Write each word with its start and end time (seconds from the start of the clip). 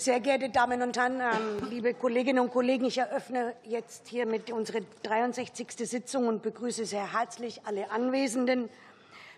Sehr 0.00 0.20
geehrte 0.20 0.48
Damen 0.48 0.80
und 0.80 0.96
Herren, 0.96 1.20
ähm, 1.20 1.68
liebe 1.68 1.92
Kolleginnen 1.92 2.38
und 2.38 2.50
Kollegen, 2.50 2.86
ich 2.86 2.96
eröffne 2.96 3.54
jetzt 3.64 4.08
hiermit 4.08 4.50
unsere 4.50 4.80
63. 5.02 5.72
Sitzung 5.86 6.26
und 6.26 6.42
begrüße 6.42 6.86
sehr 6.86 7.12
herzlich 7.12 7.66
alle 7.66 7.90
Anwesenden. 7.90 8.70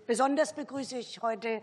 Besonders 0.06 0.52
begrüße 0.52 0.98
ich 0.98 1.20
heute 1.20 1.60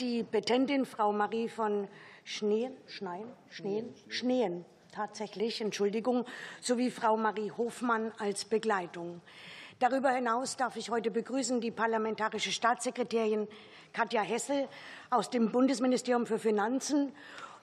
die 0.00 0.22
Petentin, 0.22 0.86
Frau 0.86 1.12
Marie 1.12 1.50
von 1.50 1.88
Schneen, 2.24 2.74
Schneien, 2.86 3.28
Schneen, 3.50 3.94
Schneen, 4.08 4.64
tatsächlich, 4.92 5.60
Entschuldigung, 5.60 6.24
sowie 6.62 6.90
Frau 6.90 7.18
Marie 7.18 7.52
Hofmann 7.54 8.12
als 8.16 8.46
Begleitung. 8.46 9.20
Darüber 9.78 10.10
hinaus 10.10 10.56
darf 10.56 10.76
ich 10.76 10.88
heute 10.88 11.10
begrüßen 11.10 11.60
die 11.60 11.70
parlamentarische 11.70 12.50
Staatssekretärin 12.50 13.46
Katja 13.92 14.22
Hessel 14.22 14.68
aus 15.10 15.28
dem 15.28 15.52
Bundesministerium 15.52 16.26
für 16.26 16.38
Finanzen 16.38 17.12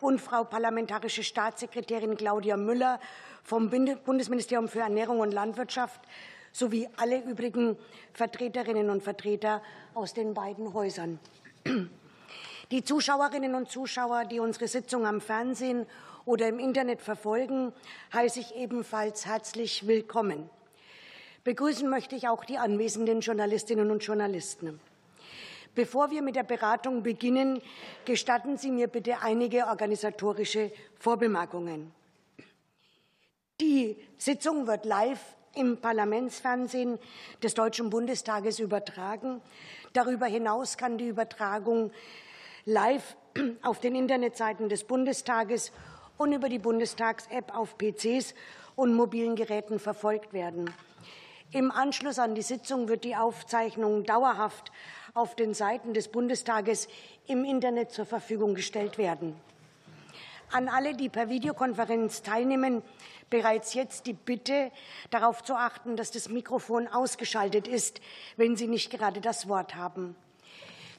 und 0.06 0.22
Frau 0.22 0.44
Parlamentarische 0.44 1.24
Staatssekretärin 1.24 2.16
Claudia 2.16 2.58
Müller 2.58 3.00
vom 3.44 3.72
Bundesministerium 3.72 4.68
für 4.68 4.82
Ernährung 4.82 5.20
und 5.20 5.34
Landwirtschaft 5.34 6.00
sowie 6.52 6.88
alle 6.98 7.24
übrigen 7.24 7.76
Vertreterinnen 8.14 8.92
und 8.92 9.02
Vertreter 9.02 9.64
aus 9.96 10.14
den 10.14 10.36
beiden 10.36 10.74
Häusern. 10.74 11.20
Die 12.72 12.84
Zuschauerinnen 12.84 13.56
und 13.56 13.72
Zuschauer, 13.72 14.26
die 14.26 14.40
unsere 14.40 14.68
Sitzung 14.68 15.08
am 15.08 15.22
Fernsehen 15.22 15.88
oder 16.26 16.48
im 16.48 16.60
Internet 16.60 17.02
verfolgen, 17.02 17.74
heiße 18.14 18.40
ich 18.40 18.56
ebenfalls 18.56 19.26
herzlich 19.26 19.88
willkommen. 19.88 20.50
Begrüßen 21.44 21.90
möchte 21.90 22.16
ich 22.16 22.28
auch 22.28 22.46
die 22.46 22.60
anwesenden 22.60 23.22
Journalistinnen 23.22 23.90
und 23.90 24.04
Journalisten. 24.04 24.80
Bevor 25.76 26.10
wir 26.10 26.22
mit 26.22 26.38
der 26.38 26.44
Beratung 26.44 27.04
beginnen, 27.04 27.62
gestatten 28.06 28.58
Sie 28.58 28.72
mir 28.72 28.88
bitte 28.88 29.22
einige 29.22 29.68
organisatorische 29.68 30.72
Vorbemerkungen. 31.00 31.92
Die 33.60 33.98
Sitzung 34.18 34.68
wird 34.68 34.86
live 34.86 35.20
im 35.54 35.78
Parlamentsfernsehen 35.78 36.98
des 37.44 37.54
Deutschen 37.54 37.90
Bundestages 37.90 38.60
übertragen. 38.60 39.42
Darüber 39.92 40.26
hinaus 40.28 40.78
kann 40.78 40.98
die 40.98 41.08
Übertragung 41.08 41.92
live 42.66 43.18
auf 43.62 43.80
den 43.82 43.96
Internetseiten 43.96 44.70
des 44.70 44.86
Bundestages 44.86 45.74
und 46.18 46.32
über 46.32 46.48
die 46.48 46.60
Bundestags-App 46.60 47.54
auf 47.54 47.78
PCs 47.78 48.34
und 48.78 48.94
mobilen 48.94 49.36
Geräten 49.36 49.80
verfolgt 49.80 50.32
werden. 50.32 50.74
Im 51.52 51.72
Anschluss 51.72 52.20
an 52.20 52.36
die 52.36 52.42
Sitzung 52.42 52.90
wird 52.90 53.04
die 53.04 53.16
Aufzeichnung 53.16 54.04
dauerhaft 54.04 54.72
auf 55.16 55.34
den 55.34 55.54
Seiten 55.54 55.94
des 55.94 56.10
Bundestages 56.10 56.90
im 57.26 57.46
Internet 57.46 57.92
zur 57.92 58.06
Verfügung 58.06 58.54
gestellt 58.54 58.98
werden. 58.98 59.34
An 60.52 60.68
alle, 60.68 60.94
die 60.94 61.08
per 61.08 61.30
Videokonferenz 61.30 62.22
teilnehmen, 62.22 62.84
bereits 63.30 63.74
jetzt 63.74 64.08
die 64.08 64.14
Bitte, 64.14 64.72
darauf 65.10 65.42
zu 65.42 65.56
achten, 65.56 65.96
dass 65.96 66.12
das 66.12 66.28
Mikrofon 66.28 66.90
ausgeschaltet 66.90 67.66
ist, 67.66 68.02
wenn 68.36 68.58
Sie 68.58 68.68
nicht 68.68 68.92
gerade 68.92 69.22
das 69.22 69.48
Wort 69.48 69.76
haben. 69.76 70.18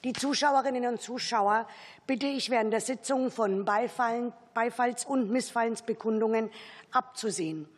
Die 0.03 0.13
Zuschauerinnen 0.13 0.87
und 0.87 0.99
Zuschauer 0.99 1.67
bitte 2.07 2.25
ich 2.25 2.49
während 2.49 2.73
der 2.73 2.81
Sitzung 2.81 3.29
von 3.29 3.65
Beifalls- 3.65 5.05
und 5.05 5.29
Missfallensbekundungen 5.29 6.49
abzusehen. 6.91 7.69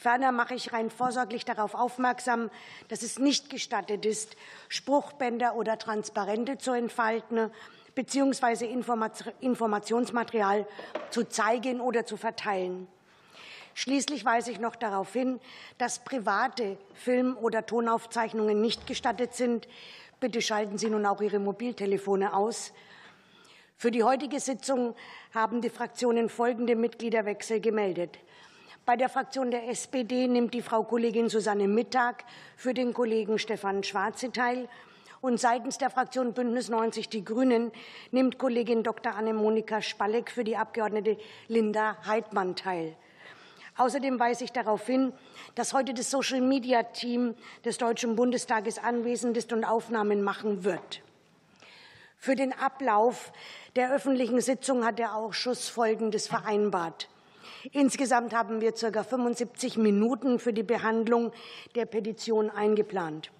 Ferner 0.00 0.32
mache 0.32 0.54
ich 0.54 0.72
rein 0.72 0.88
vorsorglich 0.88 1.44
darauf 1.44 1.74
aufmerksam, 1.74 2.50
dass 2.88 3.02
es 3.02 3.18
nicht 3.18 3.50
gestattet 3.50 4.06
ist, 4.06 4.34
Spruchbänder 4.70 5.56
oder 5.56 5.76
Transparente 5.76 6.56
zu 6.56 6.72
entfalten 6.72 7.50
bzw. 7.94 8.64
Informationsmaterial 9.40 10.66
zu 11.10 11.24
zeigen 11.24 11.82
oder 11.82 12.06
zu 12.06 12.16
verteilen. 12.16 12.88
Schließlich 13.74 14.24
weise 14.24 14.50
ich 14.50 14.58
noch 14.58 14.74
darauf 14.74 15.12
hin, 15.12 15.38
dass 15.76 15.98
private 15.98 16.78
Film- 16.94 17.36
oder 17.36 17.66
Tonaufzeichnungen 17.66 18.58
nicht 18.58 18.86
gestattet 18.86 19.34
sind. 19.34 19.68
Bitte 20.18 20.40
schalten 20.40 20.78
Sie 20.78 20.88
nun 20.88 21.04
auch 21.04 21.20
Ihre 21.20 21.40
Mobiltelefone 21.40 22.32
aus. 22.32 22.72
Für 23.76 23.90
die 23.90 24.02
heutige 24.02 24.40
Sitzung 24.40 24.96
haben 25.34 25.60
die 25.60 25.68
Fraktionen 25.68 26.30
folgende 26.30 26.74
Mitgliederwechsel 26.74 27.60
gemeldet. 27.60 28.18
Bei 28.90 28.96
der 28.96 29.08
Fraktion 29.08 29.52
der 29.52 29.68
SPD 29.68 30.26
nimmt 30.26 30.52
die 30.52 30.62
Frau 30.62 30.82
Kollegin 30.82 31.28
Susanne 31.28 31.68
Mittag 31.68 32.24
für 32.56 32.74
den 32.74 32.92
Kollegen 32.92 33.38
Stefan 33.38 33.84
Schwarze 33.84 34.32
teil. 34.32 34.68
Und 35.20 35.38
seitens 35.38 35.78
der 35.78 35.90
Fraktion 35.90 36.32
Bündnis 36.32 36.68
90 36.68 37.08
Die 37.08 37.24
Grünen 37.24 37.70
nimmt 38.10 38.36
Kollegin 38.36 38.82
Dr. 38.82 39.14
Anne-Monika 39.14 39.80
Spalleck 39.80 40.28
für 40.28 40.42
die 40.42 40.56
Abgeordnete 40.56 41.18
Linda 41.46 41.98
Heidmann 42.04 42.56
teil. 42.56 42.96
Außerdem 43.76 44.18
weise 44.18 44.42
ich 44.42 44.50
darauf 44.50 44.84
hin, 44.84 45.12
dass 45.54 45.72
heute 45.72 45.94
das 45.94 46.10
Social-Media-Team 46.10 47.36
des 47.64 47.78
Deutschen 47.78 48.16
Bundestages 48.16 48.78
anwesend 48.78 49.36
ist 49.36 49.52
und 49.52 49.62
Aufnahmen 49.62 50.20
machen 50.20 50.64
wird. 50.64 51.00
Für 52.16 52.34
den 52.34 52.52
Ablauf 52.52 53.32
der 53.76 53.92
öffentlichen 53.92 54.40
Sitzung 54.40 54.84
hat 54.84 54.98
der 54.98 55.14
Ausschuss 55.14 55.68
Folgendes 55.68 56.26
vereinbart. 56.26 57.08
Insgesamt 57.72 58.34
haben 58.34 58.60
wir 58.60 58.72
ca. 58.72 59.02
75 59.02 59.76
Minuten 59.76 60.38
für 60.38 60.52
die 60.52 60.62
Behandlung 60.62 61.32
der 61.74 61.86
Petition 61.86 62.50
eingeplant. 62.50 63.30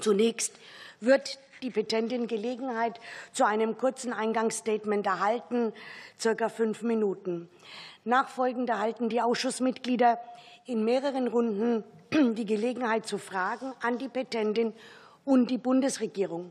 Zunächst 0.00 0.52
wird 1.00 1.38
die 1.62 1.70
Petentin 1.70 2.26
Gelegenheit 2.26 2.98
zu 3.32 3.44
einem 3.44 3.76
kurzen 3.76 4.12
Eingangsstatement 4.12 5.06
erhalten, 5.06 5.72
ca. 6.22 6.48
fünf 6.48 6.82
Minuten. 6.82 7.48
Nachfolgend 8.04 8.70
erhalten 8.70 9.08
die 9.08 9.20
Ausschussmitglieder 9.20 10.18
in 10.66 10.84
mehreren 10.84 11.28
Runden 11.28 11.84
die 12.34 12.46
Gelegenheit 12.46 13.06
zu 13.06 13.18
Fragen 13.18 13.72
an 13.82 13.98
die 13.98 14.08
Petentin 14.08 14.72
und 15.24 15.50
die 15.50 15.58
Bundesregierung, 15.58 16.50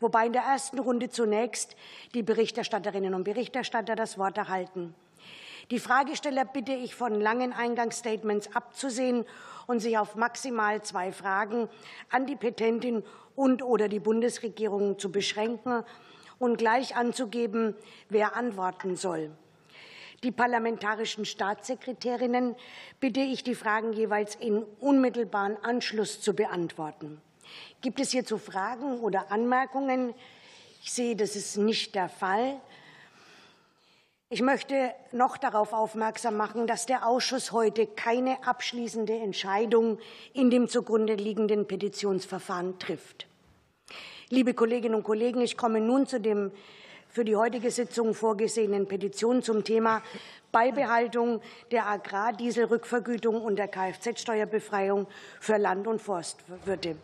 wobei 0.00 0.26
in 0.26 0.32
der 0.32 0.42
ersten 0.42 0.78
Runde 0.78 1.08
zunächst 1.10 1.76
die 2.12 2.22
Berichterstatterinnen 2.22 3.14
und 3.14 3.24
Berichterstatter 3.24 3.94
das 3.94 4.18
Wort 4.18 4.36
erhalten. 4.36 4.94
Die 5.70 5.78
Fragesteller 5.78 6.44
bitte 6.44 6.72
ich, 6.72 6.96
von 6.96 7.20
langen 7.20 7.52
Eingangsstatements 7.52 8.56
abzusehen 8.56 9.24
und 9.68 9.78
sich 9.78 9.98
auf 9.98 10.16
maximal 10.16 10.82
zwei 10.82 11.12
Fragen 11.12 11.68
an 12.10 12.26
die 12.26 12.34
Petentin 12.34 13.04
und 13.36 13.62
oder 13.62 13.88
die 13.88 14.00
Bundesregierung 14.00 14.98
zu 14.98 15.12
beschränken 15.12 15.84
und 16.40 16.56
gleich 16.56 16.96
anzugeben, 16.96 17.76
wer 18.08 18.34
antworten 18.34 18.96
soll. 18.96 19.30
Die 20.24 20.32
parlamentarischen 20.32 21.24
Staatssekretärinnen 21.24 22.56
bitte 22.98 23.20
ich, 23.20 23.44
die 23.44 23.54
Fragen 23.54 23.92
jeweils 23.92 24.34
in 24.34 24.64
unmittelbaren 24.80 25.56
Anschluss 25.62 26.20
zu 26.20 26.34
beantworten. 26.34 27.20
Gibt 27.80 28.00
es 28.00 28.10
hierzu 28.10 28.38
Fragen 28.38 28.98
oder 29.00 29.30
Anmerkungen? 29.30 30.14
Ich 30.82 30.92
sehe, 30.92 31.14
das 31.14 31.36
ist 31.36 31.56
nicht 31.56 31.94
der 31.94 32.08
Fall. 32.08 32.60
Ich 34.32 34.42
möchte 34.42 34.94
noch 35.10 35.38
darauf 35.38 35.72
aufmerksam 35.72 36.36
machen, 36.36 36.68
dass 36.68 36.86
der 36.86 37.04
Ausschuss 37.04 37.50
heute 37.50 37.88
keine 37.88 38.46
abschließende 38.46 39.12
Entscheidung 39.12 39.98
in 40.32 40.50
dem 40.50 40.68
zugrunde 40.68 41.14
liegenden 41.14 41.66
Petitionsverfahren 41.66 42.78
trifft. 42.78 43.26
Liebe 44.28 44.54
Kolleginnen 44.54 44.94
und 44.94 45.02
Kollegen, 45.02 45.40
ich 45.40 45.56
komme 45.56 45.80
nun 45.80 46.06
zu 46.06 46.20
dem 46.20 46.52
für 47.08 47.24
die 47.24 47.34
heutige 47.34 47.72
Sitzung 47.72 48.14
vorgesehenen 48.14 48.86
Petition 48.86 49.42
zum 49.42 49.64
Thema 49.64 50.00
Beibehaltung 50.52 51.40
der 51.72 51.88
Agrardieselrückvergütung 51.88 53.42
und 53.42 53.56
der 53.56 53.66
Kfz-Steuerbefreiung 53.66 55.08
für 55.40 55.56
Land- 55.56 55.88
und 55.88 56.00
Forstwirte. 56.00 56.94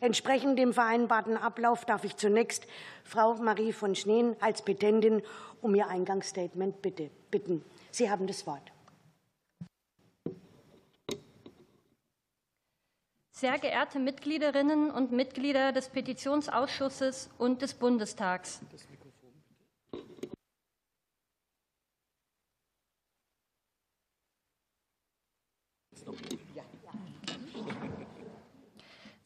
Entsprechend 0.00 0.58
dem 0.58 0.72
vereinbarten 0.72 1.36
Ablauf 1.36 1.84
darf 1.84 2.04
ich 2.04 2.16
zunächst 2.16 2.66
Frau 3.04 3.34
Marie 3.34 3.72
von 3.72 3.94
Schneen 3.94 4.34
als 4.40 4.62
Petentin 4.62 5.22
um 5.60 5.74
Ihr 5.74 5.88
Eingangsstatement 5.88 6.80
bitte, 6.80 7.10
bitten. 7.30 7.62
Sie 7.90 8.10
haben 8.10 8.26
das 8.26 8.46
Wort. 8.46 8.72
Sehr 13.30 13.58
geehrte 13.58 13.98
Mitgliederinnen 13.98 14.90
und 14.90 15.12
Mitglieder 15.12 15.72
des 15.72 15.88
Petitionsausschusses 15.88 17.30
und 17.38 17.62
des 17.62 17.74
Bundestags. 17.74 18.60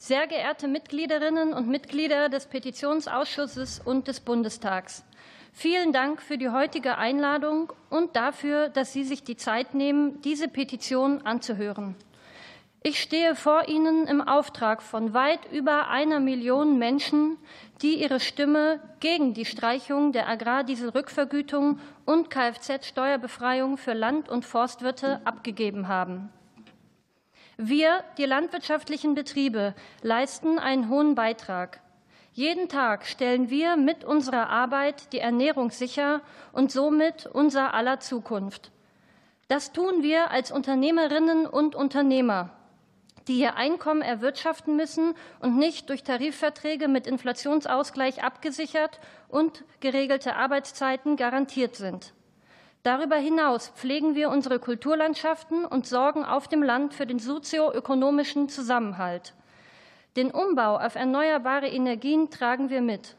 Sehr 0.06 0.26
geehrte 0.26 0.68
Mitgliederinnen 0.68 1.54
und 1.54 1.66
Mitglieder 1.66 2.28
des 2.28 2.44
Petitionsausschusses 2.44 3.80
und 3.82 4.06
des 4.06 4.20
Bundestags, 4.20 5.02
vielen 5.54 5.94
Dank 5.94 6.20
für 6.20 6.36
die 6.36 6.50
heutige 6.50 6.98
Einladung 6.98 7.72
und 7.88 8.14
dafür, 8.14 8.68
dass 8.68 8.92
Sie 8.92 9.04
sich 9.04 9.24
die 9.24 9.38
Zeit 9.38 9.72
nehmen, 9.72 10.20
diese 10.20 10.48
Petition 10.48 11.22
anzuhören. 11.22 11.94
Ich 12.82 13.00
stehe 13.00 13.34
vor 13.34 13.66
Ihnen 13.66 14.06
im 14.06 14.20
Auftrag 14.20 14.82
von 14.82 15.14
weit 15.14 15.50
über 15.50 15.88
einer 15.88 16.20
Million 16.20 16.78
Menschen, 16.78 17.38
die 17.80 18.02
ihre 18.02 18.20
Stimme 18.20 18.80
gegen 19.00 19.32
die 19.32 19.46
Streichung 19.46 20.12
der 20.12 20.28
Agrardieselrückvergütung 20.28 21.80
und 22.04 22.28
Kfz-Steuerbefreiung 22.28 23.78
für 23.78 23.94
Land- 23.94 24.28
und 24.28 24.44
Forstwirte 24.44 25.22
abgegeben 25.24 25.88
haben. 25.88 26.28
Wir, 27.56 28.02
die 28.18 28.24
landwirtschaftlichen 28.24 29.14
Betriebe, 29.14 29.74
leisten 30.02 30.58
einen 30.58 30.88
hohen 30.88 31.14
Beitrag. 31.14 31.80
Jeden 32.32 32.68
Tag 32.68 33.06
stellen 33.06 33.50
wir 33.50 33.76
mit 33.76 34.04
unserer 34.04 34.48
Arbeit 34.48 35.12
die 35.12 35.20
Ernährung 35.20 35.70
sicher 35.70 36.20
und 36.52 36.72
somit 36.72 37.26
unser 37.26 37.74
aller 37.74 38.00
Zukunft. 38.00 38.72
Das 39.48 39.72
tun 39.72 40.02
wir 40.02 40.30
als 40.30 40.50
Unternehmerinnen 40.50 41.46
und 41.46 41.74
Unternehmer 41.74 42.50
die 43.28 43.38
ihr 43.38 43.56
Einkommen 43.56 44.02
erwirtschaften 44.02 44.76
müssen 44.76 45.14
und 45.40 45.56
nicht 45.56 45.88
durch 45.88 46.02
Tarifverträge 46.02 46.88
mit 46.88 47.06
Inflationsausgleich 47.06 48.22
abgesichert 48.22 49.00
und 49.28 49.64
geregelte 49.80 50.36
Arbeitszeiten 50.36 51.16
garantiert 51.16 51.76
sind. 51.76 52.12
Darüber 52.84 53.16
hinaus 53.16 53.70
pflegen 53.70 54.14
wir 54.14 54.28
unsere 54.28 54.58
Kulturlandschaften 54.58 55.64
und 55.64 55.86
sorgen 55.86 56.22
auf 56.22 56.48
dem 56.48 56.62
Land 56.62 56.92
für 56.92 57.06
den 57.06 57.18
sozioökonomischen 57.18 58.50
Zusammenhalt. 58.50 59.32
Den 60.16 60.30
Umbau 60.30 60.76
auf 60.76 60.94
erneuerbare 60.94 61.66
Energien 61.66 62.28
tragen 62.28 62.68
wir 62.68 62.82
mit. 62.82 63.16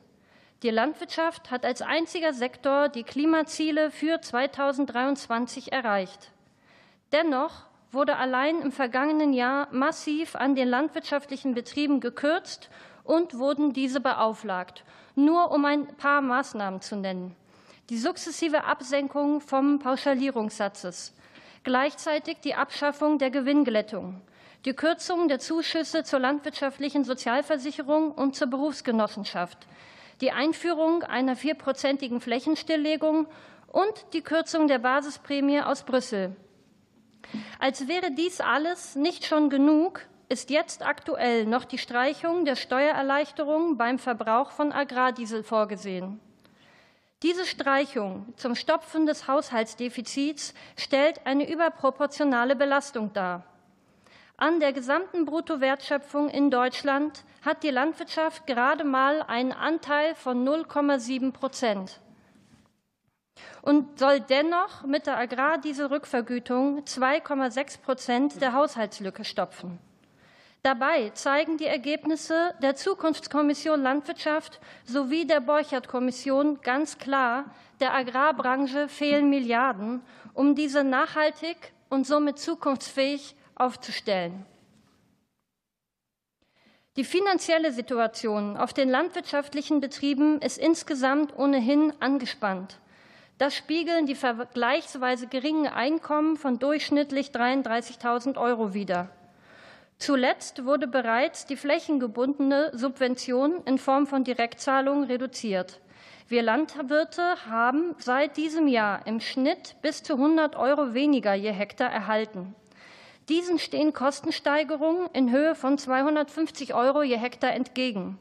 Die 0.62 0.70
Landwirtschaft 0.70 1.50
hat 1.50 1.66
als 1.66 1.82
einziger 1.82 2.32
Sektor 2.32 2.90
die 2.90 3.02
Klimaziele 3.02 3.90
für 3.90 4.22
2023 4.22 5.72
erreicht. 5.72 6.32
Dennoch 7.12 7.64
wurde 7.92 8.18
allein 8.18 8.62
im 8.62 8.72
vergangenen 8.72 9.34
Jahr 9.34 9.68
massiv 9.72 10.36
an 10.36 10.54
den 10.54 10.68
landwirtschaftlichen 10.68 11.56
Betrieben 11.56 12.02
gekürzt 12.02 12.70
und 13.04 13.40
wurden 13.40 13.74
diese 13.74 14.00
beauflagt. 14.00 14.84
Nur 15.16 15.50
um 15.50 15.66
ein 15.66 15.88
paar 15.88 16.22
Maßnahmen 16.22 16.82
zu 16.82 16.98
nennen. 16.98 17.36
Die 17.92 18.00
sukzessive 18.00 18.64
Absenkung 18.64 19.42
vom 19.42 19.78
Pauschalierungssatzes, 19.78 21.14
gleichzeitig 21.64 22.38
die 22.40 22.56
Abschaffung 22.56 23.20
der 23.20 23.30
Gewinnglättung, 23.30 24.22
die 24.66 24.74
Kürzung 24.74 25.28
der 25.28 25.38
Zuschüsse 25.38 26.04
zur 26.04 26.18
landwirtschaftlichen 26.18 27.04
Sozialversicherung 27.04 28.12
und 28.12 28.36
zur 28.36 28.48
Berufsgenossenschaft, 28.48 29.68
die 30.20 30.32
Einführung 30.32 31.04
einer 31.04 31.36
vierprozentigen 31.36 32.22
Flächenstilllegung 32.22 33.28
und 33.68 34.06
die 34.14 34.22
Kürzung 34.22 34.68
der 34.68 34.80
Basisprämie 34.80 35.62
aus 35.62 35.84
Brüssel. 35.84 36.36
Als 37.60 37.88
wäre 37.88 38.10
dies 38.10 38.42
alles 38.42 38.96
nicht 38.96 39.26
schon 39.26 39.52
genug, 39.52 40.02
ist 40.28 40.50
jetzt 40.50 40.84
aktuell 40.84 41.46
noch 41.46 41.66
die 41.66 41.78
Streichung 41.78 42.46
der 42.46 42.56
Steuererleichterung 42.56 43.78
beim 43.78 44.00
Verbrauch 44.00 44.50
von 44.50 44.72
Agrardiesel 44.72 45.44
vorgesehen. 45.44 46.20
Diese 47.25 47.48
Streichung 47.48 48.31
zum 48.38 48.54
Stopfen 48.54 49.07
des 49.07 49.27
Haushaltsdefizits 49.27 50.54
stellt 50.77 51.25
eine 51.25 51.50
überproportionale 51.50 52.56
Belastung 52.56 53.13
dar. 53.13 53.45
An 54.38 54.60
der 54.60 54.74
gesamten 54.74 55.25
Bruttowertschöpfung 55.25 56.30
in 56.30 56.51
Deutschland 56.51 57.24
hat 57.44 57.63
die 57.63 57.72
Landwirtschaft 57.72 58.45
gerade 58.45 58.83
mal 58.83 59.24
einen 59.24 59.54
Anteil 59.54 60.13
von 60.13 60.48
0,7 60.48 61.31
Prozent 61.31 62.00
und 63.63 63.98
soll 63.98 64.19
dennoch 64.19 64.83
mit 64.83 65.07
der 65.07 65.18
Agrardieselrückvergütung 65.18 66.83
2,6 66.83 67.81
Prozent 67.81 68.39
der 68.39 68.54
Haushaltslücke 68.54 69.25
stopfen. 69.25 69.80
Dabei 70.66 71.12
zeigen 71.12 71.58
die 71.58 71.68
Ergebnisse 71.68 72.56
der 72.60 72.76
Zukunftskommission 72.76 73.84
Landwirtschaft 73.84 74.60
sowie 74.84 75.28
der 75.28 75.40
Borchert-Kommission 75.40 76.60
ganz 76.64 76.98
klar, 76.98 77.46
der 77.80 77.94
Agrarbranche 77.94 78.90
fehlen 78.90 79.30
Milliarden, 79.30 80.02
um 80.34 80.56
diese 80.56 80.84
nachhaltig 80.84 81.56
und 81.90 82.08
somit 82.08 82.40
zukunftsfähig 82.40 83.36
aufzustellen. 83.54 84.44
Die 86.96 87.04
finanzielle 87.04 87.72
Situation 87.72 88.58
auf 88.58 88.74
den 88.74 88.90
landwirtschaftlichen 88.90 89.82
Betrieben 89.82 90.42
ist 90.42 90.58
insgesamt 90.58 91.38
ohnehin 91.38 91.94
angespannt. 92.00 92.80
Das 93.38 93.56
spiegeln 93.56 94.08
die 94.08 94.16
vergleichsweise 94.16 95.28
geringen 95.28 95.68
Einkommen 95.68 96.38
von 96.38 96.58
durchschnittlich 96.58 97.30
33.000 97.30 98.36
Euro 98.42 98.74
wider. 98.74 99.12
Zuletzt 99.97 100.65
wurde 100.65 100.88
bereits 100.88 101.45
die 101.45 101.56
flächengebundene 101.56 102.71
Subvention 102.74 103.63
in 103.65 103.77
Form 103.77 104.07
von 104.07 104.24
Direktzahlungen 104.24 105.06
reduziert. 105.06 105.80
Wir 106.27 106.44
Landwirte 106.44 107.36
haben 107.47 107.95
seit 108.00 108.36
diesem 108.36 108.68
Jahr 108.68 109.06
im 109.06 109.19
Schnitt 109.19 109.75
bis 109.81 110.03
zu 110.03 110.13
100 110.13 110.56
Euro 110.56 110.94
weniger 110.94 111.33
je 111.33 111.51
Hektar 111.51 111.92
erhalten. 111.92 112.56
Diesen 113.30 113.57
stehen 113.57 113.94
Kostensteigerungen 113.94 115.07
in 115.13 115.31
Höhe 115.31 115.56
von 115.56 115.77
250 115.77 116.74
Euro 116.74 117.01
je 117.01 117.18
Hektar 117.18 117.53
entgegen. 117.53 118.19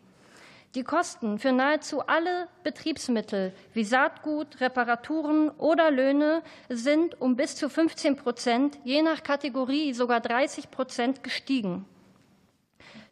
Die 0.74 0.82
Kosten 0.82 1.38
für 1.38 1.52
nahezu 1.52 2.04
alle 2.04 2.48
Betriebsmittel 2.64 3.52
wie 3.74 3.84
Saatgut, 3.84 4.60
Reparaturen 4.60 5.50
oder 5.50 5.92
Löhne 5.92 6.42
sind 6.68 7.20
um 7.20 7.36
bis 7.36 7.54
zu 7.54 7.68
15 7.68 8.16
Prozent, 8.16 8.80
je 8.82 9.00
nach 9.02 9.22
Kategorie 9.22 9.92
sogar 9.92 10.18
30 10.18 10.72
Prozent 10.72 11.22
gestiegen. 11.22 11.84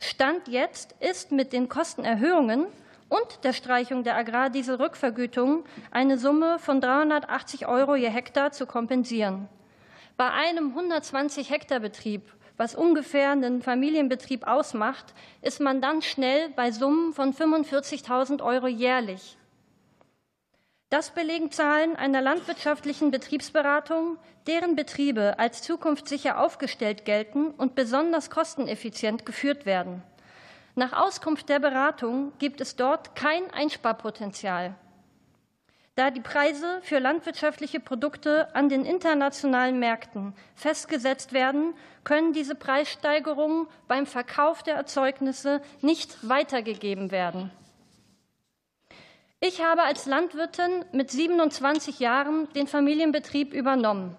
Stand 0.00 0.48
jetzt 0.48 0.96
ist 0.98 1.30
mit 1.30 1.52
den 1.52 1.68
Kostenerhöhungen 1.68 2.66
und 3.08 3.44
der 3.44 3.52
Streichung 3.52 4.02
der 4.02 4.16
Agrardieselrückvergütung 4.16 5.64
eine 5.92 6.18
Summe 6.18 6.58
von 6.58 6.80
380 6.80 7.68
Euro 7.68 7.94
je 7.94 8.10
Hektar 8.10 8.50
zu 8.50 8.66
kompensieren. 8.66 9.48
Bei 10.16 10.30
einem 10.32 10.70
120 10.70 11.50
Hektar 11.50 11.78
Betrieb 11.78 12.22
was 12.56 12.74
ungefähr 12.74 13.30
einen 13.30 13.62
Familienbetrieb 13.62 14.46
ausmacht, 14.46 15.14
ist 15.40 15.60
man 15.60 15.80
dann 15.80 16.02
schnell 16.02 16.50
bei 16.50 16.70
Summen 16.70 17.12
von 17.12 17.34
45.000 17.34 18.42
Euro 18.42 18.66
jährlich. 18.66 19.36
Das 20.90 21.10
belegen 21.10 21.50
Zahlen 21.50 21.96
einer 21.96 22.20
landwirtschaftlichen 22.20 23.10
Betriebsberatung, 23.10 24.18
deren 24.46 24.76
Betriebe 24.76 25.38
als 25.38 25.62
zukunftssicher 25.62 26.38
aufgestellt 26.38 27.06
gelten 27.06 27.50
und 27.52 27.74
besonders 27.74 28.28
kosteneffizient 28.28 29.24
geführt 29.24 29.64
werden. 29.64 30.02
Nach 30.74 30.92
Auskunft 30.92 31.48
der 31.48 31.60
Beratung 31.60 32.32
gibt 32.38 32.60
es 32.60 32.76
dort 32.76 33.14
kein 33.14 33.50
Einsparpotenzial. 33.52 34.74
Da 35.94 36.10
die 36.10 36.22
Preise 36.22 36.80
für 36.82 36.98
landwirtschaftliche 36.98 37.78
Produkte 37.78 38.54
an 38.54 38.70
den 38.70 38.86
internationalen 38.86 39.78
Märkten 39.78 40.32
festgesetzt 40.54 41.34
werden, 41.34 41.74
können 42.02 42.32
diese 42.32 42.54
Preissteigerungen 42.54 43.66
beim 43.88 44.06
Verkauf 44.06 44.62
der 44.62 44.74
Erzeugnisse 44.74 45.60
nicht 45.82 46.26
weitergegeben 46.26 47.10
werden. 47.10 47.50
Ich 49.40 49.62
habe 49.62 49.82
als 49.82 50.06
Landwirtin 50.06 50.84
mit 50.92 51.10
27 51.10 51.98
Jahren 51.98 52.50
den 52.54 52.66
Familienbetrieb 52.66 53.52
übernommen. 53.52 54.16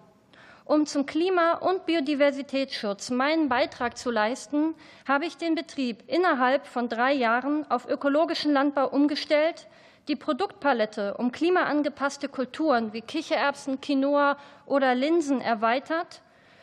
Um 0.66 0.86
zum 0.86 1.08
Klima- 1.08 1.54
und 1.54 1.88
Biodiversitätsschutz 1.88 3.10
meinen 3.10 3.50
Beitrag 3.50 3.98
zu 3.98 4.12
leisten, 4.12 4.76
habe 5.08 5.26
ich 5.26 5.38
den 5.38 5.56
Betrieb 5.56 6.04
innerhalb 6.08 6.68
von 6.68 6.88
drei 6.88 7.14
Jahren 7.14 7.70
auf 7.72 7.88
ökologischen 7.88 8.54
Landbau 8.54 8.90
umgestellt, 8.90 9.68
die 10.08 10.16
Produktpalette 10.16 11.16
um 11.18 11.32
klimaangepasste 11.32 12.28
Kulturen 12.28 12.94
wie 12.94 13.02
Kichererbsen, 13.02 13.80
Quinoa 13.80 14.38
oder 14.66 14.96
Linsen 14.96 15.42
erweitert, 15.42 16.22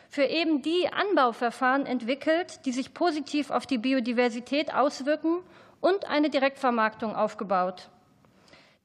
für 0.09 0.25
eben 0.25 0.61
die 0.61 0.91
Anbauverfahren 0.91 1.85
entwickelt, 1.85 2.65
die 2.65 2.73
sich 2.73 2.93
positiv 2.93 3.49
auf 3.49 3.65
die 3.65 3.77
Biodiversität 3.77 4.73
auswirken 4.73 5.39
und 5.79 6.05
eine 6.05 6.29
Direktvermarktung 6.29 7.15
aufgebaut. 7.15 7.89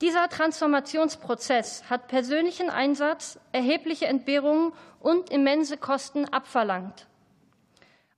Dieser 0.00 0.28
Transformationsprozess 0.28 1.84
hat 1.90 2.06
persönlichen 2.08 2.70
Einsatz, 2.70 3.40
erhebliche 3.52 4.06
Entbehrungen 4.06 4.72
und 5.00 5.30
immense 5.30 5.78
Kosten 5.78 6.26
abverlangt. 6.26 7.06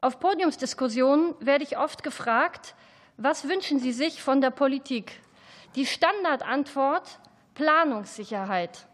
Auf 0.01 0.21
Podiumsdiskussionen 0.21 1.35
werde 1.41 1.65
ich 1.65 1.79
oft 1.79 2.03
gefragt, 2.03 2.75
was 3.17 3.49
wünschen 3.49 3.81
Sie 3.81 3.93
sich 3.93 4.23
von 4.23 4.41
der 4.41 4.51
Politik? 4.51 5.21
Die 5.79 5.87
Standardantwort 5.87 7.21
Planungssicherheit. 7.55 8.89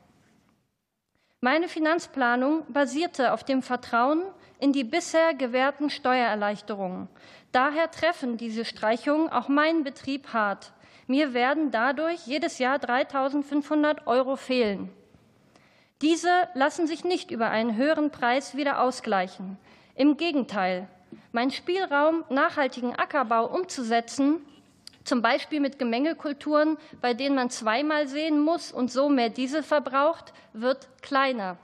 Meine 1.40 1.66
Finanzplanung 1.66 2.70
basierte 2.70 3.32
auf 3.32 3.42
dem 3.42 3.62
Vertrauen 3.62 4.22
in 4.58 4.74
die 4.74 4.84
bisher 4.84 5.32
gewährten 5.32 5.88
Steuererleichterungen. 5.88 7.08
Daher 7.52 7.90
treffen 7.90 8.36
diese 8.36 8.66
Streichungen 8.66 9.30
auch 9.30 9.48
meinen 9.48 9.82
Betrieb 9.82 10.34
hart. 10.34 10.74
Mir 11.06 11.32
werden 11.32 11.70
dadurch 11.70 12.26
jedes 12.26 12.58
Jahr 12.58 12.76
3.500 12.76 14.06
Euro 14.06 14.36
fehlen. 14.36 14.90
Diese 16.02 16.50
lassen 16.52 16.86
sich 16.86 17.02
nicht 17.02 17.30
über 17.30 17.48
einen 17.48 17.76
höheren 17.76 18.10
Preis 18.10 18.58
wieder 18.58 18.82
ausgleichen. 18.82 19.56
Im 19.94 20.18
Gegenteil, 20.18 20.86
meinen 21.32 21.50
Spielraum, 21.50 22.24
nachhaltigen 22.28 22.94
Ackerbau 22.94 23.46
umzusetzen, 23.46 24.44
zum 25.04 25.22
Beispiel 25.22 25.60
mit 25.60 25.78
Gemengekulturen, 25.78 26.78
bei 27.00 27.14
denen 27.14 27.36
man 27.36 27.50
zweimal 27.50 28.08
sehen 28.08 28.40
muss 28.40 28.72
und 28.72 28.90
so 28.90 29.08
mehr 29.08 29.28
Diesel 29.28 29.62
verbraucht, 29.62 30.32
wird 30.52 30.88
kleiner. 31.02 31.58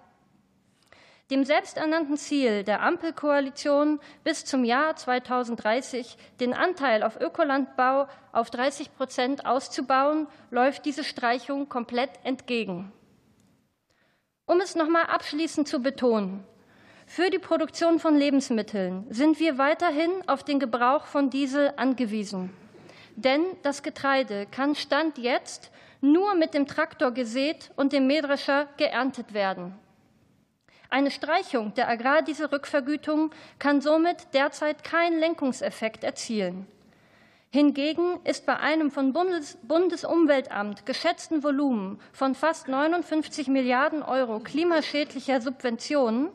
Dem 1.30 1.44
selbsternannten 1.44 2.16
Ziel 2.16 2.64
der 2.64 2.82
Ampelkoalition 2.82 4.00
bis 4.24 4.44
zum 4.44 4.64
Jahr 4.64 4.96
2030 4.96 6.16
den 6.40 6.52
Anteil 6.52 7.04
auf 7.04 7.20
Ökolandbau 7.20 8.08
auf 8.32 8.50
30 8.50 8.94
Prozent 8.96 9.46
auszubauen, 9.46 10.26
läuft 10.50 10.84
diese 10.84 11.04
Streichung 11.04 11.68
komplett 11.68 12.10
entgegen. 12.24 12.92
Um 14.44 14.60
es 14.60 14.74
noch 14.74 14.86
einmal 14.86 15.04
abschließend 15.04 15.68
zu 15.68 15.80
betonen, 15.80 16.42
für 17.06 17.30
die 17.30 17.38
Produktion 17.38 18.00
von 18.00 18.16
Lebensmitteln 18.16 19.06
sind 19.10 19.38
wir 19.38 19.58
weiterhin 19.58 20.10
auf 20.26 20.42
den 20.42 20.58
Gebrauch 20.58 21.04
von 21.04 21.30
Diesel 21.30 21.72
angewiesen. 21.76 22.50
Denn 23.16 23.44
das 23.62 23.82
Getreide 23.82 24.46
kann 24.50 24.74
Stand 24.74 25.18
jetzt 25.18 25.70
nur 26.00 26.34
mit 26.34 26.54
dem 26.54 26.66
Traktor 26.66 27.10
gesät 27.10 27.70
und 27.76 27.92
dem 27.92 28.06
Mähdrescher 28.06 28.68
geerntet 28.76 29.34
werden. 29.34 29.74
Eine 30.88 31.10
Streichung 31.10 31.72
der 31.74 31.88
Agrardieselrückvergütung 31.88 33.30
kann 33.58 33.80
somit 33.80 34.34
derzeit 34.34 34.82
keinen 34.82 35.20
Lenkungseffekt 35.20 36.02
erzielen. 36.02 36.66
Hingegen 37.52 38.20
ist 38.24 38.46
bei 38.46 38.56
einem 38.56 38.90
vom 38.90 39.12
Bundes 39.12 39.58
Bundesumweltamt 39.62 40.86
geschätzten 40.86 41.42
Volumen 41.42 42.00
von 42.12 42.34
fast 42.34 42.68
59 42.68 43.48
Milliarden 43.48 44.02
Euro 44.02 44.38
klimaschädlicher 44.38 45.40
Subventionen 45.40 46.28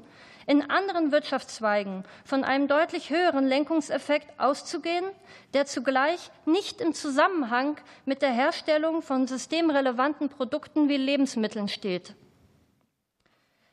in 0.47 0.69
anderen 0.69 1.11
Wirtschaftszweigen 1.11 2.03
von 2.23 2.43
einem 2.43 2.67
deutlich 2.67 3.09
höheren 3.09 3.47
Lenkungseffekt 3.47 4.39
auszugehen, 4.39 5.05
der 5.53 5.65
zugleich 5.65 6.29
nicht 6.45 6.81
im 6.81 6.93
Zusammenhang 6.93 7.77
mit 8.05 8.21
der 8.21 8.31
Herstellung 8.31 9.01
von 9.01 9.27
systemrelevanten 9.27 10.29
Produkten 10.29 10.87
wie 10.87 10.97
Lebensmitteln 10.97 11.67
steht. 11.67 12.15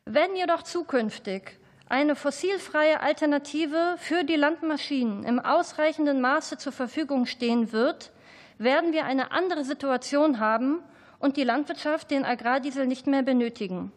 Wenn 0.05 0.35
jedoch 0.35 0.63
zukünftig 0.63 1.59
eine 1.89 2.17
fossilfreie 2.17 3.01
Alternative 3.01 3.97
für 3.99 4.25
die 4.25 4.37
Landmaschinen 4.37 5.25
im 5.25 5.39
ausreichenden 5.39 6.21
Maße 6.21 6.57
zur 6.57 6.73
Verfügung 6.73 7.27
stehen 7.27 7.71
wird, 7.73 8.13
werden 8.59 8.93
wir 8.93 9.05
eine 9.05 9.31
andere 9.31 9.65
Situation 9.65 10.41
haben 10.41 10.83
und 11.19 11.37
die 11.37 11.45
Landwirtschaft 11.45 12.11
den 12.11 12.25
Agrardiesel 12.25 12.87
nicht 12.87 13.07
mehr 13.07 13.23
benötigen. 13.23 13.93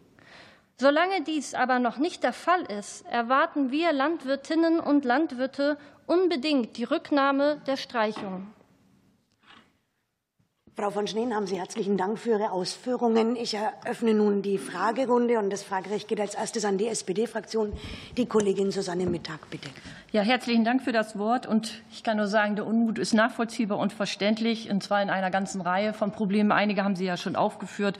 Solange 0.78 1.22
dies 1.22 1.54
aber 1.54 1.78
noch 1.78 1.96
nicht 1.96 2.22
der 2.22 2.34
Fall 2.34 2.62
ist, 2.64 3.06
erwarten 3.06 3.70
wir 3.70 3.94
Landwirtinnen 3.94 4.78
und 4.78 5.06
Landwirte 5.06 5.78
unbedingt 6.06 6.76
die 6.76 6.84
Rücknahme 6.84 7.62
der 7.66 7.78
Streichung. 7.78 8.48
Frau 10.78 10.90
von 10.90 11.06
Schneen, 11.06 11.34
haben 11.34 11.46
Sie 11.46 11.58
herzlichen 11.58 11.96
Dank 11.96 12.18
für 12.18 12.32
Ihre 12.32 12.50
Ausführungen. 12.50 13.34
Ich 13.36 13.54
eröffne 13.54 14.12
nun 14.12 14.42
die 14.42 14.58
Fragerunde 14.58 15.38
und 15.38 15.48
das 15.48 15.62
Fragerecht 15.62 16.08
geht 16.08 16.20
als 16.20 16.34
erstes 16.34 16.66
an 16.66 16.76
die 16.76 16.88
SPD-Fraktion. 16.88 17.72
Die 18.18 18.26
Kollegin 18.26 18.70
Susanne 18.70 19.06
Mittag, 19.06 19.48
bitte. 19.48 19.70
Ja, 20.12 20.20
herzlichen 20.20 20.66
Dank 20.66 20.82
für 20.82 20.92
das 20.92 21.18
Wort. 21.18 21.46
Und 21.46 21.82
ich 21.90 22.02
kann 22.02 22.18
nur 22.18 22.26
sagen, 22.26 22.56
der 22.56 22.66
Unmut 22.66 22.98
ist 22.98 23.14
nachvollziehbar 23.14 23.78
und 23.78 23.94
verständlich, 23.94 24.68
und 24.68 24.82
zwar 24.82 25.00
in 25.00 25.08
einer 25.08 25.30
ganzen 25.30 25.62
Reihe 25.62 25.94
von 25.94 26.12
Problemen. 26.12 26.52
Einige 26.52 26.84
haben 26.84 26.96
Sie 26.96 27.06
ja 27.06 27.16
schon 27.16 27.36
aufgeführt. 27.36 27.98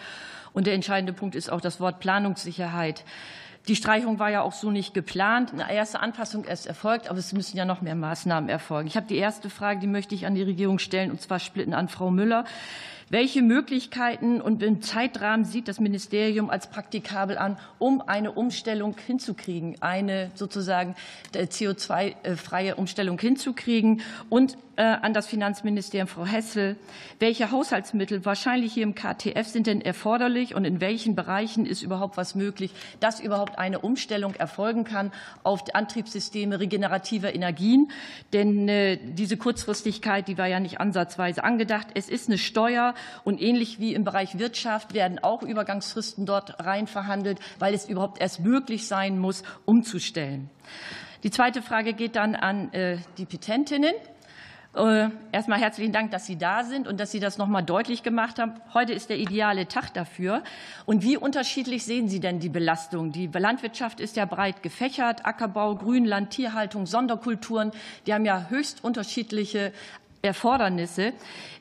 Und 0.56 0.66
der 0.66 0.72
entscheidende 0.72 1.12
Punkt 1.12 1.34
ist 1.34 1.52
auch 1.52 1.60
das 1.60 1.80
Wort 1.80 2.00
Planungssicherheit. 2.00 3.04
Die 3.68 3.76
Streichung 3.76 4.18
war 4.18 4.30
ja 4.30 4.40
auch 4.40 4.54
so 4.54 4.70
nicht 4.70 4.94
geplant. 4.94 5.52
Eine 5.52 5.70
erste 5.70 6.00
Anpassung 6.00 6.44
ist 6.44 6.66
erfolgt, 6.66 7.10
aber 7.10 7.18
es 7.18 7.34
müssen 7.34 7.58
ja 7.58 7.66
noch 7.66 7.82
mehr 7.82 7.94
Maßnahmen 7.94 8.48
erfolgen. 8.48 8.88
Ich 8.88 8.96
habe 8.96 9.06
die 9.06 9.18
erste 9.18 9.50
Frage, 9.50 9.80
die 9.80 9.86
möchte 9.86 10.14
ich 10.14 10.24
an 10.24 10.34
die 10.34 10.42
Regierung 10.42 10.78
stellen, 10.78 11.10
und 11.10 11.20
zwar 11.20 11.40
splitten 11.40 11.74
an 11.74 11.88
Frau 11.88 12.10
Müller. 12.10 12.46
Welche 13.08 13.40
Möglichkeiten 13.40 14.40
und 14.40 14.64
im 14.64 14.82
Zeitrahmen 14.82 15.44
sieht 15.44 15.68
das 15.68 15.78
Ministerium 15.78 16.50
als 16.50 16.66
praktikabel 16.66 17.38
an, 17.38 17.56
um 17.78 18.00
eine 18.00 18.32
Umstellung 18.32 18.96
hinzukriegen, 18.98 19.80
eine 19.80 20.32
sozusagen 20.34 20.96
CO2-freie 21.32 22.74
Umstellung 22.74 23.16
hinzukriegen? 23.20 24.02
Und 24.28 24.58
äh, 24.76 24.82
an 24.82 25.14
das 25.14 25.28
Finanzministerium, 25.28 26.08
Frau 26.08 26.26
Hessel, 26.26 26.76
welche 27.20 27.52
Haushaltsmittel 27.52 28.24
wahrscheinlich 28.24 28.72
hier 28.72 28.82
im 28.82 28.94
KTF 28.94 29.46
sind 29.46 29.68
denn 29.68 29.80
erforderlich 29.80 30.54
und 30.54 30.64
in 30.64 30.80
welchen 30.80 31.14
Bereichen 31.14 31.64
ist 31.64 31.82
überhaupt 31.82 32.16
was 32.16 32.34
möglich, 32.34 32.72
dass 33.00 33.20
überhaupt 33.20 33.58
eine 33.58 33.78
Umstellung 33.78 34.34
erfolgen 34.34 34.82
kann 34.84 35.12
auf 35.44 35.62
Antriebssysteme 35.74 36.60
regenerativer 36.60 37.34
Energien? 37.34 37.90
Denn 38.32 38.68
äh, 38.68 38.98
diese 39.02 39.36
Kurzfristigkeit, 39.36 40.28
die 40.28 40.36
war 40.36 40.48
ja 40.48 40.60
nicht 40.60 40.80
ansatzweise 40.80 41.44
angedacht. 41.44 41.86
Es 41.94 42.08
ist 42.08 42.28
eine 42.28 42.36
Steuer, 42.36 42.94
und 43.24 43.40
ähnlich 43.40 43.78
wie 43.80 43.94
im 43.94 44.04
Bereich 44.04 44.38
Wirtschaft 44.38 44.94
werden 44.94 45.18
auch 45.18 45.42
Übergangsfristen 45.42 46.26
dort 46.26 46.64
rein 46.64 46.86
verhandelt, 46.86 47.38
weil 47.58 47.74
es 47.74 47.88
überhaupt 47.88 48.20
erst 48.20 48.40
möglich 48.40 48.86
sein 48.86 49.18
muss, 49.18 49.42
umzustellen. 49.64 50.50
Die 51.22 51.30
zweite 51.30 51.62
Frage 51.62 51.92
geht 51.92 52.16
dann 52.16 52.34
an 52.34 52.72
äh, 52.72 52.98
die 53.18 53.24
Petentinnen. 53.24 53.94
Äh, 54.76 55.08
erstmal 55.32 55.58
herzlichen 55.58 55.92
Dank, 55.92 56.10
dass 56.10 56.26
Sie 56.26 56.36
da 56.36 56.62
sind 56.62 56.86
und 56.86 57.00
dass 57.00 57.10
Sie 57.10 57.18
das 57.18 57.38
noch 57.38 57.46
mal 57.46 57.62
deutlich 57.62 58.02
gemacht 58.02 58.38
haben. 58.38 58.52
Heute 58.74 58.92
ist 58.92 59.08
der 59.08 59.18
ideale 59.18 59.68
Tag 59.68 59.94
dafür. 59.94 60.42
Und 60.84 61.02
wie 61.02 61.16
unterschiedlich 61.16 61.84
sehen 61.84 62.08
Sie 62.08 62.20
denn 62.20 62.40
die 62.40 62.50
Belastung? 62.50 63.10
Die 63.10 63.26
Landwirtschaft 63.26 64.00
ist 64.00 64.16
ja 64.16 64.26
breit 64.26 64.62
gefächert. 64.62 65.24
Ackerbau, 65.24 65.76
Grünland, 65.76 66.28
Tierhaltung, 66.28 66.84
Sonderkulturen, 66.84 67.72
die 68.06 68.12
haben 68.12 68.26
ja 68.26 68.46
höchst 68.50 68.84
unterschiedliche 68.84 69.72
Erfordernisse. 70.26 71.12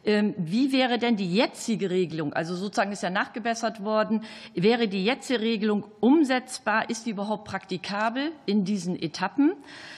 Ähm, 0.06 0.36
wie 0.38 0.72
wäre 0.72 1.00
denn 1.00 1.16
die 1.16 1.34
jetzige 1.34 1.90
Regelung, 1.90 2.34
also 2.34 2.56
sozusagen 2.56 2.92
ist 2.92 3.02
ja 3.02 3.10
nachgebessert 3.10 3.84
worden, 3.84 4.24
wäre 4.54 4.88
die 4.88 5.04
jetzige 5.04 5.42
Regelung 5.42 5.86
umsetzbar? 6.00 6.90
Ist 6.90 7.08
die 7.08 7.12
überhaupt 7.12 7.46
praktikabel 7.46 8.32
in 8.46 8.66
diesen 8.66 9.02
Etappen? 9.02 9.54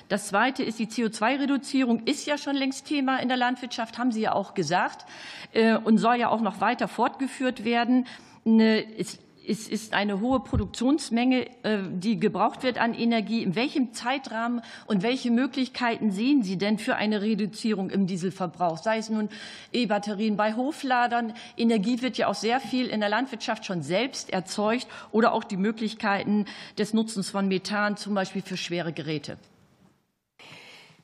Das 0.07 0.27
Zweite 0.27 0.63
ist 0.63 0.79
die 0.79 0.87
CO2-Reduzierung, 0.87 2.03
ist 2.05 2.25
ja 2.25 2.37
schon 2.37 2.55
längst 2.55 2.87
Thema 2.87 3.17
in 3.17 3.27
der 3.27 3.37
Landwirtschaft, 3.37 3.97
haben 3.97 4.11
Sie 4.11 4.21
ja 4.21 4.31
auch 4.31 4.53
gesagt, 4.53 5.05
äh, 5.51 5.75
und 5.75 5.97
soll 5.97 6.15
ja 6.15 6.29
auch 6.29 6.41
noch 6.41 6.61
weiter 6.61 6.87
fortgeführt 6.87 7.65
werden. 7.65 8.05
Es 8.45 9.19
es 9.47 9.69
ist 9.69 9.93
eine 9.93 10.19
hohe 10.19 10.41
Produktionsmenge, 10.41 11.47
äh, 11.63 11.79
die 11.89 12.19
gebraucht 12.19 12.63
wird 12.63 12.77
an 12.77 12.93
Energie. 12.93 13.43
In 13.43 13.55
welchem 13.55 13.93
Zeitrahmen 13.93 14.61
und 14.87 15.03
welche 15.03 15.31
Möglichkeiten 15.31 16.11
sehen 16.11 16.43
Sie 16.43 16.57
denn 16.57 16.77
für 16.77 16.95
eine 16.95 17.21
Reduzierung 17.21 17.89
im 17.89 18.07
Dieselverbrauch? 18.07 18.77
Sei 18.77 18.97
es 18.97 19.09
nun 19.09 19.29
E-Batterien 19.71 20.35
bei 20.35 20.55
Hofladern. 20.55 21.33
Energie 21.55 22.01
wird 22.01 22.17
ja 22.17 22.27
auch 22.27 22.35
sehr 22.35 22.59
viel 22.59 22.87
in 22.87 22.99
der 22.99 23.09
Landwirtschaft 23.09 23.65
schon 23.65 23.83
selbst 23.83 24.31
erzeugt 24.31 24.87
oder 25.11 25.33
auch 25.33 25.45
die 25.45 25.57
Möglichkeiten 25.57 26.45
des 26.77 26.93
Nutzens 26.93 27.29
von 27.29 27.47
Methan, 27.47 27.95
zum 27.95 28.13
Beispiel 28.15 28.41
für 28.41 28.57
schwere 28.57 28.91
Geräte. 28.91 29.37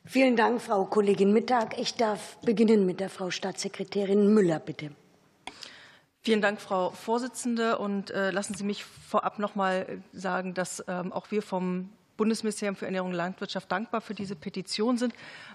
Vielen 0.04 0.36
Dank, 0.36 0.60
Frau 0.60 0.84
Kollegin 0.84 1.32
Mittag. 1.32 1.78
Ich 1.78 1.94
darf 1.94 2.36
beginnen 2.42 2.84
mit 2.84 3.00
der 3.00 3.08
Frau 3.08 3.30
Staatssekretärin 3.30 4.34
Müller, 4.34 4.58
bitte. 4.58 4.90
Vielen 6.24 6.40
Dank, 6.40 6.58
Frau 6.58 6.88
Vorsitzende. 6.88 7.76
Und 7.76 8.10
äh, 8.10 8.30
lassen 8.30 8.54
Sie 8.54 8.64
mich 8.64 8.82
vorab 8.82 9.38
noch 9.38 9.56
mal 9.56 10.02
sagen, 10.14 10.54
dass 10.54 10.82
ähm, 10.88 11.12
auch 11.12 11.30
wir 11.30 11.42
vom 11.42 11.90
Bundesministerium 12.16 12.76
für 12.76 12.86
Ernährung 12.86 13.10
und 13.10 13.14
Landwirtschaft 13.14 13.70
dankbar 13.70 14.00
für 14.00 14.14
diese 14.14 14.34
Petition 14.34 14.96
sind, 14.96 15.12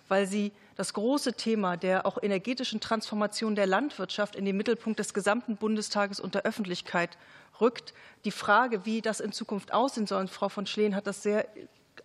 weil 0.10 0.28
sie 0.28 0.52
das 0.76 0.94
große 0.94 1.34
Thema 1.34 1.76
der 1.76 2.06
auch 2.06 2.22
energetischen 2.22 2.80
Transformation 2.82 3.56
der 3.56 3.66
Landwirtschaft 3.66 4.36
in 4.36 4.46
den 4.46 4.58
Mittelpunkt 4.58 5.00
des 5.00 5.16
gesamten 5.16 5.56
Bundestages 5.56 6.20
und 6.20 6.36
der 6.36 6.44
Öffentlichkeit 6.44 7.18
rückt. 7.60 7.96
Die 8.24 8.32
Frage, 8.32 8.86
wie 8.86 9.02
das 9.02 9.22
in 9.22 9.32
Zukunft 9.32 9.74
aussehen 9.74 10.06
soll, 10.06 10.20
und 10.20 10.30
Frau 10.30 10.50
von 10.50 10.68
Schleen 10.68 10.96
hat 10.96 11.08
das 11.08 11.24
sehr 11.24 11.48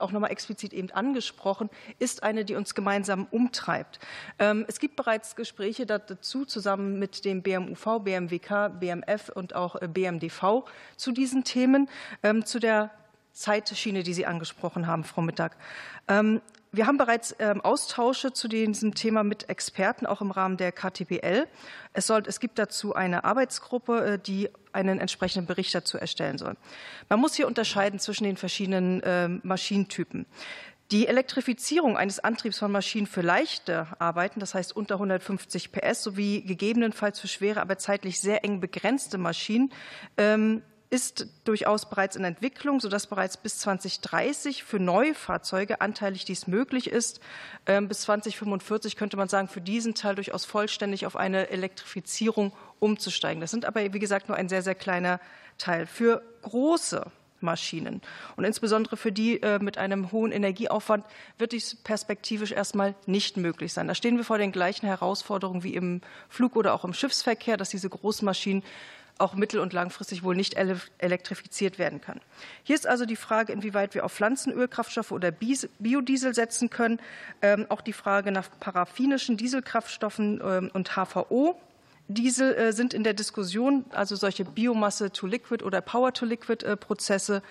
auch 0.00 0.12
noch 0.12 0.20
mal 0.20 0.28
explizit 0.28 0.72
eben 0.72 0.90
angesprochen, 0.90 1.70
ist 1.98 2.22
eine, 2.22 2.44
die 2.44 2.54
uns 2.54 2.74
gemeinsam 2.74 3.26
umtreibt. 3.30 3.98
Ähm, 4.38 4.64
es 4.68 4.78
gibt 4.78 4.96
bereits 4.96 5.36
Gespräche 5.36 5.86
dazu 5.86 6.44
zusammen 6.44 6.98
mit 6.98 7.24
dem 7.24 7.42
BMUV, 7.42 8.00
BMWK, 8.00 8.80
BMF 8.80 9.30
und 9.34 9.54
auch 9.54 9.80
äh, 9.80 9.88
BMDV 9.88 10.64
zu 10.96 11.12
diesen 11.12 11.44
Themen, 11.44 11.88
ähm, 12.22 12.44
zu 12.44 12.58
der 12.58 12.90
Zeitschiene, 13.32 14.02
die 14.02 14.14
Sie 14.14 14.26
angesprochen 14.26 14.86
haben, 14.86 15.04
Frau 15.04 15.22
Mittag. 15.22 15.56
Ähm, 16.08 16.40
wir 16.70 16.88
haben 16.88 16.98
bereits 16.98 17.36
Austausche 17.38 18.32
zu 18.32 18.48
diesem 18.48 18.96
Thema 18.96 19.22
mit 19.22 19.48
Experten, 19.48 20.06
auch 20.06 20.20
im 20.20 20.32
Rahmen 20.32 20.56
der 20.56 20.72
KTBL. 20.72 21.46
Es, 21.92 22.08
soll, 22.08 22.24
es 22.26 22.40
gibt 22.40 22.58
dazu 22.58 22.96
eine 22.96 23.22
Arbeitsgruppe, 23.22 24.04
äh, 24.04 24.18
die 24.18 24.50
einen 24.74 25.00
entsprechenden 25.00 25.46
Bericht 25.46 25.74
dazu 25.74 25.98
erstellen 25.98 26.38
soll. 26.38 26.56
Man 27.08 27.20
muss 27.20 27.34
hier 27.34 27.46
unterscheiden 27.46 27.98
zwischen 27.98 28.24
den 28.24 28.36
verschiedenen 28.36 29.02
ähm, 29.04 29.40
Maschinentypen. 29.42 30.26
Die 30.90 31.08
Elektrifizierung 31.08 31.96
eines 31.96 32.20
Antriebs 32.20 32.58
von 32.58 32.70
Maschinen 32.70 33.06
für 33.06 33.22
leichte 33.22 33.86
Arbeiten, 33.98 34.38
das 34.38 34.54
heißt 34.54 34.76
unter 34.76 34.96
150 34.96 35.72
PS, 35.72 36.02
sowie 36.02 36.42
gegebenenfalls 36.42 37.18
für 37.18 37.28
schwere, 37.28 37.62
aber 37.62 37.78
zeitlich 37.78 38.20
sehr 38.20 38.44
eng 38.44 38.60
begrenzte 38.60 39.16
Maschinen, 39.16 39.72
ist 40.90 41.26
durchaus 41.44 41.88
bereits 41.88 42.16
in 42.16 42.24
Entwicklung, 42.24 42.80
sodass 42.80 43.06
bereits 43.06 43.36
bis 43.36 43.58
2030 43.58 44.64
für 44.64 44.78
Neufahrzeuge 44.78 45.80
anteilig 45.80 46.24
dies 46.24 46.46
möglich 46.46 46.88
ist. 46.88 47.20
Ähm, 47.66 47.88
bis 47.88 48.02
2045 48.02 48.96
könnte 48.96 49.16
man 49.16 49.28
sagen, 49.28 49.48
für 49.48 49.60
diesen 49.60 49.94
Teil 49.94 50.14
durchaus 50.14 50.44
vollständig 50.44 51.06
auf 51.06 51.16
eine 51.16 51.50
Elektrifizierung 51.50 52.52
umzusteigen. 52.78 53.40
Das 53.40 53.50
sind 53.50 53.64
aber, 53.64 53.92
wie 53.92 53.98
gesagt, 53.98 54.28
nur 54.28 54.36
ein 54.36 54.48
sehr, 54.48 54.62
sehr 54.62 54.74
kleiner 54.74 55.20
Teil. 55.58 55.86
Für 55.86 56.22
große 56.42 57.10
Maschinen. 57.44 58.00
Und 58.36 58.44
insbesondere 58.44 58.96
für 58.96 59.12
die 59.12 59.40
äh, 59.42 59.60
mit 59.60 59.78
einem 59.78 60.10
hohen 60.10 60.32
Energieaufwand 60.32 61.04
wird 61.38 61.52
dies 61.52 61.76
perspektivisch 61.76 62.52
erstmal 62.52 62.94
nicht 63.06 63.36
möglich 63.36 63.72
sein. 63.72 63.86
Da 63.86 63.94
stehen 63.94 64.16
wir 64.16 64.24
vor 64.24 64.38
den 64.38 64.50
gleichen 64.50 64.86
Herausforderungen 64.86 65.62
wie 65.62 65.74
im 65.74 66.00
Flug- 66.28 66.56
oder 66.56 66.74
auch 66.74 66.84
im 66.84 66.94
Schiffsverkehr, 66.94 67.56
dass 67.56 67.68
diese 67.68 67.88
Großmaschinen 67.88 68.64
auch 69.18 69.34
mittel- 69.34 69.60
und 69.60 69.72
langfristig 69.72 70.22
wohl 70.22 70.34
nicht 70.34 70.56
elektrifiziert 70.98 71.78
werden 71.78 72.00
kann. 72.00 72.20
Hier 72.64 72.74
ist 72.74 72.86
also 72.86 73.06
die 73.06 73.16
Frage, 73.16 73.52
inwieweit 73.52 73.94
wir 73.94 74.04
auf 74.04 74.12
Pflanzenölkraftstoffe 74.12 75.12
oder 75.12 75.30
Biodiesel 75.30 76.34
setzen 76.34 76.70
können. 76.70 77.00
Ähm, 77.40 77.66
auch 77.68 77.80
die 77.80 77.92
Frage 77.92 78.32
nach 78.32 78.48
paraffinischen 78.58 79.36
Dieselkraftstoffen 79.36 80.40
ähm, 80.44 80.70
und 80.72 80.96
HVO 80.96 81.56
Diesel 82.08 82.54
äh, 82.54 82.72
sind 82.72 82.92
in 82.92 83.02
der 83.02 83.14
Diskussion, 83.14 83.86
also 83.90 84.14
solche 84.14 84.44
Biomasse-to-Liquid 84.44 85.64
oder 85.64 85.80
Power-to-Liquid-Prozesse. 85.80 87.42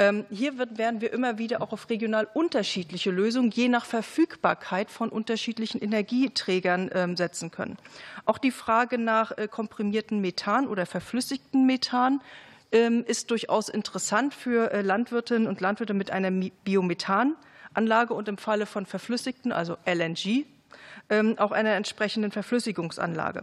Ähm, 0.00 0.24
hier 0.30 0.58
werden 0.58 1.02
wir 1.02 1.12
immer 1.12 1.36
wieder 1.36 1.60
auch 1.60 1.72
auf 1.74 1.90
regional 1.90 2.26
unterschiedliche 2.32 3.10
Lösungen 3.10 3.50
je 3.50 3.68
nach 3.68 3.84
Verfügbarkeit 3.84 4.90
von 4.90 5.10
unterschiedlichen 5.10 5.78
Energieträgern 5.78 6.90
ähm, 6.94 7.18
setzen 7.18 7.50
können. 7.50 7.76
Auch 8.24 8.38
die 8.38 8.50
Frage 8.50 8.96
nach 8.96 9.36
äh, 9.36 9.46
komprimierten 9.46 10.22
Methan 10.22 10.68
oder 10.68 10.86
verflüssigten 10.86 11.66
Methan 11.66 12.22
ähm, 12.72 13.04
ist 13.06 13.30
durchaus 13.30 13.68
interessant 13.68 14.32
für 14.32 14.72
äh, 14.72 14.80
Landwirtinnen 14.80 15.46
und 15.46 15.60
Landwirte 15.60 15.92
mit 15.92 16.10
einer 16.10 16.30
Biomethananlage 16.30 18.14
und 18.14 18.26
im 18.26 18.38
Falle 18.38 18.64
von 18.64 18.86
verflüssigten, 18.86 19.52
also 19.52 19.76
LNG, 19.84 20.46
auch 21.38 21.50
einer 21.50 21.70
entsprechenden 21.70 22.30
Verflüssigungsanlage. 22.30 23.42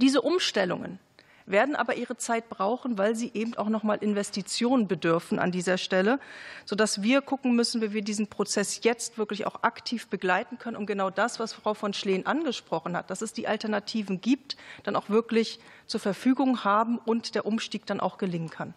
Diese 0.00 0.22
Umstellungen 0.22 1.00
werden 1.46 1.76
aber 1.76 1.96
ihre 1.96 2.16
Zeit 2.16 2.48
brauchen, 2.48 2.96
weil 2.98 3.14
sie 3.14 3.30
eben 3.34 3.54
auch 3.54 3.68
noch 3.68 3.82
mal 3.82 3.96
Investitionen 3.96 4.88
bedürfen 4.88 5.38
an 5.38 5.52
dieser 5.52 5.78
Stelle, 5.78 6.18
sodass 6.64 7.02
wir 7.02 7.20
gucken 7.20 7.54
müssen, 7.54 7.82
wie 7.82 7.92
wir 7.92 8.02
diesen 8.02 8.28
Prozess 8.28 8.80
jetzt 8.82 9.18
wirklich 9.18 9.46
auch 9.46 9.62
aktiv 9.62 10.08
begleiten 10.08 10.58
können, 10.58 10.76
um 10.76 10.86
genau 10.86 11.10
das, 11.10 11.38
was 11.38 11.52
Frau 11.52 11.74
von 11.74 11.92
Schleen 11.92 12.26
angesprochen 12.26 12.96
hat, 12.96 13.10
dass 13.10 13.22
es 13.22 13.32
die 13.32 13.46
Alternativen 13.46 14.20
gibt, 14.20 14.56
dann 14.84 14.96
auch 14.96 15.10
wirklich 15.10 15.60
zur 15.86 16.00
Verfügung 16.00 16.64
haben 16.64 16.98
und 16.98 17.34
der 17.34 17.46
Umstieg 17.46 17.86
dann 17.86 18.00
auch 18.00 18.18
gelingen 18.18 18.50
kann. 18.50 18.74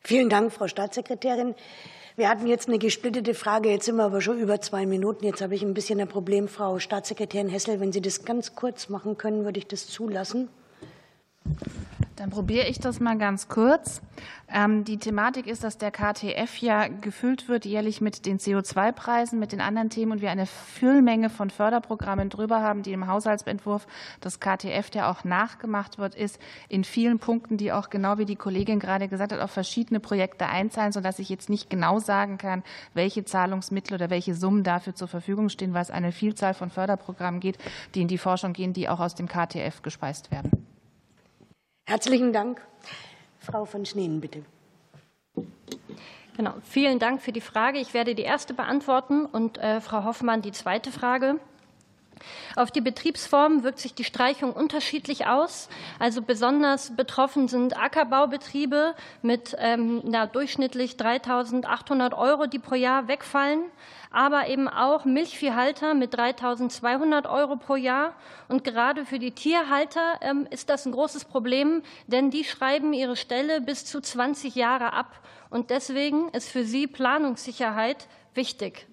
Vielen 0.00 0.28
Dank, 0.28 0.52
Frau 0.52 0.66
Staatssekretärin. 0.66 1.54
Wir 2.16 2.28
hatten 2.28 2.46
jetzt 2.46 2.68
eine 2.68 2.78
gesplittete 2.78 3.34
Frage, 3.34 3.70
jetzt 3.70 3.86
sind 3.86 3.96
wir 3.96 4.04
aber 4.04 4.20
schon 4.20 4.38
über 4.38 4.60
zwei 4.60 4.84
Minuten. 4.84 5.24
Jetzt 5.24 5.40
habe 5.40 5.54
ich 5.54 5.62
ein 5.62 5.74
bisschen 5.74 6.00
ein 6.00 6.08
Problem, 6.08 6.48
Frau 6.48 6.78
Staatssekretärin 6.78 7.48
Hessel. 7.48 7.80
Wenn 7.80 7.92
Sie 7.92 8.02
das 8.02 8.24
ganz 8.24 8.54
kurz 8.54 8.88
machen 8.88 9.16
können, 9.16 9.44
würde 9.44 9.58
ich 9.58 9.66
das 9.66 9.86
zulassen. 9.86 10.48
Dann 12.22 12.30
probiere 12.30 12.68
ich 12.68 12.78
das 12.78 13.00
mal 13.00 13.18
ganz 13.18 13.48
kurz. 13.48 14.00
Ähm, 14.48 14.84
die 14.84 14.98
Thematik 14.98 15.48
ist, 15.48 15.64
dass 15.64 15.76
der 15.76 15.90
KTF 15.90 16.58
ja 16.58 16.86
gefüllt 16.86 17.48
wird 17.48 17.64
jährlich 17.64 18.00
mit 18.00 18.26
den 18.26 18.38
CO2-Preisen, 18.38 19.40
mit 19.40 19.50
den 19.50 19.60
anderen 19.60 19.90
Themen 19.90 20.12
und 20.12 20.20
wir 20.20 20.30
eine 20.30 20.46
Füllmenge 20.46 21.30
von 21.30 21.50
Förderprogrammen 21.50 22.28
drüber 22.28 22.60
haben, 22.60 22.82
die 22.82 22.92
im 22.92 23.08
Haushaltsentwurf 23.08 23.88
des 24.22 24.38
KTF, 24.38 24.90
der 24.90 25.10
auch 25.10 25.24
nachgemacht 25.24 25.98
wird, 25.98 26.14
ist 26.14 26.38
in 26.68 26.84
vielen 26.84 27.18
Punkten, 27.18 27.56
die 27.56 27.72
auch 27.72 27.90
genau 27.90 28.18
wie 28.18 28.24
die 28.24 28.36
Kollegin 28.36 28.78
gerade 28.78 29.08
gesagt 29.08 29.32
hat, 29.32 29.40
auf 29.40 29.50
verschiedene 29.50 29.98
Projekte 29.98 30.46
einzahlen, 30.46 30.92
sodass 30.92 31.18
ich 31.18 31.28
jetzt 31.28 31.50
nicht 31.50 31.70
genau 31.70 31.98
sagen 31.98 32.38
kann, 32.38 32.62
welche 32.94 33.24
Zahlungsmittel 33.24 33.94
oder 33.94 34.10
welche 34.10 34.36
Summen 34.36 34.62
dafür 34.62 34.94
zur 34.94 35.08
Verfügung 35.08 35.48
stehen, 35.48 35.74
weil 35.74 35.82
es 35.82 35.90
eine 35.90 36.12
Vielzahl 36.12 36.54
von 36.54 36.70
Förderprogrammen 36.70 37.40
geht, 37.40 37.58
die 37.96 38.02
in 38.02 38.08
die 38.08 38.18
Forschung 38.18 38.52
gehen, 38.52 38.74
die 38.74 38.88
auch 38.88 39.00
aus 39.00 39.16
dem 39.16 39.26
KTF 39.26 39.82
gespeist 39.82 40.30
werden. 40.30 40.71
Herzlichen 41.84 42.32
Dank. 42.32 42.60
Frau 43.38 43.64
von 43.64 43.84
Schneen, 43.84 44.20
bitte. 44.20 44.44
Genau. 46.36 46.54
Vielen 46.62 46.98
Dank 46.98 47.20
für 47.20 47.32
die 47.32 47.40
Frage. 47.40 47.78
Ich 47.78 47.92
werde 47.92 48.14
die 48.14 48.22
erste 48.22 48.54
beantworten 48.54 49.26
und 49.26 49.58
äh, 49.58 49.80
Frau 49.80 50.04
Hoffmann 50.04 50.42
die 50.42 50.52
zweite 50.52 50.90
Frage. 50.90 51.38
Auf 52.56 52.70
die 52.70 52.80
Betriebsform 52.80 53.62
wirkt 53.62 53.78
sich 53.78 53.94
die 53.94 54.04
Streichung 54.04 54.52
unterschiedlich 54.52 55.26
aus. 55.26 55.68
Also 55.98 56.22
besonders 56.22 56.94
betroffen 56.94 57.48
sind 57.48 57.76
Ackerbaubetriebe 57.76 58.94
mit 59.22 59.56
ähm, 59.58 60.02
na, 60.04 60.26
durchschnittlich 60.26 60.92
3.800 60.92 62.16
Euro, 62.16 62.46
die 62.46 62.58
pro 62.58 62.74
Jahr 62.74 63.08
wegfallen 63.08 63.62
aber 64.12 64.46
eben 64.48 64.68
auch 64.68 65.04
Milchviehhalter 65.04 65.94
mit 65.94 66.14
3.200 66.14 67.28
Euro 67.28 67.56
pro 67.56 67.76
Jahr. 67.76 68.14
Und 68.48 68.62
gerade 68.62 69.06
für 69.06 69.18
die 69.18 69.32
Tierhalter 69.32 70.18
ähm, 70.20 70.46
ist 70.50 70.68
das 70.68 70.86
ein 70.86 70.92
großes 70.92 71.24
Problem, 71.24 71.82
denn 72.06 72.30
die 72.30 72.44
schreiben 72.44 72.92
ihre 72.92 73.16
Stelle 73.16 73.60
bis 73.60 73.84
zu 73.84 74.00
20 74.00 74.54
Jahre 74.54 74.92
ab. 74.92 75.20
Und 75.50 75.70
deswegen 75.70 76.28
ist 76.28 76.50
für 76.50 76.64
sie 76.64 76.86
Planungssicherheit 76.86 78.06
wichtig. 78.34 78.86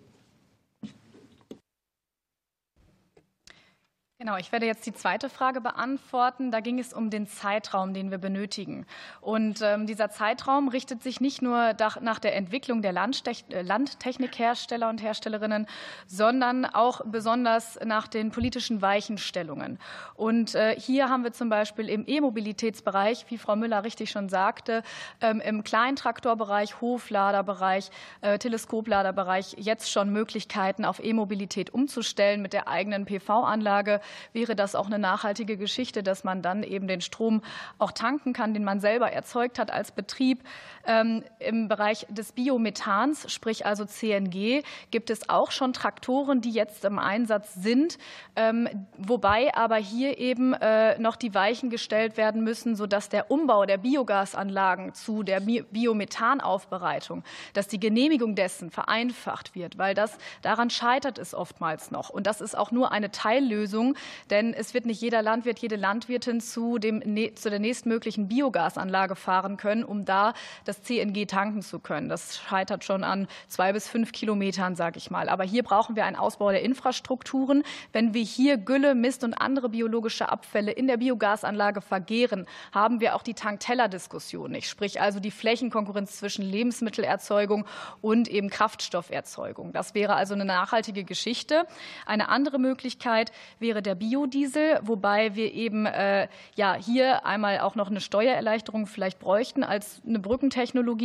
Genau, 4.21 4.36
ich 4.36 4.51
werde 4.51 4.65
jetzt 4.65 4.86
die 4.86 4.93
zweite 4.93 5.29
Frage 5.29 5.62
beantworten. 5.62 6.51
Da 6.51 6.60
ging 6.60 6.77
es 6.77 6.91
um 6.91 7.10
den 7.10 7.25
Zeitraum, 7.25 7.93
den 7.93 8.12
wir 8.12 8.17
benötigen. 8.17 8.86
Und 9.21 9.62
ähm, 9.62 9.88
dieser 9.88 10.10
Zeitraum 10.10 10.67
richtet 10.67 11.01
sich 11.01 11.21
nicht 11.21 11.41
nur 11.41 11.73
nach 12.01 12.19
der 12.19 12.36
Entwicklung 12.36 12.82
der 12.82 12.91
äh, 12.91 13.62
Landtechnikhersteller 13.62 14.89
und 14.89 15.01
Herstellerinnen, 15.01 15.67
sondern 16.05 16.65
auch 16.65 16.99
besonders 17.05 17.79
nach 17.86 18.10
den 18.10 18.32
politischen 18.32 18.82
Weichenstellungen. 18.82 19.79
Und 20.15 20.53
äh, 20.53 20.77
hier 20.77 21.08
haben 21.08 21.23
wir 21.23 21.32
zum 21.32 21.47
Beispiel 21.47 21.88
im 21.88 22.03
E-Mobilitätsbereich, 22.05 23.25
wie 23.29 23.38
Frau 23.38 23.55
Müller 23.55 23.86
richtig 23.86 24.12
schon 24.12 24.27
sagte, 24.27 24.84
ähm, 25.21 25.39
im 25.39 25.63
Kleintraktorbereich, 25.63 26.82
Hofladerbereich, 26.82 27.89
äh, 28.19 28.38
Teleskopladerbereich 28.38 29.55
jetzt 29.60 29.89
schon 29.89 30.10
Möglichkeiten, 30.10 30.84
auf 30.84 31.01
E-Mobilität 31.01 31.73
umzustellen 31.73 32.41
mit 32.41 32.51
der 32.51 32.67
eigenen 32.67 33.05
PV-Anlage 33.05 34.01
wäre 34.34 34.56
das 34.56 34.76
auch 34.76 34.88
eine 34.88 35.00
nachhaltige 35.00 35.58
Geschichte, 35.58 36.04
dass 36.04 36.24
man 36.24 36.41
dann 36.41 36.63
eben 36.63 36.88
den 36.88 37.02
Strom 37.02 37.41
auch 37.78 37.91
tanken 37.91 38.34
kann, 38.34 38.54
den 38.54 38.63
man 38.63 38.80
selber 38.80 39.12
erzeugt 39.12 39.60
hat 39.60 39.72
als 39.72 39.91
Betrieb. 39.91 40.43
Ähm, 40.89 41.23
Im 41.38 41.67
Bereich 41.67 42.08
des 42.10 42.32
Biomethans, 42.32 43.32
sprich 43.32 43.63
also 43.63 43.86
CNG, 43.86 44.63
gibt 44.89 45.12
es 45.12 45.30
auch 45.30 45.52
schon 45.52 45.71
Traktoren, 45.71 46.41
die 46.41 46.49
jetzt 46.49 46.84
im 46.84 46.97
Einsatz 46.97 47.54
sind, 47.54 47.99
ähm, 48.36 48.67
wobei 48.97 49.54
aber 49.54 49.75
hier 49.75 50.17
eben 50.17 50.54
äh, 50.54 50.97
noch 50.97 51.15
die 51.15 51.36
Weichen 51.36 51.69
gestellt 51.69 52.17
werden 52.17 52.43
müssen, 52.43 52.75
sodass 52.75 53.08
der 53.08 53.30
Umbau 53.30 53.67
der 53.67 53.78
Biogasanlagen 53.78 54.95
zu 54.95 55.21
der 55.21 55.41
Biomethanaufbereitung, 55.41 57.23
dass 57.54 57.67
die 57.67 57.80
Genehmigung 57.80 58.34
dessen 58.34 58.71
vereinfacht 58.71 59.54
wird, 59.54 59.78
weil 59.78 59.93
das 59.93 60.17
daran 60.41 60.71
scheitert 60.71 61.19
es 61.19 61.36
oftmals 61.36 61.91
noch. 61.91 62.10
Und 62.10 62.25
das 62.25 62.41
ist 62.41 62.58
auch 62.58 62.71
nur 62.71 62.91
eine 62.91 63.12
Teillösung, 63.12 63.95
denn 64.32 64.56
es 64.56 64.73
wird 64.73 64.88
nicht 64.88 65.02
jeder 65.02 65.21
Landwirt, 65.21 65.60
jede 65.60 65.75
Landwirtin 65.75 66.41
zu, 66.41 66.80
dem, 66.80 67.04
zu 67.36 67.52
der 67.52 67.60
nächstmöglichen 67.60 68.28
Biogasanlage 68.28 69.15
fahren 69.15 69.58
können, 69.58 69.84
um 69.84 70.04
da 70.04 70.34
das 70.65 70.79
CNG 70.82 71.26
tanken 71.26 71.62
zu 71.62 71.80
können. 71.80 72.10
Das 72.10 72.38
scheitert 72.38 72.84
schon 72.84 73.04
an 73.04 73.28
zwei 73.48 73.74
bis 73.74 73.88
fünf 73.88 74.12
Kilometern, 74.12 74.76
sage 74.76 74.98
ich 74.98 75.12
mal. 75.12 75.30
Aber 75.30 75.44
hier 75.44 75.63
brauchen 75.63 75.96
wir 75.96 76.06
einen 76.06 76.15
Ausbau 76.15 76.52
der 76.52 76.62
Infrastrukturen. 76.62 77.63
Wenn 77.92 78.13
wir 78.13 78.24
hier 78.24 78.58
Gülle, 78.58 78.96
Mist 78.96 79.24
und 79.24 79.34
andere 79.34 79.70
biologische 79.70 80.30
Abfälle 80.30 80.72
in 80.72 80.88
der 80.88 80.98
Biogasanlage 80.98 81.82
vergehren, 81.82 82.46
haben 82.72 83.00
wir 83.00 83.15
auch 83.15 83.24
die 83.24 83.34
Tankteller-Diskussion 83.34 84.52
nicht. 84.52 84.70
Sprich 84.70 85.02
also 85.02 85.20
die 85.20 85.32
Flächenkonkurrenz 85.32 86.18
zwischen 86.18 86.44
Lebensmittelerzeugung 86.44 87.65
und 88.02 88.28
eben 88.28 88.50
Kraftstofferzeugung. 88.50 89.74
Das 89.74 89.94
wäre 89.94 90.15
also 90.15 90.34
eine 90.34 90.46
nachhaltige 90.46 91.04
Geschichte. 91.04 91.65
Eine 92.06 92.30
andere 92.30 92.60
Möglichkeit 92.60 93.32
wäre 93.60 93.82
der 93.82 93.96
Biodiesel, 93.96 94.80
wobei 94.84 95.36
wir 95.36 95.54
eben 95.54 95.86
äh, 95.86 96.28
ja 96.56 96.76
hier 96.76 97.26
einmal 97.26 97.60
auch 97.60 97.76
noch 97.76 97.89
eine 97.89 98.02
Steuererleichterung 98.02 98.86
vielleicht 98.86 99.20
bräuchten 99.20 99.63
als 99.63 100.02
eine 100.08 100.20
Brückentechnologie 100.20 100.59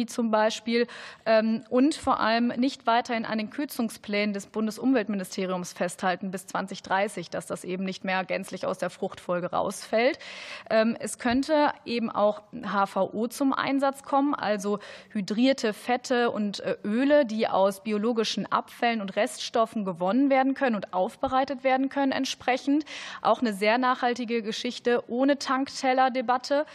zum 0.06 0.30
Beispiel 0.30 0.86
ähm, 1.26 1.64
und 1.70 1.94
vor 1.94 2.20
allem 2.20 2.48
nicht 2.48 2.86
weiterhin 2.86 3.24
an 3.24 3.38
den 3.38 3.50
Kürzungsplänen 3.50 4.32
des 4.32 4.46
Bundesumweltministeriums 4.46 5.72
festhalten 5.72 6.30
bis 6.30 6.46
2030, 6.46 7.30
dass 7.30 7.46
das 7.46 7.64
eben 7.64 7.84
nicht 7.84 8.04
mehr 8.04 8.24
gänzlich 8.24 8.66
aus 8.66 8.78
der 8.78 8.90
Fruchtfolge 8.90 9.50
rausfällt. 9.50 10.18
Ähm, 10.70 10.96
es 10.98 11.18
könnte 11.18 11.72
eben 11.84 12.10
auch 12.10 12.42
HVO 12.52 13.28
zum 13.28 13.52
Einsatz 13.52 14.02
kommen, 14.02 14.34
also 14.34 14.78
hydrierte 15.10 15.72
Fette 15.72 16.30
und 16.30 16.60
äh, 16.60 16.76
Öle, 16.84 17.26
die 17.26 17.48
aus 17.48 17.82
biologischen 17.82 18.50
Abfällen 18.50 19.00
und 19.00 19.16
Reststoffen 19.16 19.84
gewonnen 19.84 20.30
werden 20.30 20.54
können 20.54 20.76
und 20.76 20.92
aufbereitet 20.92 21.64
werden 21.64 21.88
können 21.88 22.12
entsprechend. 22.12 22.84
Auch 23.22 23.40
eine 23.40 23.52
sehr 23.52 23.78
nachhaltige 23.78 24.42
Geschichte 24.42 25.02
ohne 25.08 25.38
Tanktellerdebatte. 25.38 26.66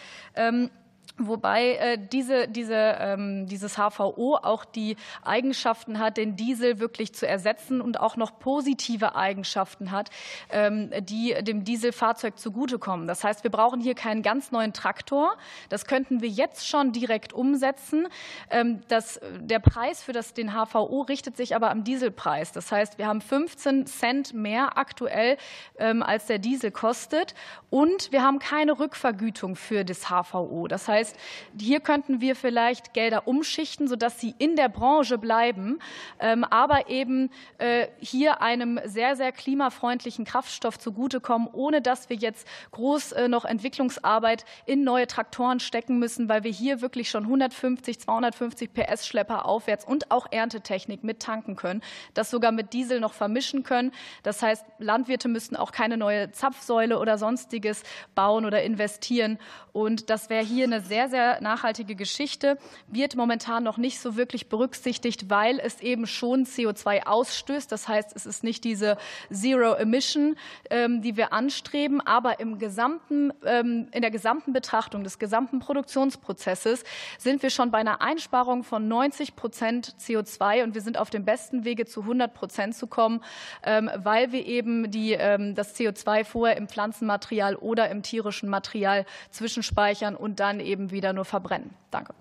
Wobei 1.20 1.74
äh, 1.76 1.98
diese, 1.98 2.48
diese, 2.48 2.76
ähm, 2.76 3.46
dieses 3.48 3.76
HVO 3.76 4.36
auch 4.42 4.66
die 4.66 4.96
Eigenschaften 5.24 6.00
hat, 6.00 6.18
den 6.18 6.36
Diesel 6.36 6.80
wirklich 6.80 7.14
zu 7.14 7.28
ersetzen 7.28 7.82
und 7.82 8.00
auch 8.00 8.16
noch 8.16 8.40
positive 8.40 9.16
Eigenschaften 9.16 9.92
hat, 9.92 10.10
ähm, 10.50 10.92
die 11.02 11.36
dem 11.42 11.64
Dieselfahrzeug 11.64 12.40
zugutekommen. 12.40 13.08
Das 13.08 13.24
heißt, 13.24 13.44
wir 13.44 13.52
brauchen 13.52 13.82
hier 13.82 13.96
keinen 13.96 14.22
ganz 14.22 14.52
neuen 14.52 14.74
Traktor. 14.74 15.36
Das 15.68 15.86
könnten 15.86 16.22
wir 16.22 16.30
jetzt 16.30 16.68
schon 16.68 16.92
direkt 16.94 17.34
umsetzen. 17.34 18.08
Ähm, 18.50 18.82
das, 18.88 19.20
der 19.40 19.60
Preis 19.60 20.02
für 20.04 20.14
das, 20.14 20.34
den 20.34 20.54
HVO 20.54 21.02
richtet 21.02 21.36
sich 21.36 21.56
aber 21.56 21.70
am 21.72 21.84
Dieselpreis. 21.84 22.52
Das 22.52 22.72
heißt, 22.72 22.98
wir 22.98 23.08
haben 23.08 23.22
15 23.22 23.88
Cent 23.88 24.34
mehr 24.34 24.78
aktuell, 24.78 25.38
ähm, 25.78 26.02
als 26.02 26.28
der 26.28 26.40
Diesel 26.40 26.72
kostet. 26.72 27.36
Und 27.70 28.12
wir 28.12 28.24
haben 28.24 28.40
keine 28.40 28.80
Rückvergütung 28.80 29.56
für 29.56 29.84
das 29.84 30.10
HVO. 30.10 30.68
Das 30.68 30.88
heißt, 30.88 31.09
heißt, 31.10 31.17
hier 31.60 31.80
könnten 31.80 32.22
wir 32.22 32.36
vielleicht 32.36 32.93
Gelder 32.93 33.28
umschichten, 33.28 33.88
sodass 33.88 34.19
sie 34.19 34.36
in 34.38 34.56
der 34.56 34.69
Branche 34.69 35.17
bleiben, 35.17 35.80
ähm, 36.19 36.43
aber 36.43 36.89
eben 36.89 37.32
äh, 37.58 37.88
hier 38.00 38.41
einem 38.41 38.80
sehr, 38.86 39.15
sehr 39.15 39.32
klimafreundlichen 39.32 40.26
Kraftstoff 40.26 40.80
zugutekommen, 40.80 41.48
ohne 41.52 41.82
dass 41.82 42.10
wir 42.10 42.17
jetzt 42.17 42.48
groß 42.72 43.13
äh, 43.13 43.28
noch 43.28 43.45
Entwicklungsarbeit 43.45 44.45
in 44.65 44.84
neue 44.84 45.08
Traktoren 45.08 45.60
stecken 45.60 46.00
müssen, 46.00 46.30
weil 46.30 46.43
wir 46.43 46.52
hier 46.52 46.82
wirklich 46.82 47.10
schon 47.10 47.24
150, 47.24 48.00
250 48.00 48.74
PS 48.74 49.08
Schlepper 49.08 49.45
aufwärts 49.45 49.86
und 49.86 50.12
auch 50.12 50.28
Erntetechnik 50.32 51.04
mit 51.04 51.19
tanken 51.22 51.56
können, 51.56 51.82
das 52.13 52.30
sogar 52.30 52.52
mit 52.52 52.74
Diesel 52.74 53.00
noch 53.00 53.13
vermischen 53.13 53.63
können. 53.63 53.91
Das 54.24 54.41
heißt, 54.41 54.65
Landwirte 54.80 55.28
müssten 55.28 55.56
auch 55.56 55.72
keine 55.72 55.98
neue 55.98 56.32
Zapfsäule 56.32 57.00
oder 57.00 57.17
sonstiges 57.17 57.84
bauen 58.15 58.45
oder 58.45 58.62
investieren. 58.63 59.39
Und 59.74 60.10
das 60.10 60.30
wäre 60.30 60.43
hier 60.43 60.65
eine 60.65 60.82
sehr, 60.82 60.99
sehr 61.08 61.42
nachhaltige 61.42 61.96
Geschichte, 61.96 62.58
wird 62.88 63.16
momentan 63.16 63.64
noch 63.64 63.78
nicht 63.78 64.00
so 64.00 64.16
wirklich 64.16 64.50
berücksichtigt, 64.50 65.30
weil 65.30 65.60
es 65.60 65.82
eben 65.82 66.08
schon 66.08 66.46
CO2 66.46 67.06
ausstößt. 67.06 67.72
Das 67.72 67.88
heißt, 67.88 68.16
es 68.16 68.26
ist 68.26 68.44
nicht 68.44 68.64
diese 68.64 68.98
Zero 69.32 69.74
Emission, 69.76 70.36
ähm, 70.70 71.02
die 71.02 71.16
wir 71.16 71.32
anstreben, 71.32 72.02
aber 72.02 72.40
im 72.40 72.60
gesamten, 72.60 73.32
ähm, 73.46 73.88
in 73.92 74.02
der 74.02 74.12
gesamten 74.12 74.54
Betrachtung 74.54 75.04
des 75.04 75.20
gesamten 75.20 75.60
Produktionsprozesses 75.60 76.84
sind 77.18 77.44
wir 77.44 77.50
schon 77.50 77.72
bei 77.72 77.78
einer 77.78 78.02
Einsparung 78.02 78.64
von 78.64 78.88
90 78.88 79.36
Prozent 79.36 79.96
CO2 80.00 80.64
und 80.64 80.74
wir 80.74 80.82
sind 80.82 80.98
auf 80.98 81.10
dem 81.10 81.24
besten 81.24 81.64
Wege 81.64 81.86
zu 81.86 82.02
100 82.02 82.34
Prozent 82.34 82.76
zu 82.76 82.88
kommen, 82.88 83.22
ähm, 83.64 83.90
weil 83.96 84.32
wir 84.32 84.46
eben 84.46 84.92
die, 84.92 85.10
das 85.10 85.76
CO2 85.76 86.24
vorher 86.24 86.58
im 86.58 86.68
Pflanzenmaterial 86.68 87.56
oder 87.56 87.90
im 87.90 88.02
tierischen 88.02 88.50
Material 88.50 89.06
zwischenspeichern 89.30 90.16
und 90.16 90.40
dann 90.40 90.60
eben 90.60 90.88
wieder 90.91 91.13
nur 91.13 91.25
verbrennen. 91.25 91.71
Danke. 91.91 92.13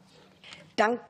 Dank. 0.77 1.01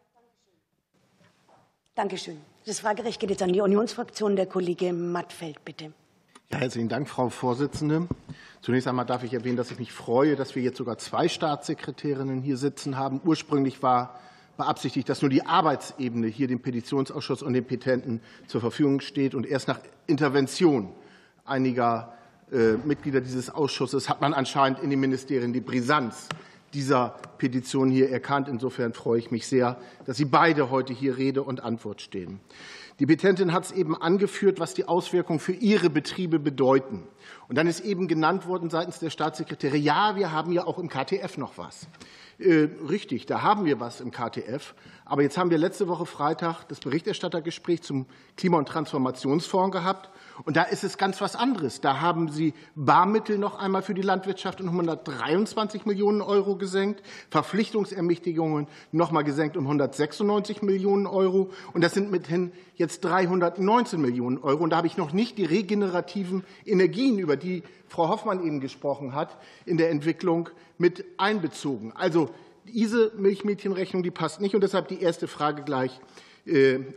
Dankeschön. 1.95 2.39
Das 2.65 2.81
Fragerecht 2.81 3.21
geht 3.21 3.31
jetzt 3.31 3.43
an 3.43 3.53
die 3.53 3.61
Unionsfraktion. 3.61 4.37
Der 4.37 4.47
Kollege 4.47 4.93
Mattfeld, 4.93 5.65
bitte. 5.65 5.93
Ja, 6.51 6.59
herzlichen 6.59 6.89
Dank, 6.89 7.09
Frau 7.09 7.29
Vorsitzende. 7.29 8.09
Zunächst 8.63 8.89
einmal 8.89 9.05
darf 9.05 9.23
ich 9.23 9.35
erwähnen, 9.35 9.57
dass 9.57 9.71
ich 9.71 9.79
mich 9.79 9.93
freue, 9.93 10.37
dass 10.37 10.55
wir 10.55 10.63
jetzt 10.63 10.79
sogar 10.79 10.99
zwei 10.99 11.29
Staatssekretärinnen 11.29 12.41
hier 12.41 12.57
sitzen 12.57 12.97
haben. 12.97 13.21
Ursprünglich 13.25 13.83
war 13.83 14.19
beabsichtigt, 14.57 15.09
dass 15.09 15.23
nur 15.23 15.31
die 15.31 15.47
Arbeitsebene 15.47 16.27
hier 16.27 16.49
dem 16.49 16.61
Petitionsausschuss 16.61 17.43
und 17.43 17.53
den 17.53 17.65
Petenten 17.65 18.21
zur 18.47 18.61
Verfügung 18.61 19.01
steht. 19.01 19.35
Und 19.35 19.47
erst 19.47 19.69
nach 19.69 19.81
Intervention 20.07 20.93
einiger 21.45 22.15
äh, 22.53 22.75
Mitglieder 22.85 23.21
dieses 23.21 23.51
Ausschusses 23.51 24.09
hat 24.09 24.21
man 24.21 24.35
anscheinend 24.35 24.81
in 24.81 24.91
den 24.91 25.01
Ministerien 25.01 25.53
die 25.53 25.61
Brisanz 25.61 26.29
dieser 26.75 27.17
Petition 27.39 27.91
hier 27.91 28.11
erkannt. 28.11 28.49
Insofern 28.49 28.93
freue 28.93 29.19
ich 29.19 29.31
mich 29.31 29.47
sehr, 29.47 29.77
dass 30.07 30.17
Sie 30.17 30.25
beide 30.25 30.71
heute 30.71 30.93
hier 30.93 31.17
Rede 31.17 31.43
und 31.43 31.63
Antwort 31.63 32.01
stehen. 32.01 32.41
Die 32.99 33.07
Petentin 33.07 33.53
hat 33.53 33.65
es 33.65 33.73
eben 33.73 33.95
angeführt, 33.95 34.59
was 34.59 34.75
die 34.75 34.89
Auswirkungen 34.89 35.39
für 35.39 35.53
ihre 35.53 35.89
Betriebe 35.89 36.41
bedeuten. 36.41 37.05
Und 37.49 37.57
dann 37.57 37.69
ist 37.69 37.81
eben 37.81 38.09
genannt 38.09 38.49
worden 38.49 38.71
seitens 38.71 38.99
der 38.99 39.11
Staatssekretäre, 39.11 39.77
ja, 39.77 40.17
wir 40.17 40.33
haben 40.33 40.51
ja 40.51 40.67
auch 40.67 40.79
im 40.79 40.89
KTF 40.89 41.39
noch 41.39 41.59
was. 41.59 41.87
Äh, 42.41 42.69
richtig, 42.89 43.27
da 43.27 43.43
haben 43.43 43.65
wir 43.65 43.79
was 43.79 44.01
im 44.01 44.11
KTF. 44.11 44.75
Aber 45.05 45.23
jetzt 45.23 45.39
haben 45.39 45.51
wir 45.51 45.59
letzte 45.59 45.87
Woche 45.87 46.07
Freitag 46.07 46.65
das 46.65 46.81
Berichterstattergespräch 46.81 47.83
zum 47.83 48.07
Klima- 48.37 48.59
und 48.59 48.69
Transformationsfonds 48.69 49.77
gehabt. 49.77 50.11
Und 50.45 50.57
da 50.57 50.63
ist 50.63 50.85
es 50.85 50.99
ganz 50.99 51.21
was 51.21 51.37
anderes. 51.37 51.81
Da 51.81 52.01
haben 52.01 52.29
Sie 52.29 52.55
Barmittel 52.75 53.39
noch 53.39 53.59
einmal 53.59 53.83
für 53.83 53.95
die 53.95 54.03
Landwirtschaft 54.03 54.61
um 54.61 54.69
123 54.69 55.87
Millionen 55.87 56.23
Euro 56.23 56.57
gesenkt, 56.57 57.03
Verpflichtungsermächtigungen 57.31 58.69
noch 58.93 59.11
mal 59.11 59.23
gesenkt 59.23 59.57
um 59.57 59.65
196 59.65 60.63
Millionen 60.63 61.07
Euro. 61.07 61.51
Und 61.73 61.83
das 61.83 61.95
sind 61.95 62.11
mithin 62.11 62.53
jetzt 62.77 63.05
319 63.05 64.01
Millionen 64.01 64.39
Euro. 64.39 64.63
Und 64.63 64.71
da 64.71 64.77
habe 64.77 64.87
ich 64.87 64.97
noch 64.97 65.13
nicht 65.13 65.39
die 65.39 65.45
regenerativen 65.45 66.45
Energien, 66.65 67.19
über 67.19 67.37
die 67.37 67.63
Frau 67.89 68.09
Hoffmann 68.09 68.45
eben 68.45 68.61
gesprochen 68.61 69.15
hat, 69.15 69.37
in 69.67 69.77
der 69.77 69.91
Entwicklung 69.91 70.51
mit 70.77 71.05
einbezogen. 71.17 71.93
Also 71.95 72.31
diese 72.65 73.13
Milchmädchenrechnung, 73.17 74.03
die 74.03 74.11
passt 74.11 74.41
nicht. 74.41 74.55
Und 74.55 74.61
deshalb 74.61 74.89
die 74.89 75.01
erste 75.01 75.27
Frage 75.27 75.63
gleich 75.63 76.01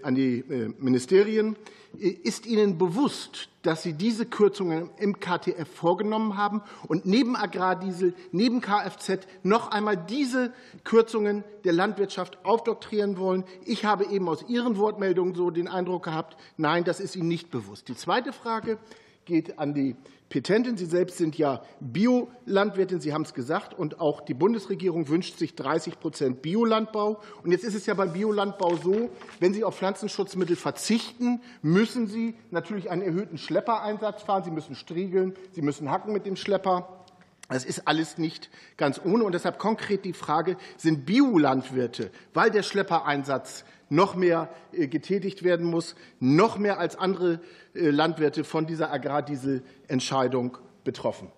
an 0.02 0.16
die 0.16 0.40
äh, 0.40 0.74
Ministerien. 0.80 1.56
Ist 2.00 2.46
Ihnen 2.46 2.78
bewusst, 2.78 3.50
dass 3.64 3.84
Sie 3.84 3.94
diese 3.94 4.26
Kürzungen 4.26 4.90
im 4.98 5.20
KTF 5.20 5.68
vorgenommen 5.68 6.38
haben 6.38 6.62
und 6.88 7.06
neben 7.06 7.36
Agrardiesel, 7.36 8.14
neben 8.32 8.62
Kfz 8.62 9.28
noch 9.44 9.72
einmal 9.72 9.98
diese 9.98 10.54
Kürzungen 10.86 11.44
der 11.66 11.74
Landwirtschaft 11.74 12.46
aufdoktrieren 12.46 13.18
wollen? 13.18 13.44
Ich 13.66 13.84
habe 13.84 14.06
eben 14.06 14.30
aus 14.30 14.46
Ihren 14.48 14.78
Wortmeldungen 14.78 15.36
so 15.36 15.52
den 15.52 15.68
Eindruck 15.68 16.04
gehabt, 16.04 16.38
nein, 16.56 16.86
das 16.86 17.02
ist 17.02 17.18
Ihnen 17.18 17.28
nicht 17.28 17.52
bewusst. 17.52 17.90
Die 17.90 17.96
zweite 17.96 18.32
Frage 18.32 18.78
geht 19.26 19.60
an 19.60 19.74
die 19.74 19.96
Petentin. 20.30 20.78
Sie 20.78 20.86
selbst 20.86 21.18
sind 21.18 21.38
ja 21.38 21.62
Biolandwirtin, 21.80 23.00
Sie 23.00 23.14
haben 23.14 23.24
es 23.24 23.34
gesagt, 23.34 23.78
und 23.78 24.00
auch 24.00 24.22
die 24.22 24.34
Bundesregierung 24.34 25.08
wünscht 25.10 25.38
sich 25.38 25.56
30 25.56 26.00
Prozent 26.00 26.42
Biolandbau. 26.42 27.22
Und 27.44 27.52
jetzt 27.52 27.64
ist 27.64 27.76
es 27.76 27.86
ja 27.86 27.94
beim 27.94 28.14
Biolandbau 28.14 28.76
so, 28.78 29.10
wenn 29.40 29.54
Sie 29.54 29.64
auf 29.64 29.78
Pflanzenschutzmittel 29.78 30.56
verzichten, 30.56 31.42
müssen 31.62 32.08
Sie 32.08 32.36
natürlich 32.50 32.90
einen 32.90 33.02
erhöhten 33.02 33.38
Schleppereinsatz 33.38 34.24
fahren. 34.24 34.44
Sie 34.44 34.52
müssen 34.52 34.76
striegeln, 34.76 35.36
Sie 35.52 35.62
müssen 35.62 35.92
hacken 35.92 36.14
mit 36.14 36.26
dem 36.26 36.36
Schlepper. 36.36 36.98
Das 37.50 37.66
ist 37.66 37.86
alles 37.86 38.18
nicht 38.18 38.50
ganz 38.78 39.02
ohne. 39.04 39.26
Und 39.26 39.34
deshalb 39.34 39.60
konkret 39.60 40.06
die 40.06 40.14
Frage, 40.14 40.56
sind 40.78 41.06
Biolandwirte, 41.06 42.10
weil 42.34 42.50
der 42.50 42.64
Schleppereinsatz 42.64 43.66
noch 43.92 44.16
mehr 44.16 44.50
äh, 44.72 44.88
getätigt 44.88 45.44
werden 45.44 45.66
muss, 45.66 45.96
noch 46.20 46.58
mehr 46.58 46.80
als 46.80 46.96
andere 46.96 47.42
äh, 47.76 47.90
Landwirte 47.90 48.44
von 48.44 48.66
dieser 48.66 48.92
Agrardieselentscheidung 48.92 50.58
betroffen. 50.84 51.32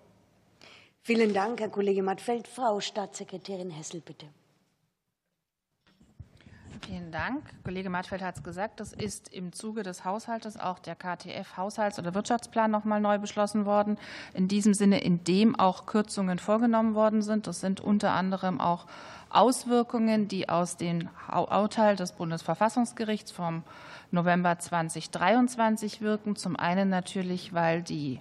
Vielen 1.02 1.34
Dank, 1.34 1.60
Herr 1.60 1.68
Kollege 1.68 2.02
Mattfeld. 2.02 2.48
Frau 2.48 2.80
Staatssekretärin 2.80 3.70
Hessel, 3.70 4.00
bitte. 4.00 4.26
Vielen 6.86 7.10
Dank. 7.10 7.42
Kollege 7.64 7.88
Mattfeld 7.88 8.20
hat 8.20 8.36
es 8.36 8.42
gesagt, 8.42 8.78
das 8.78 8.92
ist 8.92 9.32
im 9.32 9.52
Zuge 9.52 9.82
des 9.82 10.04
Haushaltes 10.04 10.60
auch 10.60 10.78
der 10.78 10.94
KTF-Haushalts- 10.94 11.98
oder 11.98 12.14
Wirtschaftsplan 12.14 12.70
noch 12.70 12.84
mal 12.84 13.00
neu 13.00 13.18
beschlossen 13.18 13.64
worden. 13.64 13.96
In 14.34 14.48
diesem 14.48 14.74
Sinne, 14.74 15.00
in 15.00 15.24
dem 15.24 15.58
auch 15.58 15.86
Kürzungen 15.86 16.38
vorgenommen 16.38 16.94
worden 16.94 17.22
sind. 17.22 17.46
Das 17.46 17.60
sind 17.60 17.80
unter 17.80 18.12
anderem 18.12 18.60
auch 18.60 18.86
Auswirkungen, 19.30 20.28
die 20.28 20.48
aus 20.48 20.76
dem 20.76 21.08
Urteil 21.32 21.96
des 21.96 22.12
Bundesverfassungsgerichts 22.12 23.32
vom 23.32 23.62
November 24.14 24.58
2023 24.58 26.00
wirken. 26.00 26.36
Zum 26.36 26.56
einen 26.56 26.88
natürlich, 26.88 27.52
weil 27.52 27.82
die 27.82 28.20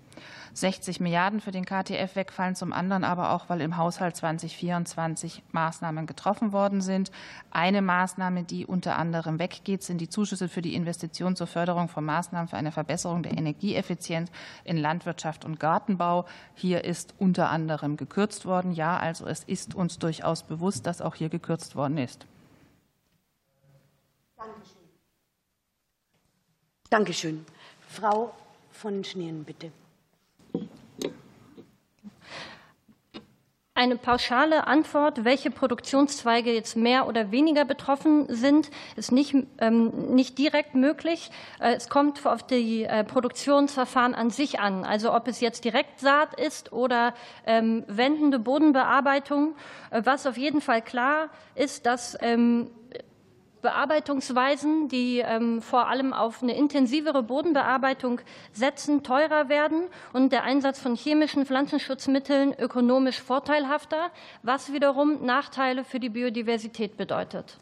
60 0.54 1.00
Milliarden 1.00 1.40
für 1.40 1.52
den 1.52 1.66
KTF 1.66 2.16
wegfallen, 2.16 2.56
zum 2.56 2.74
anderen 2.74 3.04
aber 3.04 3.32
auch, 3.32 3.50
weil 3.50 3.62
im 3.62 3.78
Haushalt 3.78 4.16
2024 4.16 5.44
Maßnahmen 5.52 6.06
getroffen 6.06 6.52
worden 6.52 6.82
sind. 6.82 7.12
Eine 7.50 7.82
Maßnahme, 7.82 8.44
die 8.44 8.66
unter 8.66 8.98
anderem 8.98 9.40
weggeht, 9.40 9.84
sind 9.84 10.00
die 10.00 10.10
Zuschüsse 10.10 10.50
für 10.50 10.62
die 10.62 10.76
Investition 10.76 11.36
zur 11.36 11.48
Förderung 11.48 11.88
von 11.88 12.06
Maßnahmen 12.06 12.48
für 12.48 12.58
eine 12.58 12.72
Verbesserung 12.72 13.24
der 13.24 13.38
Energieeffizienz 13.38 14.32
in 14.64 14.78
Landwirtschaft 14.78 15.46
und 15.46 15.60
Gartenbau. 15.60 16.26
Hier 16.54 16.84
ist 16.84 17.16
unter 17.18 17.50
anderem 17.50 17.98
gekürzt 17.98 18.46
worden. 18.46 18.72
Ja, 18.74 18.98
also 18.98 19.26
es 19.26 19.44
ist 19.44 19.74
uns 19.74 19.98
durchaus 19.98 20.44
bewusst, 20.44 20.86
dass 20.86 21.02
auch 21.02 21.16
hier 21.16 21.30
gekürzt 21.30 21.76
worden 21.76 21.98
ist. 21.98 22.28
Dankeschön. 24.38 24.73
Dankeschön. 26.94 27.44
Frau 27.90 28.36
von 28.72 29.04
Schneeren, 29.04 29.44
bitte. 29.46 29.72
eine 33.74 33.98
pauschale 33.98 34.68
Antwort, 34.68 35.26
welche 35.26 35.50
Produktionszweige 35.50 36.54
jetzt 36.54 36.78
mehr 36.78 37.08
oder 37.08 37.32
weniger 37.32 37.66
betroffen 37.66 38.28
sind, 38.30 38.70
ist 38.96 39.12
nicht, 39.12 39.36
ähm, 39.58 40.14
nicht 40.14 40.38
direkt 40.38 40.76
möglich. 40.76 41.32
Äh, 41.60 41.74
es 41.74 41.90
kommt 41.90 42.24
auf 42.28 42.46
die 42.46 42.84
äh, 42.84 43.04
Produktionsverfahren 43.04 44.14
an 44.14 44.30
sich 44.30 44.60
an, 44.60 44.86
also 44.86 45.12
ob 45.14 45.28
es 45.28 45.42
jetzt 45.42 45.66
Direktsaat 45.66 46.40
ist 46.40 46.72
oder 46.72 47.16
ähm, 47.48 47.84
wendende 47.88 48.38
Bodenbearbeitung. 48.38 49.56
Äh, 49.90 50.04
was 50.06 50.28
auf 50.28 50.38
jeden 50.38 50.62
Fall 50.62 50.84
klar 50.84 51.30
ist, 51.56 51.88
dass 51.88 52.16
ähm, 52.22 52.70
Bearbeitungsweisen, 53.64 54.90
die 54.90 55.20
ähm, 55.20 55.62
vor 55.62 55.88
allem 55.88 56.14
auf 56.14 56.44
eine 56.44 56.56
intensivere 56.56 57.24
Bodenbearbeitung 57.24 58.22
setzen, 58.52 59.02
teurer 59.02 59.50
werden 59.50 59.86
und 60.14 60.32
der 60.32 60.44
Einsatz 60.44 60.80
von 60.80 60.96
chemischen 60.96 61.48
Pflanzenschutzmitteln 61.48 62.54
ökonomisch 62.60 63.20
vorteilhafter, 63.20 64.12
was 64.44 64.72
wiederum 64.72 65.26
Nachteile 65.26 65.84
für 65.84 66.00
die 66.00 66.10
Biodiversität 66.10 66.96
bedeutet. 66.98 67.58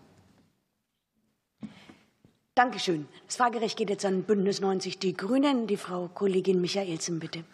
Dankeschön. 2.56 3.08
Das 3.28 3.38
Fragerecht 3.38 3.78
geht 3.78 3.90
jetzt 3.90 4.04
an 4.04 4.24
Bündnis 4.24 4.60
90 4.60 5.00
Die 5.00 5.14
Grünen. 5.16 5.68
Die 5.68 5.78
Frau 5.78 6.10
Kollegin 6.14 6.60
Michaelsen, 6.60 7.20
bitte. 7.20 7.46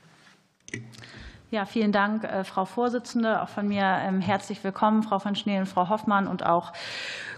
Ja, 1.49 1.63
vielen 1.63 1.93
Dank, 1.93 2.25
äh, 2.25 2.43
Frau 2.43 2.65
Vorsitzende. 2.65 3.41
Auch 3.41 3.47
von 3.47 3.69
mir 3.69 3.85
ähm, 4.01 4.19
herzlich 4.19 4.61
willkommen, 4.65 5.01
Frau 5.01 5.17
von 5.17 5.33
Schnee 5.33 5.59
und 5.59 5.65
Frau 5.65 5.87
Hoffmann 5.87 6.27
und 6.27 6.45
auch 6.45 6.73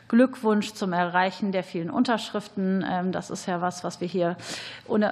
Glückwunsch 0.08 0.74
zum 0.74 0.94
Erreichen 0.94 1.52
der 1.52 1.62
vielen 1.62 1.92
Unterschriften. 1.92 2.84
Ähm, 2.90 3.12
das 3.12 3.30
ist 3.30 3.46
ja 3.46 3.62
was, 3.62 3.84
was 3.84 4.02
wir 4.02 4.08
hier 4.08 4.36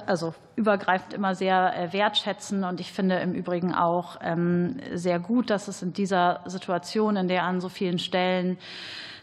also 0.08 0.34
übergreifend 0.56 1.14
immer 1.14 1.36
sehr 1.36 1.78
äh, 1.78 1.94
wertschätzen. 1.94 2.64
Und 2.64 2.80
ich 2.80 2.92
finde 2.92 3.18
im 3.18 3.34
Übrigen 3.36 3.76
auch 3.76 4.18
ähm, 4.20 4.78
sehr 4.96 5.20
gut, 5.20 5.52
dass 5.52 5.68
es 5.68 5.84
in 5.84 5.94
dieser 5.94 6.40
Situation, 6.48 7.18
in 7.18 7.28
der 7.28 7.44
an 7.44 7.60
so 7.60 7.70
vielen 7.70 8.00
Stellen 8.00 8.58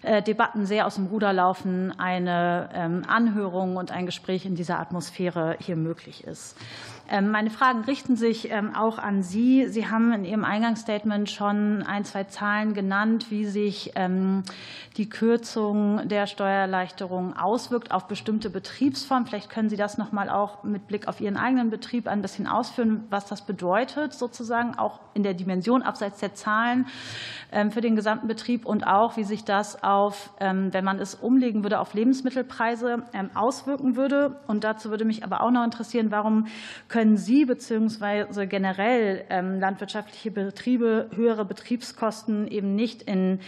äh, 0.03 0.23
Debatten 0.23 0.67
sehr 0.67 0.87
aus 0.87 0.95
dem 0.95 1.07
Ruder 1.07 1.33
laufen, 1.33 1.93
eine 1.99 3.03
Anhörung 3.09 3.77
und 3.77 3.91
ein 3.91 4.07
Gespräch 4.07 4.47
in 4.47 4.55
dieser 4.55 4.79
Atmosphäre 4.79 5.57
hier 5.59 5.75
möglich 5.75 6.23
ist. 6.23 6.57
Ähm, 7.11 7.31
meine 7.31 7.51
Fragen 7.51 7.85
richten 7.85 8.17
sich 8.17 8.51
ähm, 8.51 8.75
auch 8.75 8.99
an 8.99 9.23
Sie. 9.23 9.67
Sie 9.69 9.89
haben 9.89 10.13
in 10.13 10.25
Ihrem 10.25 10.45
Eingangsstatement 10.45 11.31
schon 11.31 11.83
ein, 11.83 12.05
zwei 12.05 12.25
Zahlen 12.25 12.73
genannt, 12.73 13.31
wie 13.31 13.45
sich 13.45 13.93
ähm, 13.95 14.43
die 14.97 15.11
Kürzung 15.11 16.09
der 16.09 16.27
Steuererleichterung 16.27 17.37
auswirkt 17.37 17.91
auf 17.91 18.07
bestimmte 18.07 18.49
Betriebsformen. 18.49 19.27
Vielleicht 19.27 19.51
können 19.51 19.69
Sie 19.69 19.77
das 19.77 19.99
noch 19.99 20.13
mal 20.13 20.31
auch 20.31 20.65
mit 20.65 20.87
Blick 20.87 21.07
auf 21.07 21.21
Ihren 21.21 21.37
eigenen 21.37 21.69
Betrieb 21.69 22.09
ein 22.09 22.23
bisschen 22.23 22.47
ausführen, 22.47 23.05
was 23.11 23.27
das 23.27 23.43
bedeutet, 23.43 24.15
sozusagen 24.15 24.79
auch 24.79 25.01
in 25.13 25.23
der 25.23 25.35
Dimension 25.35 25.83
abseits 25.83 26.21
der 26.21 26.35
Zahlen 26.35 26.87
für 27.71 27.81
den 27.81 27.95
gesamten 27.95 28.27
Betrieb 28.27 28.67
und 28.67 28.87
auch, 28.87 29.17
wie 29.17 29.23
sich 29.25 29.45
das 29.45 29.83
auf, 29.85 30.31
wenn 30.39 30.85
man 30.85 30.99
es 30.99 31.15
umlegen 31.15 31.63
würde, 31.63 31.79
auf 31.79 31.95
Lebensmittelpreise 31.95 33.03
auswirken 33.35 33.95
würde. 33.95 34.41
Und 34.49 34.65
dazu 34.65 34.91
würde 34.91 35.05
mich 35.05 35.23
aber 35.23 35.41
auch 35.41 35.51
noch 35.53 35.65
interessieren, 35.65 36.11
warum 36.11 36.47
können 36.95 37.17
Sie 37.17 37.45
bzw. 37.45 38.47
generell 38.47 39.25
ähm, 39.29 39.59
landwirtschaftliche 39.59 40.31
Betriebe 40.31 41.11
höhere 41.13 41.45
Betriebskosten 41.45 42.47
eben 42.47 42.77
nicht 42.77 43.03
in 43.03 43.41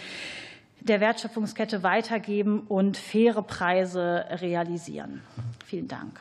der 0.80 1.00
Wertschöpfungskette 1.00 1.84
weitergeben 1.84 2.62
und 2.66 2.96
faire 2.96 3.44
Preise 3.44 4.24
realisieren? 4.30 5.22
Vielen 5.64 5.86
Dank. 5.86 6.18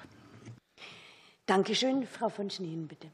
Dankeschön. 1.47 2.05
Frau 2.05 2.29
von 2.29 2.51
Schneen, 2.51 2.87
bitte. 2.87 3.07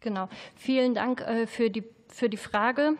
Genau. 0.00 0.30
Vielen 0.54 0.94
Dank 0.94 1.20
äh, 1.20 1.46
für 1.46 1.68
die, 1.68 1.84
für 2.08 2.30
die 2.30 2.38
Frage. 2.38 2.96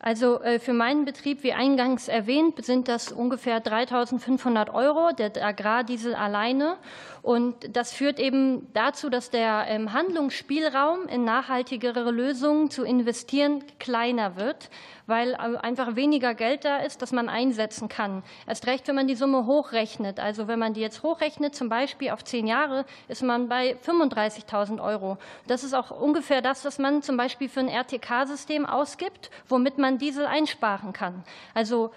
Also 0.00 0.40
äh, 0.40 0.58
für 0.58 0.72
meinen 0.72 1.04
Betrieb, 1.04 1.42
wie 1.42 1.52
eingangs 1.52 2.08
erwähnt, 2.08 2.64
sind 2.64 2.88
das 2.88 3.12
ungefähr 3.12 3.62
3.500 3.62 4.72
Euro, 4.72 5.12
der 5.12 5.32
Agrardiesel 5.44 6.14
alleine. 6.14 6.76
Und 7.22 7.76
das 7.76 7.92
führt 7.92 8.18
eben 8.20 8.72
dazu, 8.72 9.10
dass 9.10 9.30
der 9.30 9.66
ähm, 9.68 9.92
Handlungsspielraum 9.92 11.08
in 11.08 11.24
nachhaltigere 11.24 12.10
Lösungen 12.10 12.70
zu 12.70 12.84
investieren 12.84 13.64
kleiner 13.78 14.36
wird, 14.36 14.70
weil 15.06 15.34
äh, 15.34 15.58
einfach 15.58 15.94
weniger 15.94 16.34
Geld 16.34 16.64
da 16.64 16.78
ist, 16.78 17.02
das 17.02 17.12
man 17.12 17.28
einsetzen 17.28 17.88
kann. 17.90 18.22
Erst 18.46 18.66
recht, 18.66 18.88
wenn 18.88 18.94
man 18.94 19.08
die 19.08 19.14
Summe 19.14 19.44
hochrechnet. 19.44 20.20
Also 20.20 20.48
wenn 20.48 20.58
man 20.58 20.72
die 20.72 20.80
jetzt 20.80 21.02
hochrechnet, 21.02 21.54
zum 21.54 21.68
Beispiel 21.68 22.10
auf 22.12 22.24
zehn 22.24 22.46
Jahre, 22.46 22.86
ist 23.08 23.22
man 23.22 23.48
bei 23.48 23.76
35.000 23.84 24.82
Euro. 24.82 25.18
Das 25.46 25.64
ist 25.64 25.74
auch 25.74 25.90
ungefähr 25.90 26.40
das, 26.40 26.64
was 26.64 26.78
man 26.78 27.02
zum 27.02 27.18
Beispiel 27.18 27.50
für 27.50 27.60
ein 27.60 27.68
RTK-System 27.68 28.64
ausgibt, 28.64 29.30
womit 29.48 29.67
man 29.76 29.98
Diesel 29.98 30.24
einsparen 30.24 30.94
kann. 30.94 31.24
Also 31.52 31.90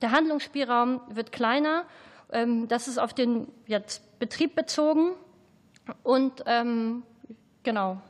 der 0.00 0.12
Handlungsspielraum 0.12 1.00
wird 1.08 1.32
kleiner. 1.32 1.84
Ähm, 2.32 2.68
das 2.68 2.88
ist 2.88 2.98
auf 2.98 3.12
den 3.12 3.48
jetzt 3.66 4.18
Betrieb 4.18 4.54
bezogen. 4.54 5.12
Und 6.02 6.44
ähm, 6.46 7.02
genau. 7.62 8.00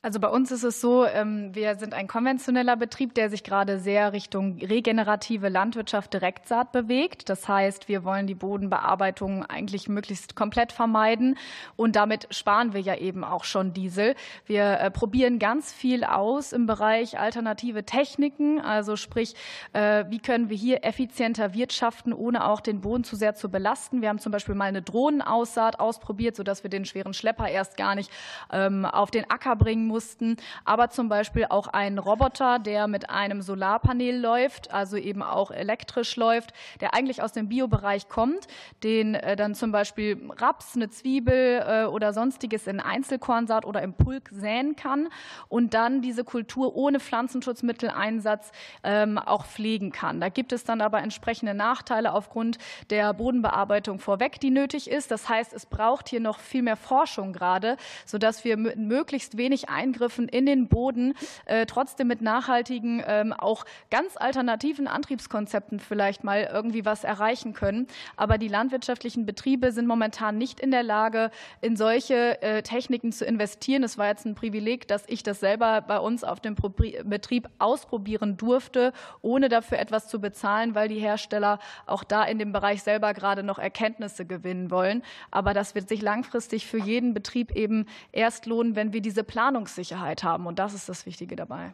Also 0.00 0.20
bei 0.20 0.28
uns 0.28 0.52
ist 0.52 0.62
es 0.62 0.80
so, 0.80 1.04
ähm, 1.06 1.52
wir 1.56 1.74
sind 1.74 1.92
ein 1.92 2.06
konventioneller 2.06 2.76
Betrieb, 2.76 3.14
der 3.14 3.30
sich 3.30 3.42
gerade 3.42 3.80
sehr 3.80 4.12
Richtung 4.12 4.56
regenerative 4.58 5.48
Landwirtschaft 5.48 6.14
Direktsaat 6.14 6.70
bewegt. 6.70 7.28
Das 7.28 7.48
heißt, 7.48 7.88
wir 7.88 8.04
wollen 8.04 8.28
die 8.28 8.36
Bodenbearbeitung 8.36 9.44
eigentlich 9.44 9.88
möglichst 9.88 10.36
komplett 10.36 10.70
vermeiden 10.70 11.36
und 11.74 11.96
damit 11.96 12.28
sparen 12.30 12.74
wir 12.74 12.80
ja 12.80 12.94
eben 12.94 13.24
auch 13.24 13.42
schon 13.42 13.72
Diesel. 13.72 14.14
Wir 14.46 14.78
äh, 14.78 14.92
probieren 14.92 15.40
ganz 15.40 15.72
viel 15.72 16.04
aus 16.04 16.52
im 16.52 16.66
Bereich 16.66 17.18
alternative 17.18 17.84
Techniken, 17.84 18.60
also 18.60 18.94
sprich, 18.94 19.34
äh, 19.72 20.04
wie 20.10 20.20
können 20.20 20.48
wir 20.48 20.56
hier 20.56 20.84
effizienter 20.84 21.54
wirtschaften, 21.54 22.12
ohne 22.12 22.46
auch 22.46 22.60
den 22.60 22.82
Boden 22.82 23.02
zu 23.02 23.16
sehr 23.16 23.34
zu 23.34 23.50
belasten. 23.50 24.00
Wir 24.00 24.10
haben 24.10 24.20
zum 24.20 24.30
Beispiel 24.30 24.54
mal 24.54 24.66
eine 24.66 24.80
Drohnenaussaat 24.80 25.80
ausprobiert, 25.80 26.36
sodass 26.36 26.62
wir 26.62 26.70
den 26.70 26.84
schweren 26.84 27.14
Schlepper 27.14 27.48
erst 27.48 27.76
gar 27.76 27.96
nicht 27.96 28.12
ähm, 28.52 28.84
auf 28.84 29.10
den 29.10 29.28
Acker 29.28 29.56
bringen 29.56 29.87
mussten, 29.88 30.36
aber 30.64 30.90
zum 30.90 31.08
Beispiel 31.08 31.46
auch 31.50 31.66
einen 31.66 31.98
Roboter, 31.98 32.58
der 32.58 32.86
mit 32.86 33.10
einem 33.10 33.42
Solarpanel 33.42 34.20
läuft, 34.20 34.72
also 34.72 34.96
eben 34.96 35.22
auch 35.22 35.50
elektrisch 35.50 36.16
läuft, 36.16 36.52
der 36.80 36.94
eigentlich 36.94 37.22
aus 37.22 37.32
dem 37.32 37.48
Biobereich 37.48 38.08
kommt, 38.08 38.46
den 38.82 39.14
äh, 39.14 39.34
dann 39.34 39.54
zum 39.54 39.72
Beispiel 39.72 40.30
Raps, 40.36 40.76
eine 40.76 40.90
Zwiebel 40.90 41.64
äh, 41.66 41.84
oder 41.86 42.12
sonstiges 42.12 42.66
in 42.66 42.80
Einzelkornsaat 42.80 43.64
oder 43.64 43.82
im 43.82 43.94
Pulk 43.94 44.28
säen 44.30 44.76
kann 44.76 45.08
und 45.48 45.74
dann 45.74 46.02
diese 46.02 46.24
Kultur 46.24 46.76
ohne 46.76 47.00
Pflanzenschutzmitteleinsatz 47.00 48.52
ähm, 48.84 49.18
auch 49.18 49.46
pflegen 49.46 49.92
kann. 49.92 50.20
Da 50.20 50.28
gibt 50.28 50.52
es 50.52 50.64
dann 50.64 50.80
aber 50.80 51.00
entsprechende 51.00 51.54
Nachteile 51.54 52.12
aufgrund 52.12 52.58
der 52.90 53.12
Bodenbearbeitung 53.14 53.98
vorweg, 53.98 54.40
die 54.40 54.50
nötig 54.50 54.90
ist. 54.90 55.10
Das 55.10 55.28
heißt, 55.28 55.52
es 55.52 55.66
braucht 55.66 56.08
hier 56.08 56.20
noch 56.20 56.38
viel 56.38 56.62
mehr 56.62 56.76
Forschung 56.76 57.32
gerade, 57.32 57.76
sodass 58.04 58.44
wir 58.44 58.56
möglichst 58.56 59.36
wenig 59.36 59.68
Eingriffen 59.78 60.28
in 60.28 60.44
den 60.44 60.66
Boden 60.66 61.14
äh, 61.46 61.64
trotzdem 61.66 62.08
mit 62.08 62.20
nachhaltigen, 62.20 63.02
ähm, 63.06 63.32
auch 63.32 63.64
ganz 63.90 64.16
alternativen 64.16 64.88
Antriebskonzepten 64.88 65.78
vielleicht 65.78 66.24
mal 66.24 66.48
irgendwie 66.52 66.84
was 66.84 67.04
erreichen 67.04 67.52
können. 67.52 67.86
Aber 68.16 68.38
die 68.38 68.48
landwirtschaftlichen 68.48 69.24
Betriebe 69.24 69.70
sind 69.70 69.86
momentan 69.86 70.36
nicht 70.36 70.58
in 70.58 70.72
der 70.72 70.82
Lage, 70.82 71.30
in 71.60 71.76
solche 71.76 72.42
äh, 72.42 72.62
Techniken 72.62 73.12
zu 73.12 73.24
investieren. 73.24 73.84
Es 73.84 73.98
war 73.98 74.08
jetzt 74.08 74.26
ein 74.26 74.34
Privileg, 74.34 74.88
dass 74.88 75.04
ich 75.06 75.22
das 75.22 75.38
selber 75.38 75.80
bei 75.80 76.00
uns 76.00 76.24
auf 76.24 76.40
dem 76.40 76.56
Betrieb 76.56 77.48
ausprobieren 77.58 78.36
durfte, 78.36 78.92
ohne 79.22 79.48
dafür 79.48 79.78
etwas 79.78 80.08
zu 80.08 80.20
bezahlen, 80.20 80.74
weil 80.74 80.88
die 80.88 80.98
Hersteller 80.98 81.60
auch 81.86 82.02
da 82.02 82.24
in 82.24 82.40
dem 82.40 82.52
Bereich 82.52 82.82
selber 82.82 83.14
gerade 83.14 83.44
noch 83.44 83.60
Erkenntnisse 83.60 84.26
gewinnen 84.26 84.72
wollen. 84.72 85.02
Aber 85.30 85.54
das 85.54 85.76
wird 85.76 85.88
sich 85.88 86.02
langfristig 86.02 86.66
für 86.66 86.78
jeden 86.78 87.14
Betrieb 87.14 87.52
eben 87.52 87.86
erst 88.10 88.46
lohnen, 88.46 88.74
wenn 88.74 88.92
wir 88.92 89.00
diese 89.00 89.22
Planung 89.22 89.67
Planungssicherheit 89.68 90.22
haben. 90.22 90.46
Und 90.46 90.58
das 90.58 90.74
ist 90.74 90.88
das 90.88 91.06
Wichtige 91.06 91.36
dabei. 91.36 91.72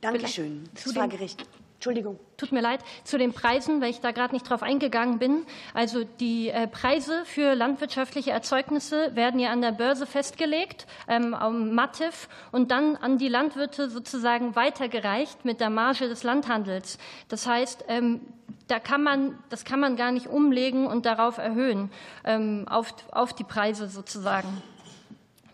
Dankeschön. 0.00 0.68
Das 0.74 0.92
Fragerecht. 0.92 1.46
Entschuldigung. 1.74 2.20
Tut 2.36 2.52
mir 2.52 2.60
leid, 2.60 2.78
zu 3.02 3.18
den 3.18 3.32
Preisen, 3.32 3.80
weil 3.80 3.90
ich 3.90 4.00
da 4.00 4.12
gerade 4.12 4.32
nicht 4.32 4.48
drauf 4.48 4.62
eingegangen 4.62 5.18
bin. 5.18 5.44
Also 5.74 6.04
die 6.04 6.48
äh, 6.48 6.68
Preise 6.68 7.24
für 7.24 7.56
landwirtschaftliche 7.56 8.30
Erzeugnisse 8.30 9.16
werden 9.16 9.40
ja 9.40 9.50
an 9.50 9.62
der 9.62 9.72
Börse 9.72 10.06
festgelegt, 10.06 10.86
ähm, 11.08 11.34
am 11.34 11.74
MATIF, 11.74 12.28
und 12.52 12.70
dann 12.70 12.94
an 12.94 13.18
die 13.18 13.26
Landwirte 13.26 13.90
sozusagen 13.90 14.54
weitergereicht 14.54 15.44
mit 15.44 15.58
der 15.58 15.70
Marge 15.70 16.08
des 16.08 16.22
Landhandels. 16.22 16.98
Das 17.26 17.48
heißt, 17.48 17.86
ähm, 17.88 18.20
da 18.68 18.78
kann 18.78 19.02
man, 19.02 19.36
das 19.48 19.64
kann 19.64 19.80
man 19.80 19.96
gar 19.96 20.12
nicht 20.12 20.28
umlegen 20.28 20.86
und 20.86 21.04
darauf 21.04 21.38
erhöhen, 21.38 21.90
ähm, 22.22 22.66
auf, 22.68 22.94
auf 23.10 23.32
die 23.32 23.44
Preise 23.44 23.88
sozusagen 23.88 24.62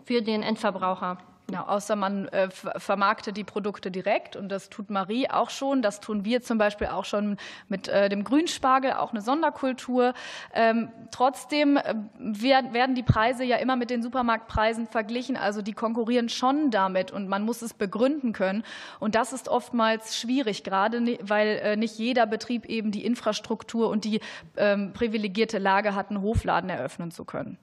für 0.08 0.22
den 0.22 0.42
Endverbraucher. 0.42 1.18
Genau, 1.48 1.64
außer 1.64 1.96
man 1.96 2.28
äh, 2.28 2.48
vermarktet 2.50 3.36
die 3.36 3.44
Produkte 3.44 3.90
direkt 3.90 4.36
und 4.36 4.48
das 4.48 4.70
tut 4.70 4.88
Marie 4.88 5.28
auch 5.28 5.50
schon. 5.50 5.82
Das 5.82 6.00
tun 6.00 6.24
wir 6.24 6.40
zum 6.40 6.56
Beispiel 6.56 6.86
auch 6.86 7.04
schon 7.04 7.36
mit 7.68 7.88
äh, 7.88 8.08
dem 8.08 8.24
Grünspargel, 8.24 8.92
auch 8.92 9.12
eine 9.12 9.20
Sonderkultur. 9.20 10.14
Ähm, 10.54 10.88
trotzdem 11.10 11.76
äh, 11.76 11.94
werden 12.18 12.94
die 12.94 13.02
Preise 13.02 13.44
ja 13.44 13.56
immer 13.56 13.76
mit 13.76 13.90
den 13.90 14.02
Supermarktpreisen 14.02 14.86
verglichen. 14.86 15.36
Also 15.36 15.60
die 15.60 15.74
konkurrieren 15.74 16.30
schon 16.30 16.70
damit 16.70 17.10
und 17.10 17.28
man 17.28 17.44
muss 17.44 17.60
es 17.60 17.74
begründen 17.74 18.32
können. 18.32 18.64
Und 19.00 19.14
das 19.14 19.34
ist 19.34 19.48
oftmals 19.48 20.18
schwierig, 20.18 20.64
gerade 20.64 21.18
weil 21.20 21.76
nicht 21.76 21.98
jeder 21.98 22.26
Betrieb 22.26 22.64
eben 22.64 22.92
die 22.92 23.04
Infrastruktur 23.04 23.90
und 23.90 24.04
die 24.04 24.20
ähm, 24.56 24.92
privilegierte 24.94 25.58
Lage 25.58 25.94
hat, 25.94 26.08
einen 26.08 26.22
Hofladen 26.22 26.70
eröffnen 26.70 27.10
zu 27.10 27.26
können. 27.26 27.58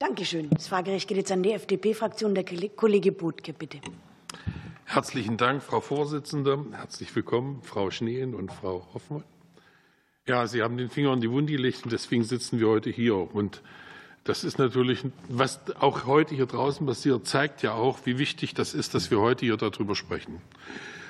Dankeschön. 0.00 0.48
Das 0.50 0.68
Fragerecht 0.68 1.08
geht 1.08 1.16
jetzt 1.16 1.32
an 1.32 1.42
die 1.42 1.50
FDP-Fraktion. 1.50 2.32
Der 2.32 2.44
Kollege 2.44 3.10
Botke, 3.10 3.52
bitte. 3.52 3.80
Herzlichen 4.84 5.36
Dank, 5.36 5.60
Frau 5.60 5.80
Vorsitzende. 5.80 6.66
Herzlich 6.70 7.16
willkommen, 7.16 7.62
Frau 7.64 7.90
Schneen 7.90 8.36
und 8.36 8.52
Frau 8.52 8.86
Hoffmann. 8.94 9.24
Ja, 10.28 10.46
Sie 10.46 10.62
haben 10.62 10.76
den 10.76 10.88
Finger 10.88 11.14
in 11.14 11.20
die 11.20 11.32
Wunde 11.32 11.50
gelegt 11.50 11.82
und 11.82 11.90
deswegen 11.90 12.22
sitzen 12.22 12.60
wir 12.60 12.68
heute 12.68 12.90
hier. 12.90 13.16
Und 13.16 13.60
das 14.22 14.44
ist 14.44 14.60
natürlich, 14.60 15.04
was 15.28 15.58
auch 15.80 16.06
heute 16.06 16.36
hier 16.36 16.46
draußen 16.46 16.86
passiert, 16.86 17.26
zeigt 17.26 17.64
ja 17.64 17.74
auch, 17.74 17.98
wie 18.04 18.18
wichtig 18.18 18.54
das 18.54 18.74
ist, 18.74 18.94
dass 18.94 19.10
wir 19.10 19.18
heute 19.18 19.46
hier 19.46 19.56
darüber 19.56 19.96
sprechen. 19.96 20.40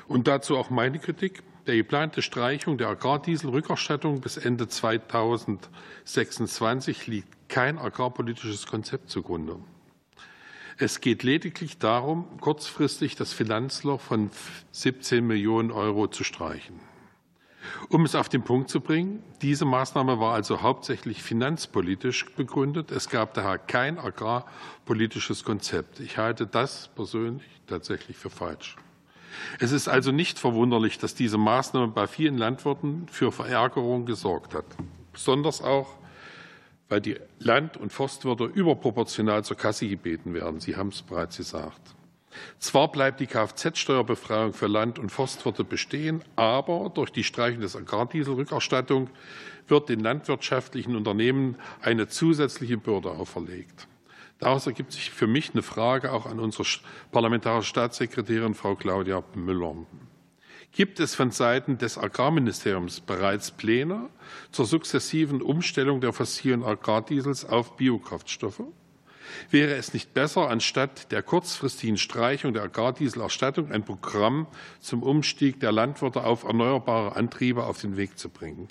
Und 0.07 0.29
dazu 0.29 0.57
auch 0.57 0.70
meine 0.70 0.98
Kritik 0.98 1.42
der 1.66 1.77
geplante 1.77 2.22
Streichung 2.22 2.79
der 2.79 2.88
Agrardieselrückerstattung 2.88 4.22
bis 4.22 4.38
Ende 4.38 4.66
2026 4.66 7.07
liegt 7.07 7.38
kein 7.48 7.78
agrarpolitisches 7.78 8.66
Konzept 8.66 9.11
zugrunde. 9.11 9.56
Es 10.76 11.00
geht 11.00 11.24
lediglich 11.24 11.78
darum, 11.78 12.38
kurzfristig 12.40 13.16
das 13.16 13.32
Finanzloch 13.32 14.00
von 14.00 14.30
17 14.70 15.26
Millionen 15.26 15.72
Euro 15.72 16.06
zu 16.06 16.22
streichen. 16.22 16.78
Um 17.88 18.04
es 18.04 18.14
auf 18.14 18.28
den 18.28 18.42
Punkt 18.42 18.70
zu 18.70 18.80
bringen, 18.80 19.22
diese 19.42 19.64
Maßnahme 19.64 20.20
war 20.20 20.34
also 20.34 20.62
hauptsächlich 20.62 21.22
finanzpolitisch 21.22 22.26
begründet. 22.34 22.90
Es 22.90 23.08
gab 23.08 23.34
daher 23.34 23.58
kein 23.58 23.98
agrarpolitisches 23.98 25.44
Konzept. 25.44 26.00
Ich 26.00 26.16
halte 26.16 26.46
das 26.46 26.88
persönlich 26.94 27.48
tatsächlich 27.66 28.16
für 28.16 28.30
falsch. 28.30 28.76
Es 29.58 29.72
ist 29.72 29.88
also 29.88 30.12
nicht 30.12 30.38
verwunderlich, 30.38 30.98
dass 30.98 31.14
diese 31.14 31.38
Maßnahme 31.38 31.88
bei 31.88 32.06
vielen 32.06 32.38
Landwirten 32.38 33.08
für 33.08 33.32
Verärgerung 33.32 34.06
gesorgt 34.06 34.54
hat. 34.54 34.64
Besonders 35.12 35.62
auch, 35.62 35.98
weil 36.88 37.01
die 37.01 37.16
Land- 37.38 37.77
und 37.77 37.92
Forstwirte 37.92 38.44
überproportional 38.44 39.44
zur 39.44 39.57
Kasse 39.57 39.88
gebeten 39.88 40.35
werden. 40.35 40.61
Sie 40.61 40.77
haben 40.77 40.88
es 40.88 41.03
bereits 41.03 41.37
gesagt. 41.37 41.94
Zwar 42.59 42.90
bleibt 42.92 43.20
die 43.20 43.27
Kfz-Steuerbefreiung 43.27 44.53
für 44.53 44.66
Land- 44.66 44.98
und 44.98 45.11
Forstwirte 45.11 45.64
bestehen, 45.64 46.22
aber 46.37 46.90
durch 46.94 47.11
die 47.11 47.24
Streichung 47.24 47.61
des 47.61 47.77
Agrardieselrückerstattung 47.77 49.11
wird 49.66 49.88
den 49.88 50.01
landwirtschaftlichen 50.01 50.96
Unternehmen 50.96 51.57
eine 51.81 52.09
zusätzliche 52.09 52.79
Bürde 52.79 53.11
auferlegt. 53.11 53.88
Daraus 54.38 54.66
ergibt 54.66 54.92
sich 54.92 55.11
für 55.11 55.27
mich 55.27 55.53
eine 55.53 55.62
Frage 55.62 56.12
auch 56.12 56.27
an 56.27 56.38
unsere 56.38 56.64
parlamentarische 57.11 57.68
Staatssekretärin 57.68 58.55
Frau 58.55 58.77
Claudia 58.77 59.22
Müller. 59.35 59.74
Gibt 60.72 61.00
es 61.00 61.14
von 61.14 61.31
Seiten 61.31 61.78
des 61.78 61.98
Agrarministeriums 61.98 63.00
bereits 63.00 63.50
Pläne 63.50 64.11
zur 64.52 64.66
sukzessiven 64.66 65.42
Umstellung 65.42 66.00
der 66.00 66.12
fossilen 66.12 66.62
Agrardiesels 66.62 67.44
auf 67.44 67.76
Biokraftstoffe? 67.76 68.62
Wäre 69.50 69.74
es 69.74 69.92
nicht 69.92 70.14
besser, 70.14 70.48
anstatt 70.48 71.11
der 71.12 71.22
kurzfristigen 71.22 71.98
Streichung 71.98 72.54
der 72.54 72.62
Agrardieselerstattung 72.62 73.72
ein 73.72 73.85
Programm 73.85 74.46
zum 74.81 75.02
Umstieg 75.02 75.61
der 75.61 75.72
Landwirte 75.72 76.24
auf 76.24 76.44
erneuerbare 76.44 77.16
Antriebe 77.16 77.64
auf 77.64 77.81
den 77.81 77.96
Weg 77.96 78.18
zu 78.18 78.31
bringen, 78.31 78.68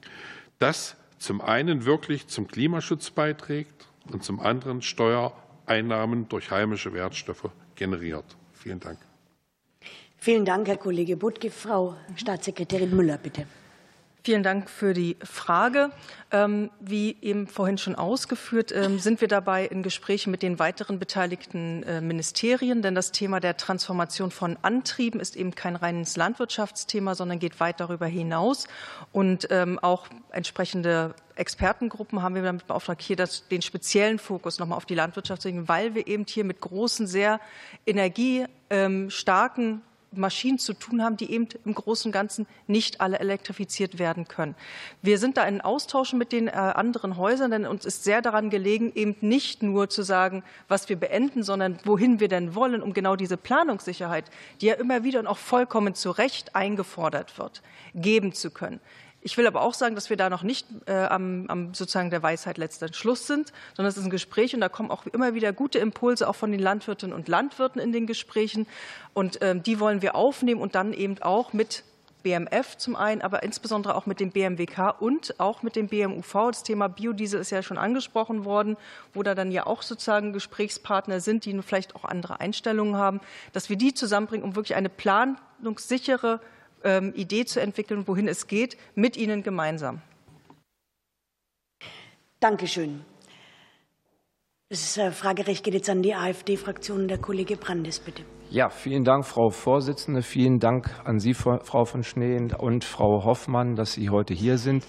das 0.59 0.95
zum 1.19 1.41
einen 1.41 1.85
wirklich 1.85 2.27
zum 2.27 2.47
Klimaschutz 2.47 3.11
beiträgt 3.11 3.87
und 4.11 4.23
zum 4.23 4.39
anderen 4.39 4.81
Steuer- 4.81 5.33
Einnahmen 5.67 6.29
durch 6.29 6.49
heimische 6.49 6.93
Wertstoffe 6.93 7.49
generiert. 7.75 8.37
Vielen 8.53 8.79
Dank. 8.79 8.99
Vielen 10.17 10.45
Dank, 10.45 10.67
Herr 10.67 10.77
Kollege 10.77 11.15
Butke. 11.15 11.51
Frau 11.51 11.95
Staatssekretärin 12.15 12.95
Müller, 12.95 13.17
bitte. 13.17 13.45
Vielen 14.27 14.43
Dank 14.43 14.69
für 14.69 14.93
die 14.93 15.15
Frage. 15.23 15.89
Ähm, 16.31 16.69
wie 16.81 17.15
eben 17.21 17.47
vorhin 17.47 17.77
schon 17.77 17.95
ausgeführt, 17.95 18.73
ähm, 18.75 18.99
sind 18.99 19.21
wir 19.21 19.29
dabei 19.29 19.65
in 19.65 19.83
Gesprächen 19.83 20.31
mit 20.31 20.43
den 20.43 20.59
weiteren 20.59 20.99
beteiligten 20.99 21.83
äh, 21.83 22.01
Ministerien, 22.01 22.81
denn 22.81 22.93
das 22.93 23.13
Thema 23.13 23.39
der 23.39 23.55
Transformation 23.55 24.29
von 24.29 24.57
Antrieben 24.63 25.21
ist 25.21 25.37
eben 25.37 25.55
kein 25.55 25.77
reines 25.77 26.17
Landwirtschaftsthema, 26.17 27.15
sondern 27.15 27.39
geht 27.39 27.61
weit 27.61 27.79
darüber 27.79 28.05
hinaus. 28.05 28.67
Und 29.13 29.47
ähm, 29.49 29.79
auch 29.79 30.07
entsprechende 30.31 31.15
Expertengruppen 31.35 32.21
haben 32.21 32.35
wir 32.35 32.41
damit 32.41 32.67
beauftragt, 32.67 33.01
hier 33.01 33.15
das, 33.15 33.47
den 33.47 33.61
speziellen 33.61 34.19
Fokus 34.19 34.59
nochmal 34.59 34.75
auf 34.75 34.85
die 34.85 34.95
Landwirtschaft 34.95 35.41
zu 35.41 35.47
legen, 35.47 35.69
weil 35.69 35.95
wir 35.95 36.05
eben 36.05 36.25
hier 36.27 36.43
mit 36.43 36.59
großen, 36.59 37.07
sehr 37.07 37.39
energiestarken 37.85 39.83
Maschinen 40.11 40.57
zu 40.57 40.73
tun 40.73 41.03
haben, 41.03 41.17
die 41.17 41.31
eben 41.31 41.47
im 41.65 41.73
Großen 41.73 42.09
und 42.09 42.13
Ganzen 42.13 42.47
nicht 42.65 43.01
alle 43.01 43.19
elektrifiziert 43.19 43.99
werden 43.99 44.27
können. 44.27 44.55
Wir 45.01 45.17
sind 45.17 45.37
da 45.37 45.43
in 45.43 45.61
Austausch 45.61 46.13
mit 46.13 46.31
den 46.31 46.47
äh, 46.47 46.51
anderen 46.51 47.17
Häusern, 47.17 47.51
denn 47.51 47.65
uns 47.65 47.85
ist 47.85 48.03
sehr 48.03 48.21
daran 48.21 48.49
gelegen, 48.49 48.91
eben 48.95 49.15
nicht 49.21 49.63
nur 49.63 49.89
zu 49.89 50.03
sagen, 50.03 50.43
was 50.67 50.89
wir 50.89 50.95
beenden, 50.95 51.43
sondern 51.43 51.79
wohin 51.83 52.19
wir 52.19 52.27
denn 52.27 52.55
wollen, 52.55 52.81
um 52.81 52.93
genau 52.93 53.15
diese 53.15 53.37
Planungssicherheit, 53.37 54.25
die 54.61 54.67
ja 54.67 54.75
immer 54.75 55.03
wieder 55.03 55.19
und 55.19 55.27
auch 55.27 55.37
vollkommen 55.37 55.93
zu 55.93 56.11
Recht 56.11 56.55
eingefordert 56.55 57.37
wird, 57.37 57.61
geben 57.93 58.33
zu 58.33 58.51
können. 58.51 58.79
Ich 59.21 59.37
will 59.37 59.47
aber 59.47 59.61
auch 59.61 59.73
sagen, 59.73 59.95
dass 59.95 60.09
wir 60.09 60.17
da 60.17 60.29
noch 60.29 60.43
nicht 60.43 60.67
äh, 60.85 60.93
am, 60.93 61.47
am, 61.47 61.73
sozusagen 61.73 62.09
der 62.09 62.23
Weisheit 62.23 62.57
letzten 62.57 62.93
Schluss 62.93 63.27
sind, 63.27 63.51
sondern 63.75 63.89
es 63.89 63.97
ist 63.97 64.03
ein 64.03 64.09
Gespräch 64.09 64.53
und 64.53 64.61
da 64.61 64.69
kommen 64.69 64.91
auch 64.91 65.05
immer 65.07 65.33
wieder 65.33 65.51
gute 65.53 65.79
Impulse 65.79 66.29
auch 66.29 66.35
von 66.35 66.51
den 66.51 66.59
Landwirtinnen 66.59 67.15
und 67.15 67.27
Landwirten 67.27 67.81
in 67.81 67.91
den 67.91 68.07
Gesprächen 68.07 68.67
und 69.13 69.41
äh, 69.41 69.59
die 69.59 69.79
wollen 69.79 70.01
wir 70.01 70.15
aufnehmen 70.15 70.61
und 70.61 70.75
dann 70.75 70.93
eben 70.93 71.21
auch 71.21 71.51
mit 71.51 71.83
BMF 72.27 72.77
zum 72.77 72.95
einen, 72.95 73.21
aber 73.21 73.43
insbesondere 73.43 73.95
auch 73.95 74.05
mit 74.05 74.19
dem 74.19 74.31
BMWK 74.31 74.95
und 74.99 75.39
auch 75.39 75.63
mit 75.63 75.75
dem 75.75 75.87
BMUV. 75.87 76.33
Das 76.47 76.63
Thema 76.63 76.89
Biodiesel 76.89 77.39
ist 77.39 77.51
ja 77.51 77.63
schon 77.63 77.77
angesprochen 77.77 78.43
worden, 78.43 78.75
wo 79.13 79.23
da 79.23 79.33
dann 79.33 79.51
ja 79.51 79.65
auch 79.65 79.81
sozusagen 79.81 80.33
Gesprächspartner 80.33 81.21
sind, 81.21 81.45
die 81.45 81.57
vielleicht 81.61 81.95
auch 81.95 82.03
andere 82.03 82.39
Einstellungen 82.39 82.97
haben, 82.97 83.21
dass 83.53 83.69
wir 83.69 83.77
die 83.77 83.93
zusammenbringen, 83.93 84.43
um 84.43 84.55
wirklich 84.55 84.75
eine 84.75 84.89
planungssichere 84.89 86.41
ähm, 86.87 87.13
Idee 87.15 87.45
zu 87.45 87.59
entwickeln, 87.59 88.07
wohin 88.07 88.27
es 88.27 88.47
geht, 88.47 88.77
mit 88.95 89.17
Ihnen 89.17 89.43
gemeinsam. 89.43 90.01
Dankeschön. 92.39 93.03
Das 94.69 94.97
äh, 94.97 95.11
Fragerecht 95.11 95.63
geht 95.63 95.73
jetzt 95.73 95.89
an 95.89 96.01
die 96.01 96.13
AfD-Fraktion. 96.13 97.07
Der 97.07 97.17
Kollege 97.17 97.57
Brandes, 97.57 97.99
bitte. 97.99 98.23
Ja, 98.49 98.69
vielen 98.69 99.03
Dank, 99.03 99.25
Frau 99.25 99.49
Vorsitzende. 99.49 100.21
Vielen 100.21 100.59
Dank 100.59 100.89
an 101.03 101.19
Sie, 101.19 101.33
Frau 101.33 101.85
von 101.85 102.03
Schnee 102.03 102.39
und 102.57 102.85
Frau 102.85 103.25
Hoffmann, 103.25 103.75
dass 103.75 103.91
Sie 103.93 104.09
heute 104.09 104.33
hier 104.33 104.57
sind 104.57 104.85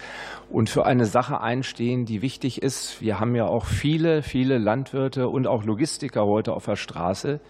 und 0.49 0.69
für 0.69 0.85
eine 0.85 1.05
Sache 1.05 1.41
einstehen, 1.41 2.05
die 2.05 2.21
wichtig 2.21 2.61
ist. 2.61 3.01
Wir 3.01 3.19
haben 3.19 3.35
ja 3.35 3.47
auch 3.47 3.65
viele, 3.65 4.21
viele 4.21 4.57
Landwirte 4.57 5.27
und 5.27 5.45
auch 5.45 5.65
Logistiker 5.65 6.25
heute 6.25 6.53
auf 6.53 6.65
der 6.65 6.77
Straße, 6.77 7.41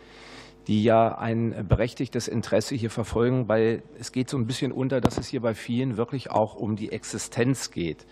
die 0.69 0.83
ja 0.83 1.17
ein 1.17 1.65
berechtigtes 1.67 2.27
Interesse 2.27 2.75
hier 2.75 2.91
verfolgen, 2.91 3.49
weil 3.49 3.81
es 3.99 4.11
geht 4.11 4.29
so 4.29 4.37
ein 4.37 4.45
bisschen 4.45 4.71
unter, 4.71 5.01
dass 5.01 5.17
es 5.17 5.27
hier 5.27 5.41
bei 5.41 5.55
vielen 5.55 5.97
wirklich 5.97 6.29
auch 6.29 6.53
um 6.53 6.75
die 6.75 6.91
Existenz 6.91 7.71
geht. 7.71 8.05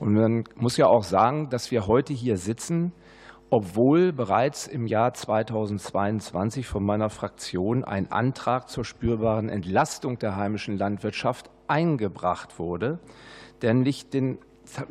Und 0.00 0.14
man 0.14 0.44
muss 0.56 0.76
ja 0.76 0.88
auch 0.88 1.04
sagen, 1.04 1.50
dass 1.50 1.70
wir 1.70 1.86
heute 1.86 2.12
hier 2.12 2.36
sitzen, 2.36 2.92
obwohl 3.48 4.12
bereits 4.12 4.66
im 4.66 4.88
Jahr 4.88 5.14
2022 5.14 6.66
von 6.66 6.84
meiner 6.84 7.10
Fraktion 7.10 7.84
ein 7.84 8.10
Antrag 8.10 8.68
zur 8.68 8.84
spürbaren 8.84 9.48
Entlastung 9.48 10.18
der 10.18 10.34
heimischen 10.34 10.76
Landwirtschaft 10.76 11.48
eingebracht 11.68 12.58
wurde, 12.58 12.98
der 13.62 13.72
nämlich 13.72 14.10
den 14.10 14.38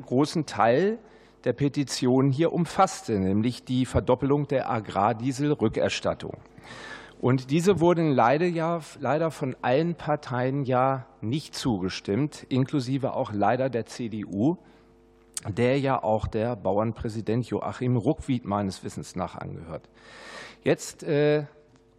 großen 0.05 0.45
Teil 0.45 0.99
der 1.43 1.51
Petition 1.51 2.31
hier 2.31 2.53
umfasste, 2.53 3.19
nämlich 3.19 3.65
die 3.65 3.85
Verdoppelung 3.85 4.47
der 4.47 4.71
Agrardieselrückerstattung. 4.71 6.37
Und 7.23 7.51
diese 7.51 7.79
wurden 7.79 8.11
leider 8.11 8.47
ja 8.47 8.81
leider 8.99 9.31
von 9.31 9.55
allen 9.61 9.95
Parteien 9.95 10.65
ja 10.65 11.07
nicht 11.21 11.55
zugestimmt, 11.55 12.45
inklusive 12.49 13.13
auch 13.13 13.31
leider 13.31 13.69
der 13.69 13.85
CDU, 13.85 14.57
der 15.47 15.79
ja 15.79 16.03
auch 16.03 16.27
der 16.27 16.57
Bauernpräsident 16.57 17.45
Joachim 17.45 17.95
Ruckwied 17.95 18.43
meines 18.43 18.83
Wissens 18.83 19.15
nach 19.15 19.35
angehört. 19.35 19.89
Jetzt 20.63 21.03
äh, 21.03 21.45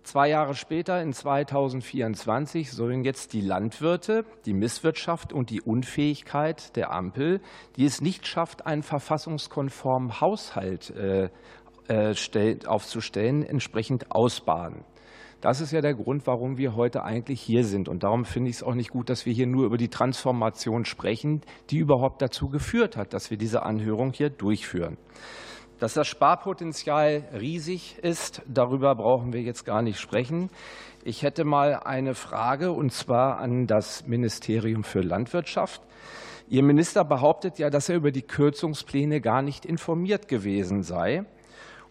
Zwei 0.02 0.28
Jahre 0.28 0.54
später, 0.54 1.00
in 1.00 1.14
2024, 1.14 2.70
sollen 2.70 3.04
jetzt 3.04 3.32
die 3.32 3.40
Landwirte, 3.40 4.26
die 4.44 4.52
Misswirtschaft 4.52 5.32
und 5.32 5.48
die 5.48 5.62
Unfähigkeit 5.62 6.76
der 6.76 6.92
Ampel, 6.92 7.40
die 7.76 7.86
es 7.86 8.02
nicht 8.02 8.26
schafft, 8.26 8.66
einen 8.66 8.82
verfassungskonformen 8.82 10.20
Haushalt 10.20 10.90
äh, 10.90 11.30
aufzustellen, 12.66 13.42
entsprechend 13.42 14.12
ausbaden. 14.12 14.84
Das 15.44 15.60
ist 15.60 15.72
ja 15.72 15.82
der 15.82 15.92
Grund, 15.92 16.26
warum 16.26 16.56
wir 16.56 16.74
heute 16.74 17.04
eigentlich 17.04 17.38
hier 17.38 17.64
sind. 17.64 17.90
Und 17.90 18.02
darum 18.02 18.24
finde 18.24 18.48
ich 18.48 18.56
es 18.56 18.62
auch 18.62 18.72
nicht 18.72 18.88
gut, 18.88 19.10
dass 19.10 19.26
wir 19.26 19.34
hier 19.34 19.46
nur 19.46 19.66
über 19.66 19.76
die 19.76 19.90
Transformation 19.90 20.86
sprechen, 20.86 21.42
die 21.68 21.76
überhaupt 21.76 22.22
dazu 22.22 22.48
geführt 22.48 22.96
hat, 22.96 23.12
dass 23.12 23.30
wir 23.30 23.36
diese 23.36 23.62
Anhörung 23.62 24.14
hier 24.14 24.30
durchführen. 24.30 24.96
Dass 25.78 25.92
das 25.92 26.08
Sparpotenzial 26.08 27.28
riesig 27.38 27.98
ist, 27.98 28.40
darüber 28.46 28.94
brauchen 28.94 29.34
wir 29.34 29.42
jetzt 29.42 29.66
gar 29.66 29.82
nicht 29.82 30.00
sprechen. 30.00 30.48
Ich 31.04 31.22
hätte 31.22 31.44
mal 31.44 31.74
eine 31.74 32.14
Frage, 32.14 32.72
und 32.72 32.90
zwar 32.90 33.36
an 33.36 33.66
das 33.66 34.06
Ministerium 34.06 34.82
für 34.82 35.02
Landwirtschaft. 35.02 35.82
Ihr 36.48 36.62
Minister 36.62 37.04
behauptet 37.04 37.58
ja, 37.58 37.68
dass 37.68 37.90
er 37.90 37.96
über 37.96 38.12
die 38.12 38.22
Kürzungspläne 38.22 39.20
gar 39.20 39.42
nicht 39.42 39.66
informiert 39.66 40.26
gewesen 40.26 40.80
sei 40.80 41.26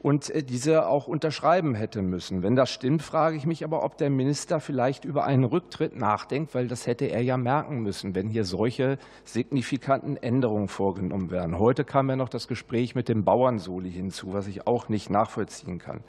und 0.03 0.29
äh, 0.29 0.43
diese 0.43 0.87
auch 0.87 1.07
unterschreiben 1.07 1.73
hätte 1.73 2.03
müssen. 2.03 2.43
Wenn 2.43 2.55
das 2.55 2.69
stimmt, 2.69 3.01
frage 3.01 3.37
ich 3.37 3.47
mich 3.47 3.63
aber, 3.63 3.83
ob 3.83 3.97
der 3.97 4.11
Minister 4.11 4.59
vielleicht 4.59 5.05
über 5.05 5.23
einen 5.23 5.45
Rücktritt 5.45 5.95
nachdenkt, 5.95 6.53
weil 6.53 6.67
das 6.67 6.85
hätte 6.85 7.05
er 7.05 7.21
ja 7.23 7.37
merken 7.37 7.79
müssen, 7.79 8.13
wenn 8.13 8.27
hier 8.27 8.43
solche 8.43 8.97
signifikanten 9.23 10.17
Änderungen 10.17 10.67
vorgenommen 10.67 11.31
werden. 11.31 11.57
Heute 11.57 11.85
kam 11.85 12.09
ja 12.09 12.17
noch 12.17 12.29
das 12.29 12.47
Gespräch 12.47 12.93
mit 12.93 13.07
dem 13.07 13.23
Bauernsoli 13.23 13.91
hinzu, 13.91 14.33
was 14.33 14.47
ich 14.47 14.67
auch 14.67 14.89
nicht 14.89 15.09
nachvollziehen 15.09 15.79
kann. 15.79 16.01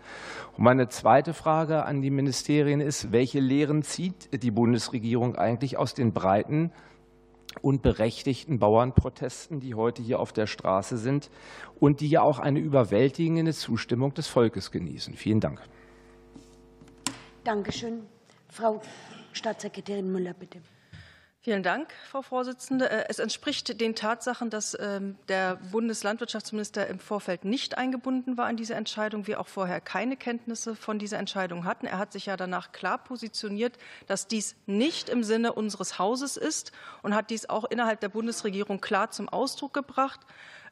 Und 0.56 0.64
meine 0.64 0.88
zweite 0.88 1.32
Frage 1.32 1.84
an 1.84 2.02
die 2.02 2.10
Ministerien 2.10 2.80
ist, 2.80 3.12
welche 3.12 3.38
Lehren 3.38 3.82
zieht 3.82 4.42
die 4.42 4.50
Bundesregierung 4.50 5.36
eigentlich 5.36 5.78
aus 5.78 5.94
den 5.94 6.12
breiten 6.12 6.72
und 7.62 7.82
berechtigten 7.82 8.58
Bauernprotesten, 8.58 9.60
die 9.60 9.74
heute 9.74 10.02
hier 10.02 10.20
auf 10.20 10.32
der 10.32 10.46
Straße 10.46 10.96
sind 10.98 11.30
und 11.80 12.00
die 12.00 12.08
ja 12.08 12.22
auch 12.22 12.38
eine 12.38 12.58
überwältigende 12.58 13.52
Zustimmung 13.52 14.14
des 14.14 14.28
Volkes 14.28 14.70
genießen. 14.70 15.14
Vielen 15.14 15.40
Dank. 15.40 15.60
Dankeschön. 17.44 18.02
Frau 18.48 18.80
Staatssekretärin 19.32 20.10
Müller, 20.10 20.34
bitte. 20.34 20.60
Vielen 21.44 21.62
Dank, 21.62 21.92
Frau 22.10 22.22
Vorsitzende. 22.22 22.88
Äh, 22.88 23.04
es 23.10 23.18
entspricht 23.18 23.78
den 23.78 23.94
Tatsachen, 23.94 24.48
dass 24.48 24.74
ähm, 24.80 25.18
der 25.28 25.56
Bundeslandwirtschaftsminister 25.56 26.86
im 26.86 26.98
Vorfeld 26.98 27.44
nicht 27.44 27.76
eingebunden 27.76 28.38
war 28.38 28.46
an 28.46 28.56
diese 28.56 28.72
Entscheidung, 28.72 29.26
wir 29.26 29.38
auch 29.38 29.46
vorher 29.46 29.82
keine 29.82 30.16
Kenntnisse 30.16 30.74
von 30.74 30.98
dieser 30.98 31.18
Entscheidung 31.18 31.66
hatten. 31.66 31.84
Er 31.86 31.98
hat 31.98 32.14
sich 32.14 32.24
ja 32.24 32.38
danach 32.38 32.72
klar 32.72 32.96
positioniert, 32.96 33.76
dass 34.06 34.26
dies 34.26 34.56
nicht 34.64 35.10
im 35.10 35.22
Sinne 35.22 35.52
unseres 35.52 35.98
Hauses 35.98 36.38
ist 36.38 36.72
und 37.02 37.14
hat 37.14 37.28
dies 37.28 37.46
auch 37.50 37.66
innerhalb 37.66 38.00
der 38.00 38.08
Bundesregierung 38.08 38.80
klar 38.80 39.10
zum 39.10 39.28
Ausdruck 39.28 39.74
gebracht. 39.74 40.20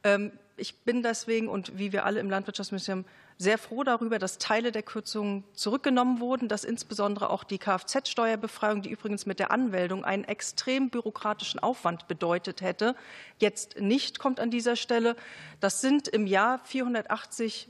Ähm, 0.04 0.32
ich 0.56 0.78
bin 0.84 1.02
deswegen 1.02 1.48
und 1.48 1.76
wie 1.78 1.92
wir 1.92 2.06
alle 2.06 2.18
im 2.18 2.30
Landwirtschaftsministerium 2.30 3.04
sehr 3.42 3.58
froh 3.58 3.82
darüber, 3.82 4.18
dass 4.18 4.38
Teile 4.38 4.72
der 4.72 4.82
Kürzungen 4.82 5.44
zurückgenommen 5.52 6.20
wurden, 6.20 6.48
dass 6.48 6.64
insbesondere 6.64 7.30
auch 7.30 7.44
die 7.44 7.58
Kfz-Steuerbefreiung, 7.58 8.82
die 8.82 8.90
übrigens 8.90 9.26
mit 9.26 9.38
der 9.38 9.50
Anmeldung 9.50 10.04
einen 10.04 10.24
extrem 10.24 10.90
bürokratischen 10.90 11.60
Aufwand 11.60 12.08
bedeutet 12.08 12.62
hätte, 12.62 12.94
jetzt 13.38 13.80
nicht 13.80 14.18
kommt 14.18 14.38
an 14.38 14.50
dieser 14.50 14.76
Stelle. 14.76 15.16
Das 15.60 15.80
sind 15.80 16.08
im 16.08 16.26
Jahr 16.26 16.60
480 16.64 17.68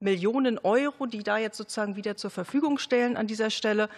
Millionen 0.00 0.58
Euro, 0.58 1.06
die 1.06 1.22
da 1.22 1.38
jetzt 1.38 1.56
sozusagen 1.56 1.96
wieder 1.96 2.16
zur 2.16 2.30
Verfügung 2.30 2.78
stellen 2.78 3.16
an 3.16 3.26
dieser 3.26 3.50
Stelle. 3.50 3.88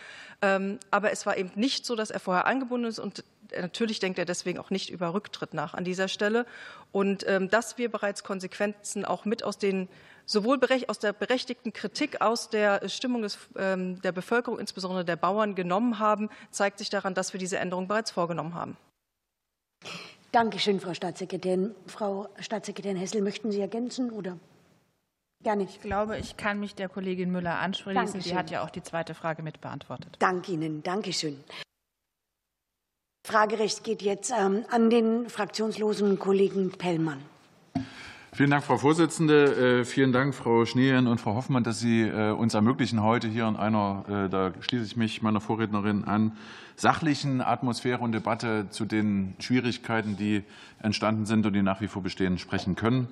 Ähm, 0.41 0.79
aber 0.91 1.11
es 1.11 1.27
war 1.27 1.37
eben 1.37 1.51
nicht 1.57 1.85
so, 1.85 1.97
dass 1.97 2.11
er 2.11 2.21
vorher 2.21 2.47
angebunden 2.47 2.87
ist 2.87 2.99
und 2.99 3.25
natürlich 3.61 3.99
denkt 3.99 4.19
er 4.19 4.25
deswegen 4.25 4.59
auch 4.59 4.71
nicht 4.71 4.91
über 4.91 5.13
Rücktritt 5.15 5.53
nach 5.53 5.75
an 5.75 5.85
dieser 5.85 6.09
Stelle. 6.09 6.47
Und 6.93 7.27
ähm, 7.27 7.51
dass 7.51 7.77
wir 7.77 7.91
bereits 7.91 8.25
Konsequenzen 8.25 9.05
auch 9.05 9.25
mit 9.25 9.43
aus 9.43 9.59
den 9.59 9.89
sowohl 10.27 10.61
aus 10.89 10.99
der 10.99 11.13
berechtigten 11.13 11.73
Kritik 11.73 12.21
aus 12.21 12.51
der 12.51 12.89
Stimmung 12.89 13.23
des, 13.23 13.39
ähm, 13.57 14.01
der 14.03 14.13
Bevölkerung, 14.13 14.59
insbesondere 14.59 15.05
der 15.05 15.17
Bauern, 15.17 15.55
genommen 15.55 15.99
haben, 15.99 16.29
zeigt 16.51 16.79
sich 16.79 16.91
daran, 16.91 17.15
dass 17.15 17.33
wir 17.33 17.41
diese 17.41 17.59
Änderung 17.59 17.89
bereits 17.89 18.11
vorgenommen 18.11 18.55
haben. 18.55 18.77
Danke 20.33 20.59
schön, 20.59 20.81
Frau 20.81 20.93
Staatssekretärin. 20.93 21.75
Frau 21.87 22.29
Staatssekretärin 22.41 22.97
Hessel, 22.97 23.23
möchten 23.23 23.51
Sie 23.53 23.61
ergänzen 23.61 24.11
oder? 24.11 24.37
Gerne. 25.43 25.65
Ich 25.65 25.81
glaube, 25.81 26.19
ich 26.19 26.37
kann 26.37 26.61
mich 26.61 26.75
der 26.75 26.89
Kollegin 26.89 27.31
Müller 27.31 27.59
anschließen. 27.59 27.95
Dankeschön. 27.95 28.23
Die 28.23 28.37
hat 28.37 28.51
ja 28.51 28.65
auch 28.65 28.71
die 28.71 28.83
zweite 28.83 29.15
Frage 29.15 29.43
mit 29.43 29.61
beantwortet. 29.61 30.17
Danke 30.19 30.53
Ihnen. 30.53 30.83
Dankeschön. 30.83 31.43
Fragerecht 33.27 33.85
geht 33.85 34.03
jetzt 34.03 34.31
ähm, 34.31 34.65
an 34.71 34.89
den 34.89 35.29
fraktionslosen 35.29 36.19
Kollegen 36.19 36.71
Pellmann. 36.71 37.23
Vielen 38.37 38.51
Dank, 38.51 38.65
Frau 38.65 38.77
Vorsitzende. 38.77 39.81
Äh, 39.81 39.85
vielen 39.87 40.13
Dank, 40.13 40.35
Frau 40.35 40.67
Schneehen 40.67 41.07
und 41.07 41.23
Frau 41.23 41.35
Hoffmann, 41.37 41.65
dass 41.65 41.81
Sie 41.81 42.03
äh, 42.03 42.33
uns 42.33 42.53
ermöglichen, 42.53 43.03
heute 43.03 43.29
hier 43.29 43.49
in 43.49 43.57
einer, 43.57 44.05
äh, 44.27 44.29
da 44.29 44.53
schließe 44.61 44.85
ich 44.85 44.95
mich 44.95 45.23
meiner 45.23 45.41
Vorrednerin 45.41 46.05
an, 46.05 46.33
sachlichen 46.75 47.41
Atmosphäre 47.41 48.01
und 48.01 48.13
Debatte 48.13 48.67
zu 48.69 48.85
den 48.85 49.37
Schwierigkeiten, 49.39 50.19
die 50.19 50.43
entstanden 50.83 51.25
sind 51.25 51.47
und 51.47 51.55
die 51.55 51.63
nach 51.63 51.81
wie 51.81 51.89
vor 51.89 52.03
bestehen, 52.03 52.37
sprechen 52.37 52.77
können. 52.77 53.09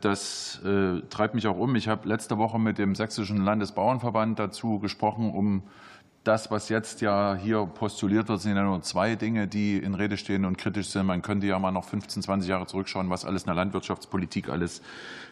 Das 0.00 0.62
treibt 1.10 1.34
mich 1.34 1.46
auch 1.46 1.58
um. 1.58 1.74
Ich 1.76 1.88
habe 1.88 2.08
letzte 2.08 2.38
Woche 2.38 2.58
mit 2.58 2.78
dem 2.78 2.94
Sächsischen 2.94 3.44
Landesbauernverband 3.44 4.38
dazu 4.38 4.78
gesprochen, 4.78 5.30
um 5.30 5.62
das, 6.24 6.50
was 6.50 6.68
jetzt 6.68 7.00
ja 7.00 7.34
hier 7.34 7.66
postuliert 7.66 8.28
wird, 8.28 8.40
sind 8.40 8.56
ja 8.56 8.62
nur 8.62 8.82
zwei 8.82 9.16
Dinge, 9.16 9.48
die 9.48 9.78
in 9.78 9.94
Rede 9.94 10.16
stehen 10.16 10.44
und 10.44 10.56
kritisch 10.56 10.88
sind. 10.88 11.06
Man 11.06 11.22
könnte 11.22 11.46
ja 11.46 11.58
mal 11.58 11.72
noch 11.72 11.84
15, 11.84 12.22
20 12.22 12.48
Jahre 12.48 12.66
zurückschauen, 12.66 13.10
was 13.10 13.24
alles 13.24 13.42
in 13.42 13.46
der 13.46 13.56
Landwirtschaftspolitik 13.56 14.48
alles 14.48 14.82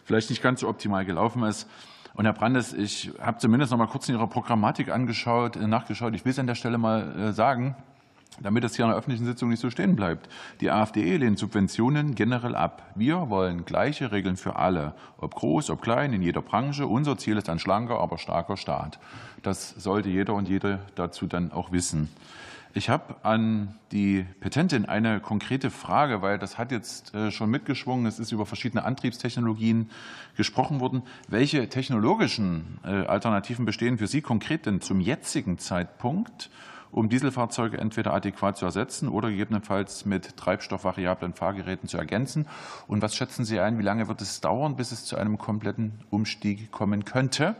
vielleicht 0.03 0.29
nicht 0.29 0.41
ganz 0.41 0.61
so 0.61 0.67
optimal 0.67 1.05
gelaufen 1.05 1.43
ist. 1.43 1.67
Und 2.13 2.25
Herr 2.25 2.33
Brandes, 2.33 2.73
ich 2.73 3.11
habe 3.21 3.37
zumindest 3.37 3.71
noch 3.71 3.77
mal 3.77 3.87
kurz 3.87 4.09
in 4.09 4.15
Ihrer 4.15 4.27
Programmatik 4.27 4.89
angeschaut, 4.89 5.55
nachgeschaut. 5.55 6.13
Ich 6.13 6.25
will 6.25 6.31
es 6.31 6.39
an 6.39 6.47
der 6.47 6.55
Stelle 6.55 6.77
mal 6.77 7.17
äh, 7.17 7.31
sagen 7.31 7.75
damit 8.39 8.63
es 8.63 8.75
hier 8.75 8.85
in 8.85 8.91
der 8.91 8.97
öffentlichen 8.97 9.25
Sitzung 9.25 9.49
nicht 9.49 9.59
so 9.59 9.69
stehen 9.69 9.95
bleibt. 9.95 10.29
Die 10.61 10.71
AfD 10.71 11.17
lehnt 11.17 11.37
Subventionen 11.37 12.15
generell 12.15 12.55
ab. 12.55 12.91
Wir 12.95 13.29
wollen 13.29 13.65
gleiche 13.65 14.11
Regeln 14.11 14.37
für 14.37 14.55
alle, 14.55 14.93
ob 15.17 15.35
groß, 15.35 15.69
ob 15.69 15.81
klein, 15.81 16.13
in 16.13 16.21
jeder 16.21 16.41
Branche. 16.41 16.87
Unser 16.87 17.17
Ziel 17.17 17.37
ist 17.37 17.49
ein 17.49 17.59
schlanker, 17.59 17.99
aber 17.99 18.17
starker 18.17 18.57
Staat. 18.57 18.99
Das 19.43 19.69
sollte 19.71 20.09
jeder 20.09 20.33
und 20.33 20.47
jede 20.47 20.79
dazu 20.95 21.27
dann 21.27 21.51
auch 21.51 21.71
wissen. 21.71 22.09
Ich 22.73 22.89
habe 22.89 23.15
an 23.23 23.75
die 23.91 24.25
Petentin 24.39 24.85
eine 24.85 25.19
konkrete 25.19 25.69
Frage, 25.69 26.21
weil 26.21 26.39
das 26.39 26.57
hat 26.57 26.71
jetzt 26.71 27.13
äh, 27.13 27.29
schon 27.29 27.49
mitgeschwungen. 27.49 28.05
Es 28.05 28.17
ist 28.17 28.31
über 28.31 28.45
verschiedene 28.45 28.85
Antriebstechnologien 28.85 29.89
gesprochen 30.37 30.79
worden. 30.79 31.03
Welche 31.27 31.67
technologischen 31.67 32.79
äh, 32.85 33.05
Alternativen 33.07 33.65
bestehen 33.65 33.97
für 33.97 34.07
Sie 34.07 34.21
konkret 34.21 34.65
denn 34.65 34.79
zum 34.79 35.01
jetzigen 35.01 35.57
Zeitpunkt? 35.57 36.49
Um 36.91 37.09
Dieselfahrzeuge 37.09 37.77
entweder 37.77 38.13
adäquat 38.13 38.57
zu 38.57 38.65
ersetzen 38.65 39.07
oder 39.07 39.29
gegebenenfalls 39.29 40.05
mit 40.05 40.37
treibstoffvariablen 40.37 41.33
Fahrgeräten 41.33 41.87
zu 41.87 41.97
ergänzen? 41.97 42.47
Und 42.87 43.01
was 43.01 43.15
schätzen 43.15 43.45
Sie 43.45 43.59
ein, 43.59 43.77
wie 43.79 43.83
lange 43.83 44.07
wird 44.07 44.21
es 44.21 44.41
dauern, 44.41 44.75
bis 44.75 44.91
es 44.91 45.05
zu 45.05 45.17
einem 45.17 45.37
kompletten 45.37 45.99
Umstieg 46.09 46.71
kommen 46.71 47.05
könnte? 47.05 47.55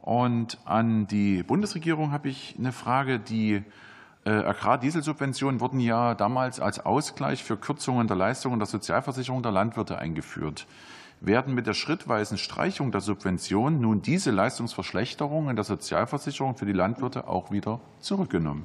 Und 0.00 0.58
an 0.64 1.06
die 1.06 1.42
Bundesregierung 1.42 2.12
habe 2.12 2.28
ich 2.28 2.56
eine 2.58 2.72
Frage, 2.72 3.18
die 3.18 3.62
äh, 4.24 4.30
Agrardieselsubventionen 4.30 5.60
wurden 5.60 5.80
ja 5.80 6.14
damals 6.14 6.60
als 6.60 6.78
Ausgleich 6.84 7.44
für 7.44 7.56
Kürzungen 7.56 8.06
der 8.06 8.16
Leistungen 8.16 8.58
der 8.58 8.66
Sozialversicherung 8.66 9.42
der 9.42 9.52
Landwirte 9.52 9.98
eingeführt 9.98 10.66
werden 11.20 11.54
mit 11.54 11.66
der 11.66 11.74
schrittweisen 11.74 12.38
Streichung 12.38 12.92
der 12.92 13.00
Subvention 13.00 13.80
nun 13.80 14.02
diese 14.02 14.30
Leistungsverschlechterungen 14.30 15.50
in 15.50 15.56
der 15.56 15.64
Sozialversicherung 15.64 16.56
für 16.56 16.66
die 16.66 16.72
Landwirte 16.72 17.28
auch 17.28 17.50
wieder 17.50 17.80
zurückgenommen. 18.00 18.64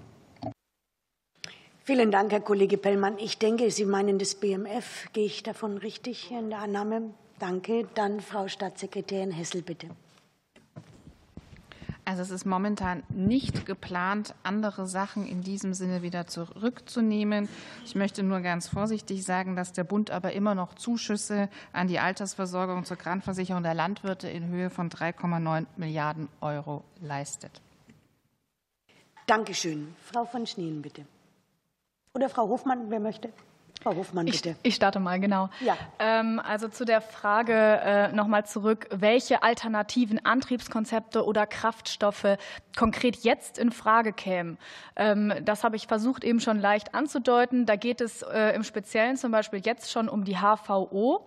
Vielen 1.84 2.10
Dank, 2.10 2.32
Herr 2.32 2.41
Kollege 2.41 2.78
Pellmann. 2.78 3.20
Ich 3.20 3.38
denke, 3.38 3.70
Sie 3.70 3.86
meinen 3.86 4.18
das 4.18 4.36
BMF. 4.36 5.10
Gehe 5.14 5.26
ich 5.26 5.43
davon 5.43 5.78
richtig 5.78 6.32
in 6.32 6.49
der 6.49 6.60
Annahme? 6.60 7.12
Danke. 7.38 7.88
Dann 7.93 8.22
Frau 8.22 8.47
Staatssekretärin 8.47 9.32
Hessel, 9.32 9.62
bitte. 9.62 9.89
Also 12.08 12.22
es 12.22 12.30
ist 12.30 12.45
momentan 12.45 13.01
nicht 13.10 13.66
geplant, 13.66 14.36
andere 14.43 14.86
Sachen 14.86 15.26
in 15.26 15.41
diesem 15.41 15.74
Sinne 15.74 16.03
wieder 16.03 16.28
zurückzunehmen. 16.28 17.49
Ich 17.84 17.95
möchte 17.95 18.22
nur 18.22 18.41
ganz 18.41 18.68
vorsichtig 18.68 19.24
sagen, 19.24 19.56
dass 19.56 19.74
der 19.74 19.86
Bund 19.86 20.12
aber 20.12 20.34
immer 20.34 20.53
noch 20.53 20.76
Zuschüsse 20.76 21.49
an 21.74 21.88
die 21.88 21.97
Altersversorgung 21.97 22.86
zur 22.86 22.97
Krankenversicherung 22.97 23.64
der 23.64 23.74
Landwirte 23.74 24.30
in 24.30 24.47
Höhe 24.47 24.70
von 24.70 24.91
3,9 24.91 25.66
Milliarden 25.78 26.30
Euro 26.41 26.84
leistet. 27.01 27.60
Dankeschön. 29.26 29.95
Frau 30.03 30.26
von 30.26 30.45
Schneen, 30.45 30.84
bitte. 30.84 31.06
Oder 32.14 32.30
Frau 32.30 32.47
Hofmann, 32.47 32.91
wer 32.91 32.99
möchte? 32.99 33.30
Frau 33.82 33.95
Hofmann, 33.95 34.26
bitte. 34.26 34.55
Ich, 34.63 34.69
ich 34.69 34.76
starte 34.76 34.99
mal, 34.99 35.19
genau. 35.19 35.49
Ja. 35.59 35.78
Ähm, 35.99 36.41
also 36.43 36.67
zu 36.67 36.86
der 36.86 37.01
Frage 37.01 37.53
äh, 37.53 38.11
nochmal 38.13 38.45
zurück, 38.45 38.88
welche 38.91 39.43
alternativen 39.43 40.26
Antriebskonzepte 40.26 41.23
oder 41.23 41.45
Kraftstoffe 41.45 42.38
konkret 42.76 43.17
jetzt 43.17 43.57
in 43.57 43.71
Frage 43.71 44.13
kämen. 44.13 44.57
Ähm, 44.95 45.34
das 45.43 45.63
habe 45.63 45.76
ich 45.76 45.88
versucht 45.88 46.23
eben 46.23 46.39
schon 46.39 46.59
leicht 46.59 46.93
anzudeuten. 46.93 47.65
Da 47.65 47.76
geht 47.76 48.01
es 48.01 48.21
äh, 48.21 48.55
im 48.55 48.63
Speziellen 48.63 49.17
zum 49.17 49.32
Beispiel 49.32 49.61
jetzt 49.63 49.91
schon 49.91 50.09
um 50.09 50.23
die 50.26 50.38
HVO, 50.38 51.26